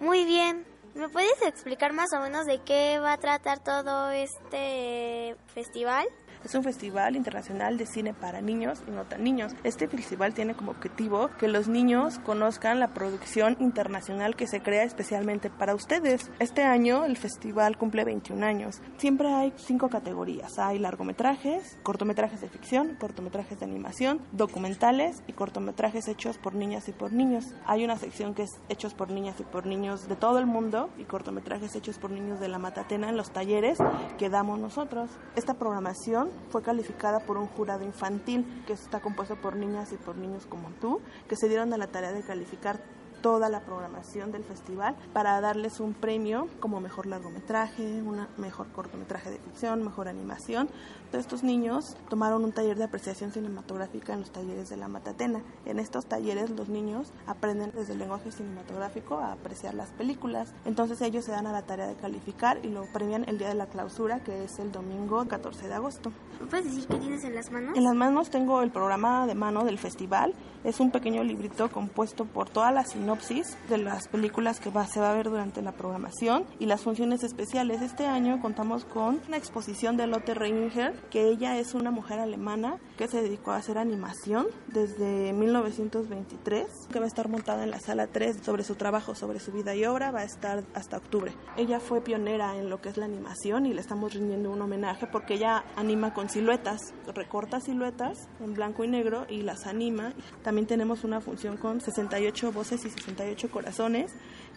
Muy 0.01 0.25
bien. 0.25 0.65
¿Me 0.95 1.09
puedes 1.09 1.41
explicar 1.43 1.93
más 1.93 2.13
o 2.13 2.21
menos 2.21 2.45
de 2.45 2.61
qué 2.61 2.99
va 2.99 3.15
a 3.15 3.19
tratar 3.19 3.63
todo 3.63 4.11
este 4.11 5.37
festival? 5.47 6.07
Es 6.45 6.57
un 6.57 6.65
festival 6.65 7.15
internacional 7.15 7.79
de 7.79 7.87
cine 7.87 8.15
para 8.15 8.41
niños 8.41 8.83
y 8.89 8.91
no 8.91 9.05
tan 9.05 9.23
niños. 9.23 9.53
Este 9.63 9.87
festival 9.87 10.35
tiene 10.35 10.55
como 10.55 10.73
objetivo 10.73 11.31
que 11.39 11.47
los 11.47 11.69
niños 11.69 12.19
conozcan 12.19 12.81
la 12.81 12.89
producción 12.95 13.57
internacional 13.61 14.35
que 14.35 14.49
se 14.49 14.61
crea 14.61 14.83
especialmente 14.83 15.51
para 15.51 15.75
ustedes. 15.75 16.31
Este 16.41 16.65
año 16.65 17.05
el 17.05 17.17
festival 17.17 17.79
cumple 17.79 18.05
21 18.05 18.45
años. 18.45 18.81
Siempre 18.97 19.33
hay 19.33 19.53
cinco 19.57 19.89
categorías. 19.89 20.59
Hay 20.59 20.81
largometrajes, 20.81 21.79
cortometrajes 21.85 22.41
de 22.41 22.49
ficción, 22.49 22.97
cortometrajes 22.99 23.61
de 23.61 23.65
animación, 23.65 24.21
documentales 24.33 25.23
y 25.29 25.35
cortometrajes 25.35 26.09
hechos 26.09 26.39
por 26.39 26.55
niñas 26.57 26.89
y 26.89 26.93
por 26.93 27.13
niños. 27.13 27.45
Hay 27.67 27.85
una 27.85 27.97
sección 27.97 28.35
que 28.35 28.43
es 28.43 28.51
hechos 28.69 28.95
por 28.95 29.11
niñas 29.11 29.39
y 29.39 29.45
por 29.45 29.67
niños 29.67 30.09
de 30.09 30.17
todo 30.17 30.41
el 30.41 30.47
mundo 30.47 30.91
y 30.99 31.05
cortometrajes 31.05 31.77
hechos 31.77 31.99
por 31.99 32.11
niños 32.11 32.41
de 32.41 32.49
la 32.49 32.59
Matatena 32.59 33.09
en 33.09 33.17
los 33.17 33.31
talleres 33.31 33.79
que 34.19 34.29
damos 34.29 34.59
nosotros. 34.59 35.09
Esta 35.37 35.55
programación 35.55 36.32
fue 36.51 36.63
calificada 36.63 37.21
por 37.21 37.37
un 37.39 37.47
jurado 37.47 37.85
infantil 37.85 38.65
que 38.67 38.73
está 38.73 39.01
compuesto 39.01 39.37
por 39.37 39.57
niñas 39.57 39.93
y 39.93 39.97
por 39.97 40.17
niños 40.17 40.47
como 40.47 40.71
tú, 40.81 41.01
que 41.29 41.37
se 41.37 41.49
dieron 41.49 41.73
a 41.73 41.79
la 41.79 41.87
tarea 41.87 42.13
de 42.13 42.23
calificar 42.23 42.81
toda 43.23 43.49
la 43.49 43.61
programación 43.61 44.33
del 44.33 44.45
festival 44.45 44.97
para 45.13 45.41
darles 45.41 45.81
un 45.81 45.95
premio 45.95 46.49
como 46.61 46.81
mejor 46.81 47.07
largometraje, 47.07 48.03
una 48.03 48.29
mejor 48.37 48.69
cortometraje 48.73 49.31
de 49.31 49.39
ficción, 49.39 49.83
mejor 49.83 50.09
animación. 50.09 50.69
Todos 51.13 51.27
estos 51.27 51.43
niños 51.43 51.95
tomaron 52.09 52.43
un 52.43 52.53
taller 52.53 52.79
de 52.79 52.85
apreciación 52.85 53.33
cinematográfica 53.33 54.15
en 54.15 54.21
los 54.21 54.31
talleres 54.31 54.71
de 54.71 54.79
la 54.79 54.89
Matatena. 54.89 55.43
En 55.67 55.79
estos 55.79 56.07
talleres 56.07 56.49
los 56.49 56.71
niños 56.71 57.13
aprenden 57.27 57.71
desde 57.75 57.93
el 57.93 57.99
lenguaje 57.99 58.33
cinematográfico 58.33 59.19
a 59.19 59.33
apreciar 59.33 59.75
las 59.75 59.91
películas. 59.91 60.55
Entonces 60.65 61.03
ellos 61.03 61.27
se 61.27 61.33
dan 61.33 61.47
a 61.47 61.53
la 61.53 61.67
tarea 61.67 61.87
de 61.87 61.97
calificar 61.97 62.61
y 62.65 62.69
lo 62.69 62.87
premian 62.95 63.29
el 63.29 63.37
día 63.37 63.49
de 63.49 63.55
la 63.55 63.67
clausura, 63.67 64.21
que 64.21 64.45
es 64.45 64.59
el 64.59 64.73
domingo 64.73 65.23
14 65.29 65.69
de 65.69 65.75
agosto. 65.75 66.13
¿Puedes 66.49 66.65
decir 66.65 66.87
qué 66.89 66.97
tienes 66.97 67.25
en 67.25 67.35
las 67.35 67.51
manos? 67.51 67.77
En 67.77 67.85
las 67.85 67.95
manos 67.95 68.31
tengo 68.31 68.63
el 68.63 68.71
programa 68.71 69.27
de 69.27 69.35
mano 69.35 69.65
del 69.65 69.79
festival. 69.79 70.35
Es 70.65 70.81
un 70.81 70.93
pequeño 70.93 71.25
librito 71.25 71.71
compuesto 71.71 72.25
por 72.25 72.49
todas 72.49 72.73
las 72.73 72.93
sinopsis 72.93 73.57
de 73.69 73.79
las 73.79 74.09
películas 74.09 74.61
que 74.61 74.71
va, 74.71 74.87
se 74.87 75.01
va 75.01 75.11
a 75.11 75.15
ver 75.15 75.29
durante 75.29 75.61
la 75.61 75.73
programación 75.73 76.45
y 76.59 76.67
las 76.67 76.83
funciones 76.83 77.25
especiales. 77.25 77.83
Este 77.83 78.07
año 78.07 78.41
contamos 78.41 78.85
con 78.85 79.21
una 79.27 79.37
exposición 79.37 79.97
de 79.97 80.07
Lotte 80.07 80.35
Reininger, 80.35 80.95
que 81.11 81.29
ella 81.29 81.59
es 81.59 81.75
una 81.75 81.91
mujer 81.91 82.19
alemana 82.19 82.79
que 82.97 83.09
se 83.09 83.23
dedicó 83.23 83.53
a 83.53 83.57
hacer 83.57 83.79
animación 83.79 84.47
desde 84.69 85.33
1923, 85.33 86.67
que 86.93 86.99
va 86.99 87.05
a 87.05 87.09
estar 87.09 87.29
montada 87.29 87.65
en 87.65 87.71
la 87.71 87.81
sala 87.81 88.07
3 88.07 88.39
sobre 88.43 88.65
su 88.65 88.75
trabajo, 88.75 89.15
sobre 89.15 89.41
su 89.41 89.53
vida 89.53 89.75
y 89.75 89.85
obra, 89.85 90.11
va 90.11 90.21
a 90.21 90.25
estar 90.25 90.65
hasta 90.75 90.97
octubre. 90.97 91.33
Ella 91.57 91.81
fue 91.81 92.01
pionera 92.01 92.57
en 92.57 92.71
lo 92.71 92.81
que 92.81 92.89
es 92.89 92.97
la 92.97 93.05
animación 93.05 93.67
y 93.67 93.75
le 93.75 93.81
estamos 93.81 94.15
rindiendo 94.15 94.51
un 94.51 94.63
homenaje 94.63 95.07
porque 95.07 95.35
ella 95.35 95.65
anima 95.77 96.15
con 96.15 96.29
siluetas, 96.29 96.95
recorta 97.15 97.61
siluetas 97.61 98.29
en 98.41 98.55
blanco 98.55 98.85
y 98.85 98.89
negro 98.89 99.27
y 99.29 99.43
las 99.43 99.67
anima. 99.67 100.13
También 100.43 100.67
tenemos 100.67 101.05
una 101.05 101.21
función 101.21 101.57
con 101.57 101.81
68 101.81 102.53
voces 102.53 102.85
y 102.85 102.91
68 102.91 103.51
corazones, 103.51 104.13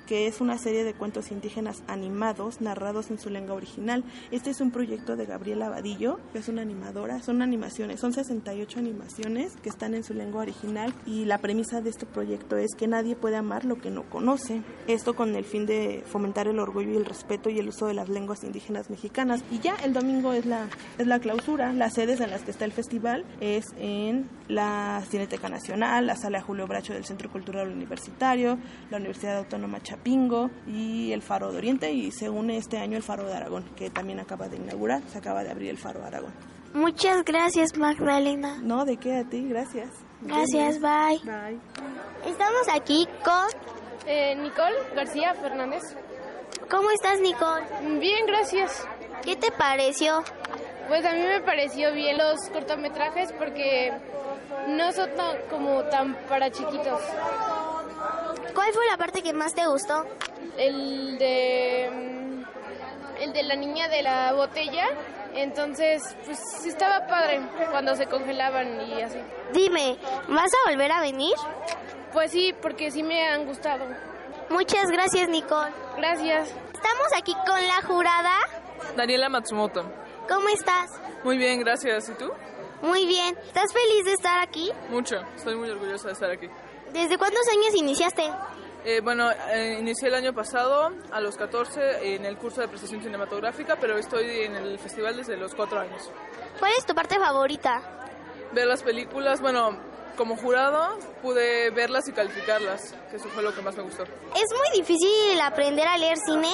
que 0.05 0.27
es 0.27 0.41
una 0.41 0.57
serie 0.57 0.83
de 0.83 0.93
cuentos 0.93 1.31
indígenas 1.31 1.83
animados 1.87 2.61
narrados 2.61 3.09
en 3.11 3.19
su 3.19 3.29
lengua 3.29 3.55
original. 3.55 4.03
Este 4.31 4.49
es 4.49 4.61
un 4.61 4.71
proyecto 4.71 5.15
de 5.15 5.25
Gabriela 5.25 5.69
Vadillo, 5.69 6.19
que 6.31 6.39
es 6.39 6.47
una 6.47 6.61
animadora. 6.61 7.21
Son 7.21 7.41
animaciones, 7.41 7.99
son 7.99 8.13
68 8.13 8.79
animaciones 8.79 9.55
que 9.61 9.69
están 9.69 9.93
en 9.93 10.03
su 10.03 10.13
lengua 10.13 10.41
original 10.41 10.93
y 11.05 11.25
la 11.25 11.39
premisa 11.39 11.81
de 11.81 11.89
este 11.89 12.05
proyecto 12.05 12.57
es 12.57 12.75
que 12.75 12.87
nadie 12.87 13.15
puede 13.15 13.35
amar 13.35 13.65
lo 13.65 13.77
que 13.77 13.89
no 13.89 14.03
conoce. 14.09 14.61
Esto 14.87 15.15
con 15.15 15.35
el 15.35 15.45
fin 15.45 15.65
de 15.65 16.03
fomentar 16.05 16.47
el 16.47 16.59
orgullo 16.59 16.91
y 16.91 16.97
el 16.97 17.05
respeto 17.05 17.49
y 17.49 17.59
el 17.59 17.69
uso 17.69 17.87
de 17.87 17.93
las 17.93 18.09
lenguas 18.09 18.43
indígenas 18.43 18.89
mexicanas. 18.89 19.43
Y 19.51 19.59
ya 19.59 19.75
el 19.83 19.93
domingo 19.93 20.33
es 20.33 20.45
la, 20.45 20.67
es 20.97 21.07
la 21.07 21.19
clausura. 21.19 21.73
Las 21.73 21.93
sedes 21.93 22.19
en 22.19 22.31
las 22.31 22.41
que 22.41 22.51
está 22.51 22.65
el 22.65 22.71
festival 22.71 23.25
es 23.39 23.65
en 23.77 24.29
la 24.47 25.03
Cineteca 25.09 25.49
Nacional, 25.49 26.07
la 26.07 26.15
Sala 26.15 26.41
Julio 26.41 26.67
Bracho 26.67 26.93
del 26.93 27.05
Centro 27.05 27.31
Cultural 27.31 27.69
Universitario, 27.69 28.57
la 28.89 28.97
Universidad 28.97 29.37
Autónoma 29.37 29.81
Chapingo 29.95 30.49
y 30.67 31.13
el 31.13 31.21
Faro 31.21 31.51
de 31.51 31.57
Oriente 31.57 31.91
y 31.91 32.11
se 32.11 32.29
une 32.29 32.57
este 32.57 32.77
año 32.77 32.97
el 32.97 33.03
Faro 33.03 33.25
de 33.25 33.33
Aragón, 33.33 33.63
que 33.75 33.89
también 33.89 34.19
acaba 34.19 34.49
de 34.49 34.57
inaugurar, 34.57 35.01
se 35.09 35.17
acaba 35.17 35.43
de 35.43 35.51
abrir 35.51 35.69
el 35.69 35.77
Faro 35.77 36.01
de 36.01 36.07
Aragón. 36.07 36.33
Muchas 36.73 37.23
gracias, 37.23 37.77
Magdalena. 37.77 38.57
No, 38.61 38.83
de 38.83 38.97
qué 38.97 39.19
a 39.19 39.23
ti, 39.23 39.47
gracias. 39.47 39.89
Gracias, 40.21 40.81
bye. 40.81 41.19
Bye. 41.23 41.59
Estamos 42.25 42.67
aquí 42.73 43.07
con... 43.23 43.47
Eh, 44.05 44.35
Nicole 44.35 44.75
García 44.95 45.33
Fernández. 45.35 45.81
¿Cómo 46.69 46.91
estás, 46.91 47.21
Nicole? 47.21 47.65
Bien, 47.99 48.25
gracias. 48.27 48.85
¿Qué 49.23 49.35
te 49.37 49.51
pareció? 49.51 50.23
Pues 50.89 51.05
a 51.05 51.13
mí 51.13 51.21
me 51.21 51.39
pareció 51.41 51.93
bien 51.93 52.17
los 52.17 52.37
cortometrajes 52.49 53.31
porque 53.33 53.93
no 54.67 54.91
son 54.91 55.09
tan, 55.15 55.37
como 55.49 55.83
tan 55.85 56.15
para 56.27 56.51
chiquitos. 56.51 57.01
¿Cuál 58.55 58.73
fue 58.73 58.85
la 58.87 58.97
parte 58.97 59.21
que 59.21 59.33
más 59.33 59.53
te 59.53 59.67
gustó? 59.67 60.05
El 60.57 61.17
de 61.17 61.89
mm, 61.91 63.21
el 63.21 63.33
de 63.33 63.43
la 63.43 63.55
niña 63.55 63.87
de 63.89 64.01
la 64.01 64.33
botella. 64.33 64.87
Entonces, 65.33 66.15
pues 66.25 66.39
estaba 66.65 67.05
padre 67.07 67.41
cuando 67.69 67.95
se 67.95 68.07
congelaban 68.07 68.81
y 68.89 69.01
así. 69.01 69.19
Dime, 69.51 69.97
¿vas 70.29 70.51
a 70.53 70.69
volver 70.69 70.91
a 70.93 71.01
venir? 71.01 71.35
Pues 72.13 72.31
sí, 72.31 72.55
porque 72.61 72.89
sí 72.89 73.03
me 73.03 73.27
han 73.27 73.45
gustado. 73.45 73.85
Muchas 74.49 74.89
gracias, 74.89 75.27
Nicole. 75.27 75.71
Gracias. 75.97 76.47
Estamos 76.73 77.07
aquí 77.17 77.33
con 77.45 77.61
la 77.67 77.81
jurada. 77.85 78.31
Daniela 78.95 79.27
Matsumoto. 79.27 79.83
¿Cómo 80.29 80.47
estás? 80.49 80.91
Muy 81.25 81.37
bien, 81.37 81.59
gracias. 81.59 82.07
¿Y 82.09 82.13
tú? 82.13 82.31
Muy 82.81 83.05
bien. 83.05 83.37
¿Estás 83.45 83.73
feliz 83.73 84.05
de 84.05 84.13
estar 84.13 84.39
aquí? 84.39 84.71
Mucho. 84.89 85.17
Estoy 85.35 85.55
muy 85.55 85.69
orgullosa 85.69 86.07
de 86.07 86.13
estar 86.13 86.31
aquí. 86.31 86.47
¿Desde 86.93 87.17
cuántos 87.17 87.41
años 87.51 87.75
iniciaste? 87.75 88.23
Eh, 88.86 89.01
bueno, 89.01 89.31
eh, 89.31 89.77
inicié 89.79 90.09
el 90.09 90.15
año 90.15 90.33
pasado, 90.33 90.91
a 91.11 91.19
los 91.19 91.36
14, 91.38 92.15
en 92.15 92.23
el 92.23 92.38
curso 92.38 92.61
de 92.61 92.67
apreciación 92.67 93.01
cinematográfica, 93.01 93.77
pero 93.77 93.97
estoy 93.97 94.41
en 94.41 94.55
el 94.55 94.77
festival 94.77 95.17
desde 95.17 95.36
los 95.38 95.55
4 95.55 95.79
años. 95.79 96.11
¿Cuál 96.59 96.71
es 96.77 96.86
tu 96.86 96.93
parte 96.93 97.15
favorita? 97.17 97.81
Ver 98.53 98.67
las 98.67 98.83
películas, 98.83 99.41
bueno, 99.41 99.75
como 100.15 100.38
jurado 100.38 100.99
pude 101.21 101.71
verlas 101.71 102.07
y 102.07 102.11
calificarlas, 102.11 102.93
que 103.09 103.17
eso 103.17 103.27
fue 103.29 103.41
lo 103.41 103.53
que 103.55 103.61
más 103.61 103.75
me 103.75 103.83
gustó. 103.83 104.03
¿Es 104.03 104.53
muy 104.55 104.79
difícil 104.79 105.41
aprender 105.41 105.88
a 105.88 105.97
leer 105.97 106.17
cine? 106.17 106.49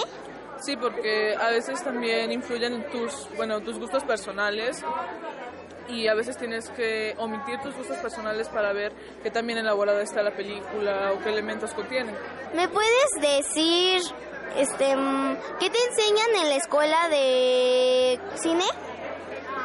Sí, 0.61 0.77
porque 0.77 1.35
a 1.35 1.49
veces 1.49 1.83
también 1.83 2.31
influyen 2.31 2.89
tus, 2.91 3.27
bueno, 3.35 3.59
tus 3.61 3.77
gustos 3.79 4.03
personales 4.03 4.83
y 5.91 6.07
a 6.07 6.13
veces 6.13 6.37
tienes 6.37 6.69
que 6.69 7.15
omitir 7.17 7.59
tus 7.61 7.75
gustos 7.75 7.97
personales 7.97 8.47
para 8.49 8.73
ver 8.73 8.93
qué 9.23 9.29
tan 9.29 9.45
bien 9.45 9.59
elaborada 9.59 10.01
está 10.01 10.23
la 10.23 10.31
película 10.31 11.11
o 11.13 11.23
qué 11.23 11.29
elementos 11.29 11.73
contiene. 11.73 12.13
¿Me 12.55 12.67
puedes 12.67 13.11
decir 13.19 14.01
este 14.57 14.95
mm, 14.95 15.37
qué 15.59 15.69
te 15.69 15.77
enseñan 15.89 16.43
en 16.43 16.49
la 16.49 16.55
escuela 16.55 17.09
de 17.09 18.19
cine? 18.35 18.63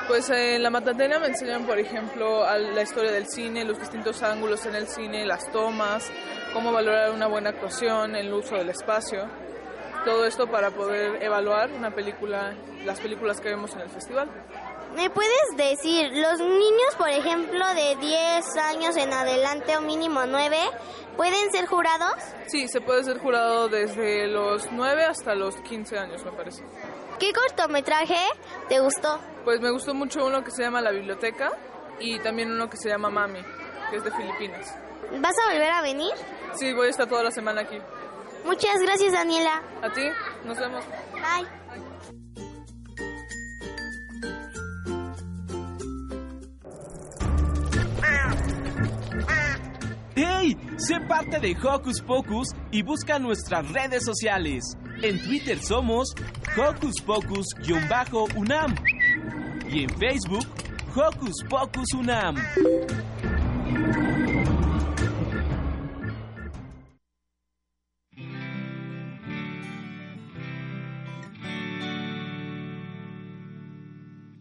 Pues 0.08 0.30
en 0.30 0.62
la 0.62 0.70
Matatena 0.70 1.18
me 1.18 1.26
enseñan, 1.26 1.66
por 1.66 1.78
ejemplo, 1.80 2.44
la 2.44 2.82
historia 2.82 3.10
del 3.10 3.26
cine, 3.26 3.64
los 3.64 3.78
distintos 3.78 4.22
ángulos 4.22 4.64
en 4.66 4.76
el 4.76 4.86
cine, 4.86 5.26
las 5.26 5.50
tomas, 5.50 6.08
cómo 6.52 6.72
valorar 6.72 7.10
una 7.10 7.26
buena 7.26 7.50
actuación, 7.50 8.14
el 8.14 8.32
uso 8.32 8.54
del 8.54 8.70
espacio. 8.70 9.28
Todo 10.04 10.24
esto 10.24 10.46
para 10.46 10.70
poder 10.70 11.20
evaluar 11.24 11.72
una 11.72 11.90
película, 11.90 12.54
las 12.84 13.00
películas 13.00 13.40
que 13.40 13.48
vemos 13.48 13.74
en 13.74 13.80
el 13.80 13.88
festival. 13.88 14.30
¿Me 14.96 15.10
puedes 15.10 15.56
decir, 15.58 16.10
los 16.14 16.40
niños, 16.40 16.94
por 16.96 17.10
ejemplo, 17.10 17.66
de 17.74 17.96
10 17.96 18.56
años 18.56 18.96
en 18.96 19.12
adelante 19.12 19.76
o 19.76 19.82
mínimo 19.82 20.24
9, 20.26 20.56
pueden 21.18 21.52
ser 21.52 21.66
jurados? 21.66 22.14
Sí, 22.46 22.66
se 22.66 22.80
puede 22.80 23.04
ser 23.04 23.18
jurado 23.18 23.68
desde 23.68 24.26
los 24.26 24.72
9 24.72 25.04
hasta 25.04 25.34
los 25.34 25.54
15 25.56 25.98
años, 25.98 26.24
me 26.24 26.32
parece. 26.32 26.64
¿Qué 27.18 27.30
cortometraje 27.34 28.16
te 28.70 28.80
gustó? 28.80 29.20
Pues 29.44 29.60
me 29.60 29.70
gustó 29.70 29.92
mucho 29.92 30.24
uno 30.24 30.42
que 30.42 30.50
se 30.50 30.62
llama 30.62 30.80
La 30.80 30.92
Biblioteca 30.92 31.52
y 32.00 32.18
también 32.20 32.50
uno 32.50 32.70
que 32.70 32.78
se 32.78 32.88
llama 32.88 33.10
Mami, 33.10 33.42
que 33.90 33.96
es 33.96 34.04
de 34.04 34.10
Filipinas. 34.12 34.74
¿Vas 35.20 35.34
a 35.44 35.52
volver 35.52 35.70
a 35.72 35.82
venir? 35.82 36.14
Sí, 36.54 36.72
voy 36.72 36.86
a 36.86 36.90
estar 36.90 37.06
toda 37.06 37.22
la 37.22 37.30
semana 37.30 37.60
aquí. 37.60 37.78
Muchas 38.46 38.80
gracias, 38.80 39.12
Daniela. 39.12 39.62
A 39.82 39.92
ti, 39.92 40.08
nos 40.44 40.58
vemos. 40.58 40.82
Bye. 41.12 41.65
¡Hey! 50.18 50.56
Sé 50.78 50.98
parte 51.00 51.38
de 51.38 51.54
Hocus 51.62 52.00
Pocus 52.00 52.48
y 52.70 52.82
busca 52.82 53.18
nuestras 53.18 53.70
redes 53.70 54.02
sociales. 54.02 54.64
En 55.02 55.22
Twitter 55.22 55.58
somos 55.62 56.14
Hocus 56.56 57.02
Pocus-UNAM 57.02 58.74
y 59.68 59.84
en 59.84 59.90
Facebook 59.90 60.46
Hocus 60.94 61.44
Pocus 61.50 61.92
Unam. 61.92 62.36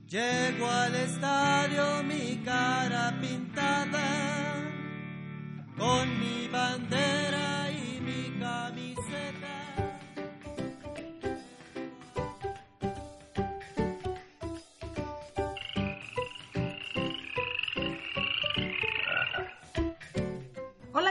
Llego 0.07 0.67
al 0.69 0.95
estadio 0.95 2.03
mi 2.03 2.41
cara 2.45 3.13
pintada 3.19 4.64
con 5.77 6.19
mi 6.19 6.47
bandera 6.47 7.69
y 7.71 7.99
mi 8.01 8.39
camiseta. 8.39 9.44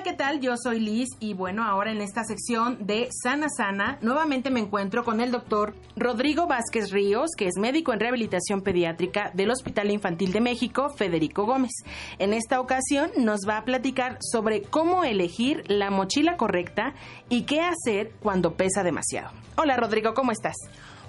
¿Qué 0.05 0.13
tal? 0.13 0.41
Yo 0.41 0.59
soy 0.59 0.81
Liz 0.81 1.09
y 1.19 1.33
bueno, 1.33 1.65
ahora 1.65 1.91
en 1.91 2.03
esta 2.03 2.25
sección 2.25 2.77
de 2.87 3.09
Sana 3.11 3.47
Sana, 3.49 3.97
nuevamente 4.03 4.51
me 4.51 4.61
encuentro 4.61 5.03
con 5.03 5.23
el 5.23 5.31
doctor 5.31 5.75
Rodrigo 5.97 6.47
Vázquez 6.47 6.91
Ríos, 6.91 7.31
que 7.35 7.47
es 7.47 7.55
médico 7.59 7.91
en 7.95 8.01
rehabilitación 8.01 8.61
pediátrica 8.61 9.31
del 9.33 9.51
Hospital 9.51 9.91
Infantil 9.91 10.31
de 10.33 10.43
México, 10.43 10.91
Federico 10.91 11.47
Gómez. 11.47 11.73
En 12.19 12.35
esta 12.35 12.61
ocasión 12.61 13.13
nos 13.17 13.49
va 13.49 13.57
a 13.57 13.65
platicar 13.65 14.19
sobre 14.21 14.61
cómo 14.61 15.05
elegir 15.05 15.65
la 15.69 15.91
mochila 15.91 16.37
correcta 16.37 16.93
y 17.31 17.45
qué 17.45 17.63
hacer 17.63 18.13
cuando 18.21 18.57
pesa 18.57 18.83
demasiado. 18.83 19.31
Hola, 19.57 19.79
Rodrigo, 19.79 20.13
¿cómo 20.13 20.33
estás? 20.33 20.57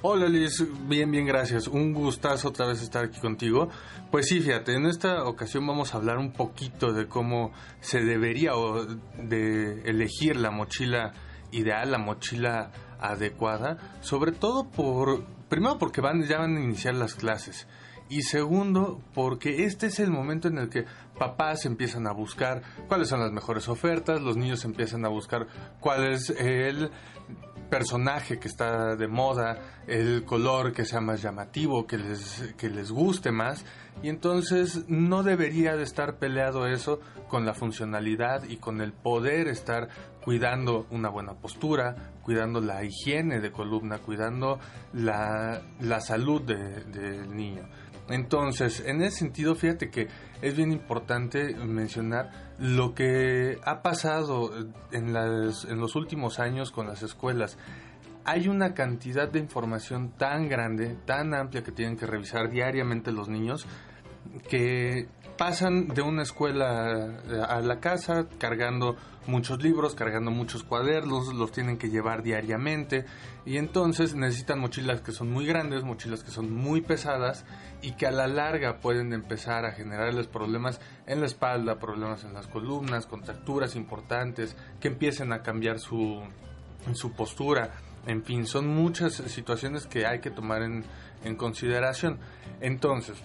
Hola 0.01 0.27
Liz, 0.27 0.63
bien, 0.87 1.09
bien, 1.09 1.25
gracias. 1.25 1.67
Un 1.67 1.93
gustazo 1.93 2.49
otra 2.49 2.67
vez 2.67 2.81
estar 2.81 3.05
aquí 3.05 3.19
contigo. 3.19 3.69
Pues 4.11 4.27
sí, 4.27 4.39
fíjate, 4.41 4.75
en 4.75 4.85
esta 4.85 5.23
ocasión 5.23 5.65
vamos 5.65 5.93
a 5.93 5.97
hablar 5.97 6.17
un 6.17 6.31
poquito 6.31 6.93
de 6.93 7.07
cómo 7.07 7.53
se 7.79 8.03
debería 8.03 8.55
o 8.55 8.85
de 8.85 9.81
elegir 9.89 10.35
la 10.35 10.51
mochila 10.51 11.13
ideal, 11.51 11.91
la 11.91 11.97
mochila 11.97 12.71
adecuada, 12.99 13.99
sobre 14.01 14.31
todo 14.31 14.69
por, 14.69 15.25
primero 15.49 15.77
porque 15.79 16.01
van, 16.01 16.23
ya 16.23 16.39
van 16.39 16.57
a 16.57 16.61
iniciar 16.61 16.95
las 16.95 17.15
clases. 17.15 17.67
Y 18.07 18.21
segundo, 18.21 19.01
porque 19.15 19.63
este 19.63 19.87
es 19.87 19.99
el 19.99 20.11
momento 20.11 20.47
en 20.47 20.59
el 20.59 20.69
que 20.69 20.85
papás 21.17 21.65
empiezan 21.65 22.05
a 22.05 22.11
buscar 22.11 22.61
cuáles 22.87 23.07
son 23.07 23.21
las 23.21 23.31
mejores 23.31 23.67
ofertas, 23.67 24.21
los 24.21 24.37
niños 24.37 24.63
empiezan 24.65 25.05
a 25.05 25.09
buscar 25.09 25.47
cuál 25.79 26.11
es 26.11 26.29
el 26.29 26.91
personaje 27.69 28.39
que 28.39 28.47
está 28.47 28.95
de 28.95 29.07
moda, 29.07 29.57
el 29.87 30.23
color 30.25 30.73
que 30.73 30.85
sea 30.85 31.01
más 31.01 31.21
llamativo, 31.21 31.85
que 31.85 31.97
les, 31.97 32.53
que 32.57 32.69
les 32.69 32.91
guste 32.91 33.31
más. 33.31 33.65
Y 34.03 34.09
entonces 34.09 34.85
no 34.89 35.23
debería 35.23 35.75
de 35.75 35.83
estar 35.83 36.17
peleado 36.17 36.67
eso 36.67 36.99
con 37.29 37.45
la 37.45 37.53
funcionalidad 37.53 38.43
y 38.43 38.57
con 38.57 38.81
el 38.81 38.93
poder 38.93 39.47
estar 39.47 39.87
cuidando 40.23 40.85
una 40.91 41.09
buena 41.09 41.33
postura, 41.33 42.13
cuidando 42.23 42.59
la 42.61 42.83
higiene 42.83 43.39
de 43.39 43.51
columna, 43.51 43.99
cuidando 43.99 44.59
la, 44.93 45.61
la 45.79 45.99
salud 46.01 46.41
de- 46.41 46.83
del 46.85 47.35
niño. 47.35 47.63
Entonces, 48.09 48.83
en 48.85 49.01
ese 49.01 49.17
sentido, 49.19 49.55
fíjate 49.55 49.89
que 49.89 50.07
es 50.41 50.55
bien 50.55 50.71
importante 50.71 51.55
mencionar 51.55 52.44
lo 52.59 52.93
que 52.93 53.59
ha 53.65 53.81
pasado 53.81 54.51
en, 54.91 55.13
las- 55.13 55.65
en 55.65 55.79
los 55.79 55.95
últimos 55.95 56.39
años 56.39 56.71
con 56.71 56.87
las 56.87 57.03
escuelas. 57.03 57.57
Hay 58.23 58.47
una 58.47 58.73
cantidad 58.73 59.29
de 59.29 59.39
información 59.39 60.11
tan 60.17 60.49
grande, 60.49 60.95
tan 61.05 61.33
amplia 61.33 61.63
que 61.63 61.71
tienen 61.71 61.95
que 61.97 62.07
revisar 62.07 62.49
diariamente 62.49 63.11
los 63.11 63.29
niños, 63.29 63.67
que 64.49 65.07
pasan 65.37 65.87
de 65.89 66.01
una 66.01 66.23
escuela 66.23 67.19
a 67.47 67.59
la 67.61 67.79
casa 67.79 68.27
cargando 68.37 68.95
muchos 69.27 69.61
libros, 69.61 69.95
cargando 69.95 70.31
muchos 70.31 70.63
cuadernos, 70.63 71.33
los 71.33 71.51
tienen 71.51 71.77
que 71.77 71.89
llevar 71.89 72.23
diariamente 72.23 73.05
y 73.45 73.57
entonces 73.57 74.15
necesitan 74.15 74.59
mochilas 74.59 75.01
que 75.01 75.11
son 75.11 75.31
muy 75.31 75.45
grandes, 75.45 75.83
mochilas 75.83 76.23
que 76.23 76.31
son 76.31 76.53
muy 76.53 76.81
pesadas 76.81 77.45
y 77.81 77.93
que 77.93 78.07
a 78.07 78.11
la 78.11 78.27
larga 78.27 78.79
pueden 78.79 79.13
empezar 79.13 79.65
a 79.65 79.71
generarles 79.71 80.27
problemas 80.27 80.79
en 81.07 81.19
la 81.19 81.25
espalda, 81.25 81.79
problemas 81.79 82.23
en 82.23 82.33
las 82.33 82.47
columnas, 82.47 83.05
contracturas 83.05 83.75
importantes, 83.75 84.55
que 84.79 84.87
empiecen 84.87 85.33
a 85.33 85.41
cambiar 85.41 85.79
su, 85.79 86.21
su 86.93 87.11
postura. 87.13 87.71
En 88.07 88.23
fin, 88.23 88.45
son 88.45 88.67
muchas 88.67 89.13
situaciones 89.13 89.87
que 89.87 90.05
hay 90.05 90.19
que 90.19 90.29
tomar 90.29 90.61
en, 90.61 90.83
en 91.23 91.35
consideración. 91.35 92.19
Entonces, 92.61 93.17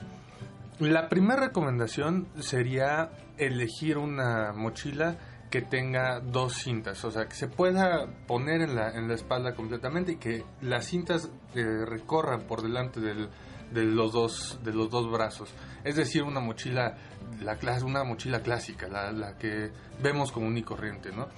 la 0.80 1.08
primera 1.08 1.46
recomendación 1.46 2.28
sería 2.40 3.10
elegir 3.38 3.98
una 3.98 4.52
mochila 4.52 5.16
que 5.50 5.62
tenga 5.62 6.20
dos 6.20 6.54
cintas, 6.54 7.04
o 7.04 7.10
sea, 7.10 7.26
que 7.26 7.34
se 7.34 7.48
pueda 7.48 8.06
poner 8.26 8.60
en 8.62 8.76
la, 8.76 8.90
en 8.92 9.08
la 9.08 9.14
espalda 9.14 9.54
completamente 9.54 10.12
y 10.12 10.16
que 10.16 10.44
las 10.62 10.86
cintas 10.86 11.28
eh, 11.54 11.84
recorran 11.84 12.42
por 12.42 12.62
delante 12.62 13.00
del- 13.00 13.28
de, 13.72 13.84
los 13.84 14.12
dos, 14.12 14.58
de 14.64 14.72
los 14.72 14.90
dos 14.90 15.10
brazos. 15.10 15.52
Es 15.84 15.96
decir, 15.96 16.22
una 16.24 16.40
mochila, 16.40 16.96
la 17.40 17.56
una 17.84 18.02
mochila 18.04 18.40
clásica, 18.40 18.88
la, 18.88 19.12
la 19.12 19.36
que 19.38 19.70
vemos 20.02 20.32
común 20.32 20.56
y 20.58 20.62
corriente, 20.62 21.10
¿no? 21.12 21.28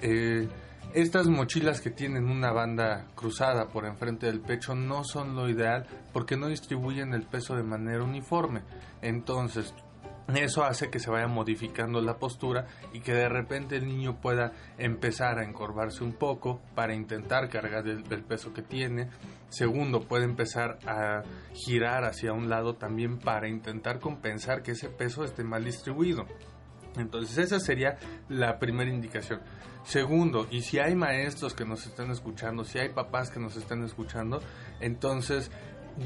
Eh, 0.00 0.46
estas 0.92 1.28
mochilas 1.28 1.80
que 1.80 1.90
tienen 1.90 2.28
una 2.28 2.50
banda 2.52 3.06
cruzada 3.14 3.68
por 3.68 3.86
enfrente 3.86 4.26
del 4.26 4.40
pecho 4.40 4.74
no 4.74 5.04
son 5.04 5.36
lo 5.36 5.48
ideal 5.48 5.86
porque 6.12 6.36
no 6.36 6.48
distribuyen 6.48 7.14
el 7.14 7.22
peso 7.22 7.54
de 7.54 7.62
manera 7.62 8.02
uniforme. 8.02 8.62
Entonces, 9.00 9.72
eso 10.36 10.64
hace 10.64 10.90
que 10.90 10.98
se 10.98 11.10
vaya 11.10 11.26
modificando 11.26 12.00
la 12.00 12.18
postura 12.18 12.66
y 12.92 13.00
que 13.00 13.12
de 13.12 13.28
repente 13.28 13.76
el 13.76 13.86
niño 13.86 14.20
pueda 14.20 14.52
empezar 14.78 15.38
a 15.38 15.44
encorvarse 15.44 16.04
un 16.04 16.12
poco 16.12 16.60
para 16.74 16.94
intentar 16.94 17.48
cargar 17.48 17.86
el, 17.88 18.04
peso 18.24 18.52
que 18.52 18.62
tiene. 18.62 19.08
Segundo, 19.48 20.02
puede 20.02 20.24
empezar 20.24 20.78
a 20.86 21.22
girar 21.54 22.04
hacia 22.04 22.32
un 22.32 22.48
lado 22.48 22.74
también 22.74 23.18
para 23.18 23.48
intentar 23.48 23.98
compensar 23.98 24.62
que 24.62 24.72
ese 24.72 24.88
peso 24.88 25.24
esté 25.24 25.42
mal 25.42 25.64
distribuido. 25.64 26.26
Entonces 26.96 27.38
esa 27.38 27.60
sería 27.60 27.98
la 28.28 28.58
primera 28.58 28.90
indicación. 28.90 29.40
Segundo, 29.84 30.46
y 30.50 30.62
si 30.62 30.78
hay 30.78 30.94
maestros 30.94 31.54
que 31.54 31.64
nos 31.64 31.86
están 31.86 32.10
escuchando, 32.10 32.64
si 32.64 32.78
hay 32.78 32.90
papás 32.90 33.30
que 33.30 33.40
nos 33.40 33.56
están 33.56 33.82
escuchando, 33.82 34.40
entonces 34.80 35.50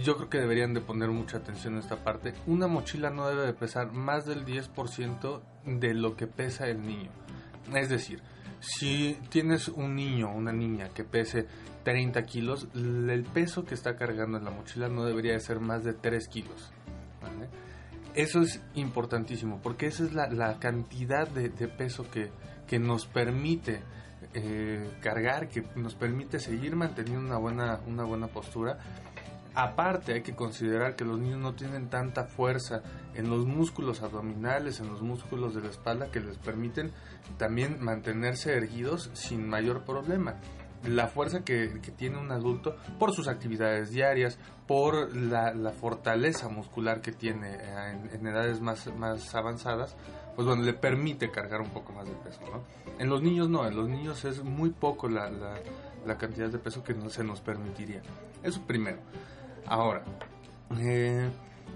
yo 0.02 0.16
creo 0.16 0.30
que 0.30 0.38
deberían 0.38 0.74
de 0.74 0.80
poner 0.80 1.10
mucha 1.10 1.38
atención 1.38 1.76
a 1.76 1.80
esta 1.80 2.02
parte. 2.02 2.34
Una 2.46 2.66
mochila 2.66 3.10
no 3.10 3.28
debe 3.28 3.46
de 3.46 3.52
pesar 3.52 3.92
más 3.92 4.26
del 4.26 4.44
10% 4.44 5.40
de 5.66 5.94
lo 5.94 6.16
que 6.16 6.26
pesa 6.26 6.66
el 6.66 6.84
niño. 6.86 7.10
Es 7.74 7.88
decir, 7.88 8.22
si 8.60 9.18
tienes 9.28 9.68
un 9.68 9.94
niño 9.94 10.30
o 10.30 10.34
una 10.34 10.52
niña 10.52 10.88
que 10.88 11.04
pese 11.04 11.46
30 11.84 12.22
kilos, 12.22 12.68
el 12.74 13.24
peso 13.24 13.64
que 13.64 13.74
está 13.74 13.96
cargando 13.96 14.38
en 14.38 14.44
la 14.44 14.50
mochila 14.50 14.88
no 14.88 15.04
debería 15.04 15.32
de 15.32 15.40
ser 15.40 15.60
más 15.60 15.84
de 15.84 15.92
3 15.92 16.28
kilos. 16.28 16.72
¿vale? 17.20 17.48
Eso 18.14 18.40
es 18.40 18.60
importantísimo 18.74 19.60
porque 19.62 19.86
esa 19.86 20.04
es 20.04 20.14
la, 20.14 20.28
la 20.28 20.58
cantidad 20.58 21.28
de, 21.28 21.50
de 21.50 21.68
peso 21.68 22.10
que, 22.10 22.30
que 22.66 22.78
nos 22.78 23.06
permite 23.06 23.82
eh, 24.32 24.90
cargar, 25.00 25.48
que 25.48 25.64
nos 25.76 25.94
permite 25.94 26.40
seguir 26.40 26.76
manteniendo 26.76 27.26
una 27.26 27.38
buena, 27.38 27.80
una 27.86 28.04
buena 28.04 28.28
postura. 28.28 28.78
Aparte 29.54 30.14
hay 30.14 30.22
que 30.22 30.34
considerar 30.34 30.96
que 30.96 31.04
los 31.04 31.18
niños 31.20 31.38
no 31.38 31.54
tienen 31.54 31.88
tanta 31.88 32.24
fuerza 32.24 32.82
en 33.14 33.30
los 33.30 33.46
músculos 33.46 34.02
abdominales, 34.02 34.80
en 34.80 34.88
los 34.88 35.00
músculos 35.00 35.54
de 35.54 35.62
la 35.62 35.68
espalda 35.68 36.10
que 36.10 36.18
les 36.18 36.38
permiten 36.38 36.90
también 37.38 37.76
mantenerse 37.80 38.52
erguidos 38.52 39.10
sin 39.14 39.48
mayor 39.48 39.84
problema 39.84 40.34
la 40.86 41.08
fuerza 41.08 41.44
que, 41.44 41.68
tiene 41.96 42.18
un 42.18 42.30
adulto 42.30 42.76
por 42.98 43.12
sus 43.12 43.28
actividades 43.28 43.90
diarias, 43.90 44.38
por 44.66 45.14
la, 45.16 45.52
fortaleza 45.72 46.48
muscular 46.48 47.00
que 47.00 47.12
tiene 47.12 47.54
eh, 47.54 47.98
en, 48.12 48.26
edades 48.26 48.60
más, 48.60 48.86
más 48.96 49.34
avanzadas, 49.34 49.96
pues 50.36 50.46
bueno, 50.46 50.62
le 50.62 50.74
permite 50.74 51.30
cargar 51.30 51.60
un 51.60 51.70
poco 51.70 51.92
más 51.92 52.06
de 52.06 52.14
peso, 52.14 52.40
¿no? 52.50 52.62
En 52.98 53.08
los 53.08 53.22
niños 53.22 53.48
no, 53.48 53.66
en 53.66 53.76
los 53.76 53.88
niños 53.88 54.24
es 54.24 54.42
muy 54.42 54.70
poco 54.70 55.08
la, 55.08 55.30
la, 55.30 55.54
la 56.06 56.16
cantidad 56.16 56.48
de 56.48 56.58
peso 56.58 56.82
que 56.82 56.94
no, 56.94 57.08
se 57.08 57.24
nos 57.24 57.40
permitiría. 57.40 58.02
Eso 58.42 58.62
primero. 58.66 58.98
Ahora, 59.66 60.02
eh, 60.78 61.30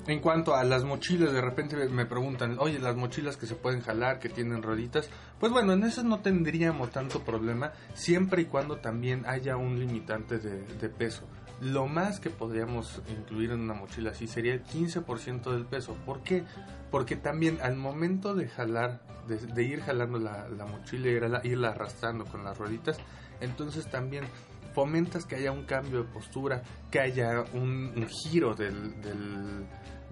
en 0.08 0.20
cuanto 0.20 0.56
a 0.56 0.64
las 0.64 0.84
mochilas, 0.84 1.32
de 1.34 1.42
repente 1.42 1.76
me 1.90 2.06
preguntan, 2.06 2.56
oye, 2.58 2.78
las 2.78 2.96
mochilas 2.96 3.36
que 3.36 3.46
se 3.46 3.54
pueden 3.54 3.82
jalar, 3.82 4.18
que 4.18 4.30
tienen 4.30 4.62
rueditas, 4.62 5.10
pues 5.38 5.52
bueno, 5.52 5.74
en 5.74 5.84
esas 5.84 6.04
no 6.04 6.20
tendríamos 6.20 6.90
tanto 6.90 7.22
problema, 7.22 7.72
siempre 7.92 8.42
y 8.42 8.44
cuando 8.46 8.78
también 8.78 9.24
haya 9.26 9.58
un 9.58 9.78
limitante 9.78 10.38
de, 10.38 10.88
peso. 10.88 11.24
Lo 11.60 11.86
más 11.86 12.20
que 12.20 12.30
podríamos 12.30 13.02
incluir 13.10 13.50
en 13.50 13.60
una 13.60 13.74
mochila 13.74 14.12
así 14.12 14.26
sería 14.26 14.54
el 14.54 14.64
15% 14.64 15.52
del 15.52 15.66
peso. 15.66 15.94
¿Por 16.06 16.22
qué? 16.22 16.44
Porque 16.90 17.16
también 17.16 17.58
al 17.62 17.76
momento 17.76 18.34
de 18.34 18.48
jalar, 18.48 19.02
de, 19.26 19.36
de 19.36 19.62
ir 19.62 19.82
jalando 19.82 20.18
la, 20.18 20.48
la 20.48 20.64
mochila 20.64 21.08
y 21.08 21.10
irla, 21.10 21.40
irla 21.44 21.68
arrastrando 21.68 22.24
con 22.24 22.44
las 22.44 22.56
rueditas, 22.56 22.96
entonces 23.42 23.90
también 23.90 24.24
fomentas 24.72 25.26
que 25.26 25.36
haya 25.36 25.52
un 25.52 25.64
cambio 25.64 26.04
de 26.04 26.04
postura, 26.04 26.62
que 26.90 27.00
haya 27.00 27.44
un, 27.52 27.92
un 27.94 28.08
giro 28.08 28.54
del, 28.54 29.00
del, 29.02 29.66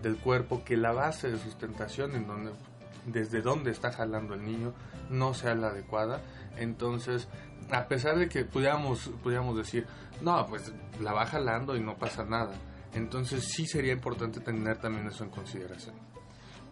del 0.07 0.19
cuerpo, 0.19 0.63
que 0.65 0.77
la 0.77 0.93
base 0.93 1.31
de 1.31 1.39
sustentación 1.39 2.15
en 2.15 2.27
donde 2.27 2.53
desde 3.07 3.41
donde 3.41 3.71
está 3.71 3.93
jalando 3.93 4.35
el 4.35 4.45
niño 4.45 4.73
no 5.11 5.35
sea 5.35 5.55
la 5.55 5.69
adecuada. 5.69 6.21
Entonces, 6.57 7.29
a 7.71 7.87
pesar 7.87 8.19
de 8.19 8.29
que 8.29 8.45
pudiéramos, 8.45 9.11
pudiéramos 9.23 9.57
decir, 9.57 9.87
no, 10.21 10.47
pues 10.47 10.73
la 11.01 11.13
va 11.13 11.27
jalando 11.27 11.77
y 11.77 11.81
no 11.81 11.97
pasa 11.97 12.25
nada. 12.25 12.53
Entonces 12.95 13.45
sí 13.45 13.67
sería 13.67 13.93
importante 13.93 14.41
tener 14.41 14.79
también 14.79 15.07
eso 15.07 15.25
en 15.25 15.31
consideración. 15.31 15.95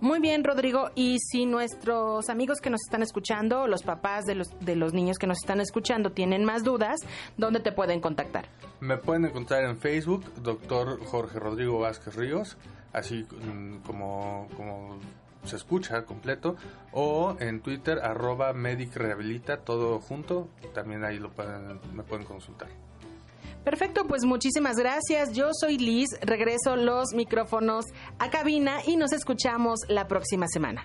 Muy 0.00 0.20
bien, 0.20 0.42
Rodrigo. 0.42 0.90
Y 0.94 1.18
si 1.20 1.46
nuestros 1.46 2.28
amigos 2.28 2.60
que 2.60 2.68
nos 2.68 2.80
están 2.82 3.02
escuchando, 3.02 3.66
los 3.68 3.82
papás 3.82 4.24
de 4.24 4.34
los, 4.34 4.48
de 4.60 4.76
los 4.76 4.92
niños 4.92 5.18
que 5.18 5.26
nos 5.26 5.38
están 5.38 5.60
escuchando, 5.60 6.10
tienen 6.12 6.44
más 6.44 6.64
dudas, 6.64 7.00
¿dónde 7.36 7.60
te 7.60 7.72
pueden 7.72 8.00
contactar? 8.00 8.48
Me 8.80 8.98
pueden 8.98 9.24
encontrar 9.26 9.64
en 9.64 9.78
Facebook, 9.78 10.24
doctor 10.42 11.02
Jorge 11.06 11.38
Rodrigo 11.38 11.78
Vázquez 11.78 12.16
Ríos, 12.16 12.56
así 12.94 13.24
mm, 13.24 13.78
como, 13.86 14.48
como 14.56 14.98
se 15.44 15.56
escucha 15.56 16.04
completo, 16.04 16.56
o 16.92 17.36
en 17.38 17.60
Twitter, 17.60 17.98
arroba 17.98 18.52
Medic 18.52 18.94
todo 19.64 20.00
junto, 20.00 20.48
también 20.72 21.04
ahí 21.04 21.18
lo 21.18 21.30
pueden, 21.30 21.80
me 21.92 22.02
pueden 22.02 22.24
consultar. 22.24 22.68
Perfecto, 23.64 24.06
pues 24.06 24.24
muchísimas 24.24 24.76
gracias. 24.76 25.32
Yo 25.32 25.50
soy 25.58 25.78
Liz, 25.78 26.08
regreso 26.20 26.76
los 26.76 27.14
micrófonos 27.14 27.86
a 28.18 28.30
cabina 28.30 28.78
y 28.86 28.96
nos 28.96 29.12
escuchamos 29.12 29.80
la 29.88 30.06
próxima 30.06 30.46
semana. 30.48 30.84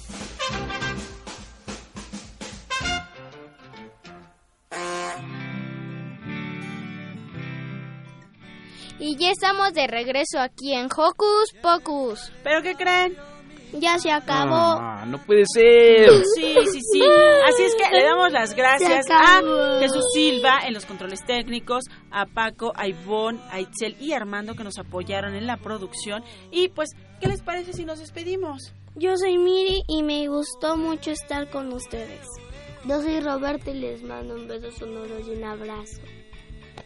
Y 9.01 9.15
ya 9.15 9.31
estamos 9.31 9.73
de 9.73 9.87
regreso 9.87 10.39
aquí 10.39 10.75
en 10.75 10.85
Hocus 10.85 11.55
Pocus. 11.59 12.31
¿Pero 12.43 12.61
qué 12.61 12.75
creen? 12.75 13.17
Ya 13.73 13.97
se 13.97 14.11
acabó. 14.11 14.77
Ah, 14.79 15.05
no 15.07 15.17
puede 15.25 15.43
ser. 15.51 16.07
Sí, 16.35 16.55
sí, 16.71 16.79
sí. 16.93 17.01
Así 17.47 17.63
es 17.63 17.73
que 17.73 17.97
le 17.97 18.03
damos 18.03 18.31
las 18.31 18.53
gracias 18.53 19.07
a. 19.09 19.41
Jesús 19.79 20.05
Silva 20.13 20.59
en 20.67 20.75
los 20.75 20.85
controles 20.85 21.25
técnicos, 21.25 21.85
a 22.11 22.27
Paco, 22.27 22.73
a 22.75 22.87
Ivonne, 22.87 23.39
a 23.49 23.59
Itzel 23.59 23.95
y 23.99 24.13
a 24.13 24.17
Armando 24.17 24.53
que 24.53 24.63
nos 24.63 24.77
apoyaron 24.77 25.33
en 25.33 25.47
la 25.47 25.57
producción. 25.57 26.23
Y 26.51 26.67
pues, 26.67 26.91
¿qué 27.19 27.27
les 27.27 27.41
parece 27.41 27.73
si 27.73 27.85
nos 27.85 27.97
despedimos? 27.97 28.71
Yo 28.93 29.17
soy 29.17 29.39
Miri 29.39 29.81
y 29.87 30.03
me 30.03 30.27
gustó 30.27 30.77
mucho 30.77 31.09
estar 31.09 31.49
con 31.49 31.73
ustedes. 31.73 32.27
Yo 32.85 33.01
soy 33.01 33.19
Roberto 33.19 33.71
y 33.71 33.79
les 33.79 34.03
mando 34.03 34.35
un 34.35 34.47
beso 34.47 34.69
sonoro 34.71 35.19
y 35.19 35.31
un 35.31 35.43
abrazo. 35.43 36.01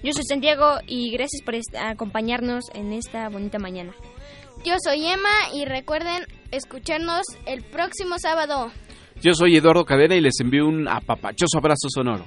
Yo 0.05 0.13
soy 0.13 0.23
Santiago 0.23 0.77
y 0.85 1.09
gracias 1.09 1.41
por 1.43 1.55
acompañarnos 1.79 2.65
en 2.75 2.93
esta 2.93 3.27
bonita 3.27 3.57
mañana. 3.57 3.91
Yo 4.63 4.75
soy 4.77 5.03
Emma 5.07 5.49
y 5.51 5.65
recuerden 5.65 6.27
escucharnos 6.51 7.25
el 7.47 7.63
próximo 7.63 8.19
sábado. 8.19 8.71
Yo 9.23 9.33
soy 9.33 9.57
Eduardo 9.57 9.83
Cadena 9.83 10.15
y 10.15 10.21
les 10.21 10.39
envío 10.39 10.67
un 10.67 10.87
apapachoso 10.87 11.57
abrazo 11.57 11.89
sonoro. 11.89 12.23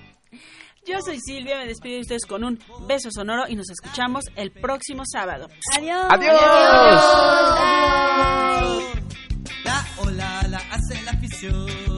Yo 0.88 0.96
soy 1.06 1.20
Silvia, 1.20 1.58
me 1.58 1.66
despido 1.66 1.94
de 1.94 2.00
ustedes 2.00 2.26
con 2.26 2.42
un 2.42 2.58
beso 2.88 3.10
sonoro 3.12 3.44
y 3.48 3.54
nos 3.54 3.70
escuchamos 3.70 4.24
el 4.34 4.50
próximo 4.50 5.04
sábado. 5.06 5.46
Adiós. 5.76 6.06
Adiós. 6.10 6.34
La 9.64 9.86
ola 9.98 10.42
la 10.48 10.58
hace 10.58 11.00
la 11.04 11.12
afición. 11.12 11.97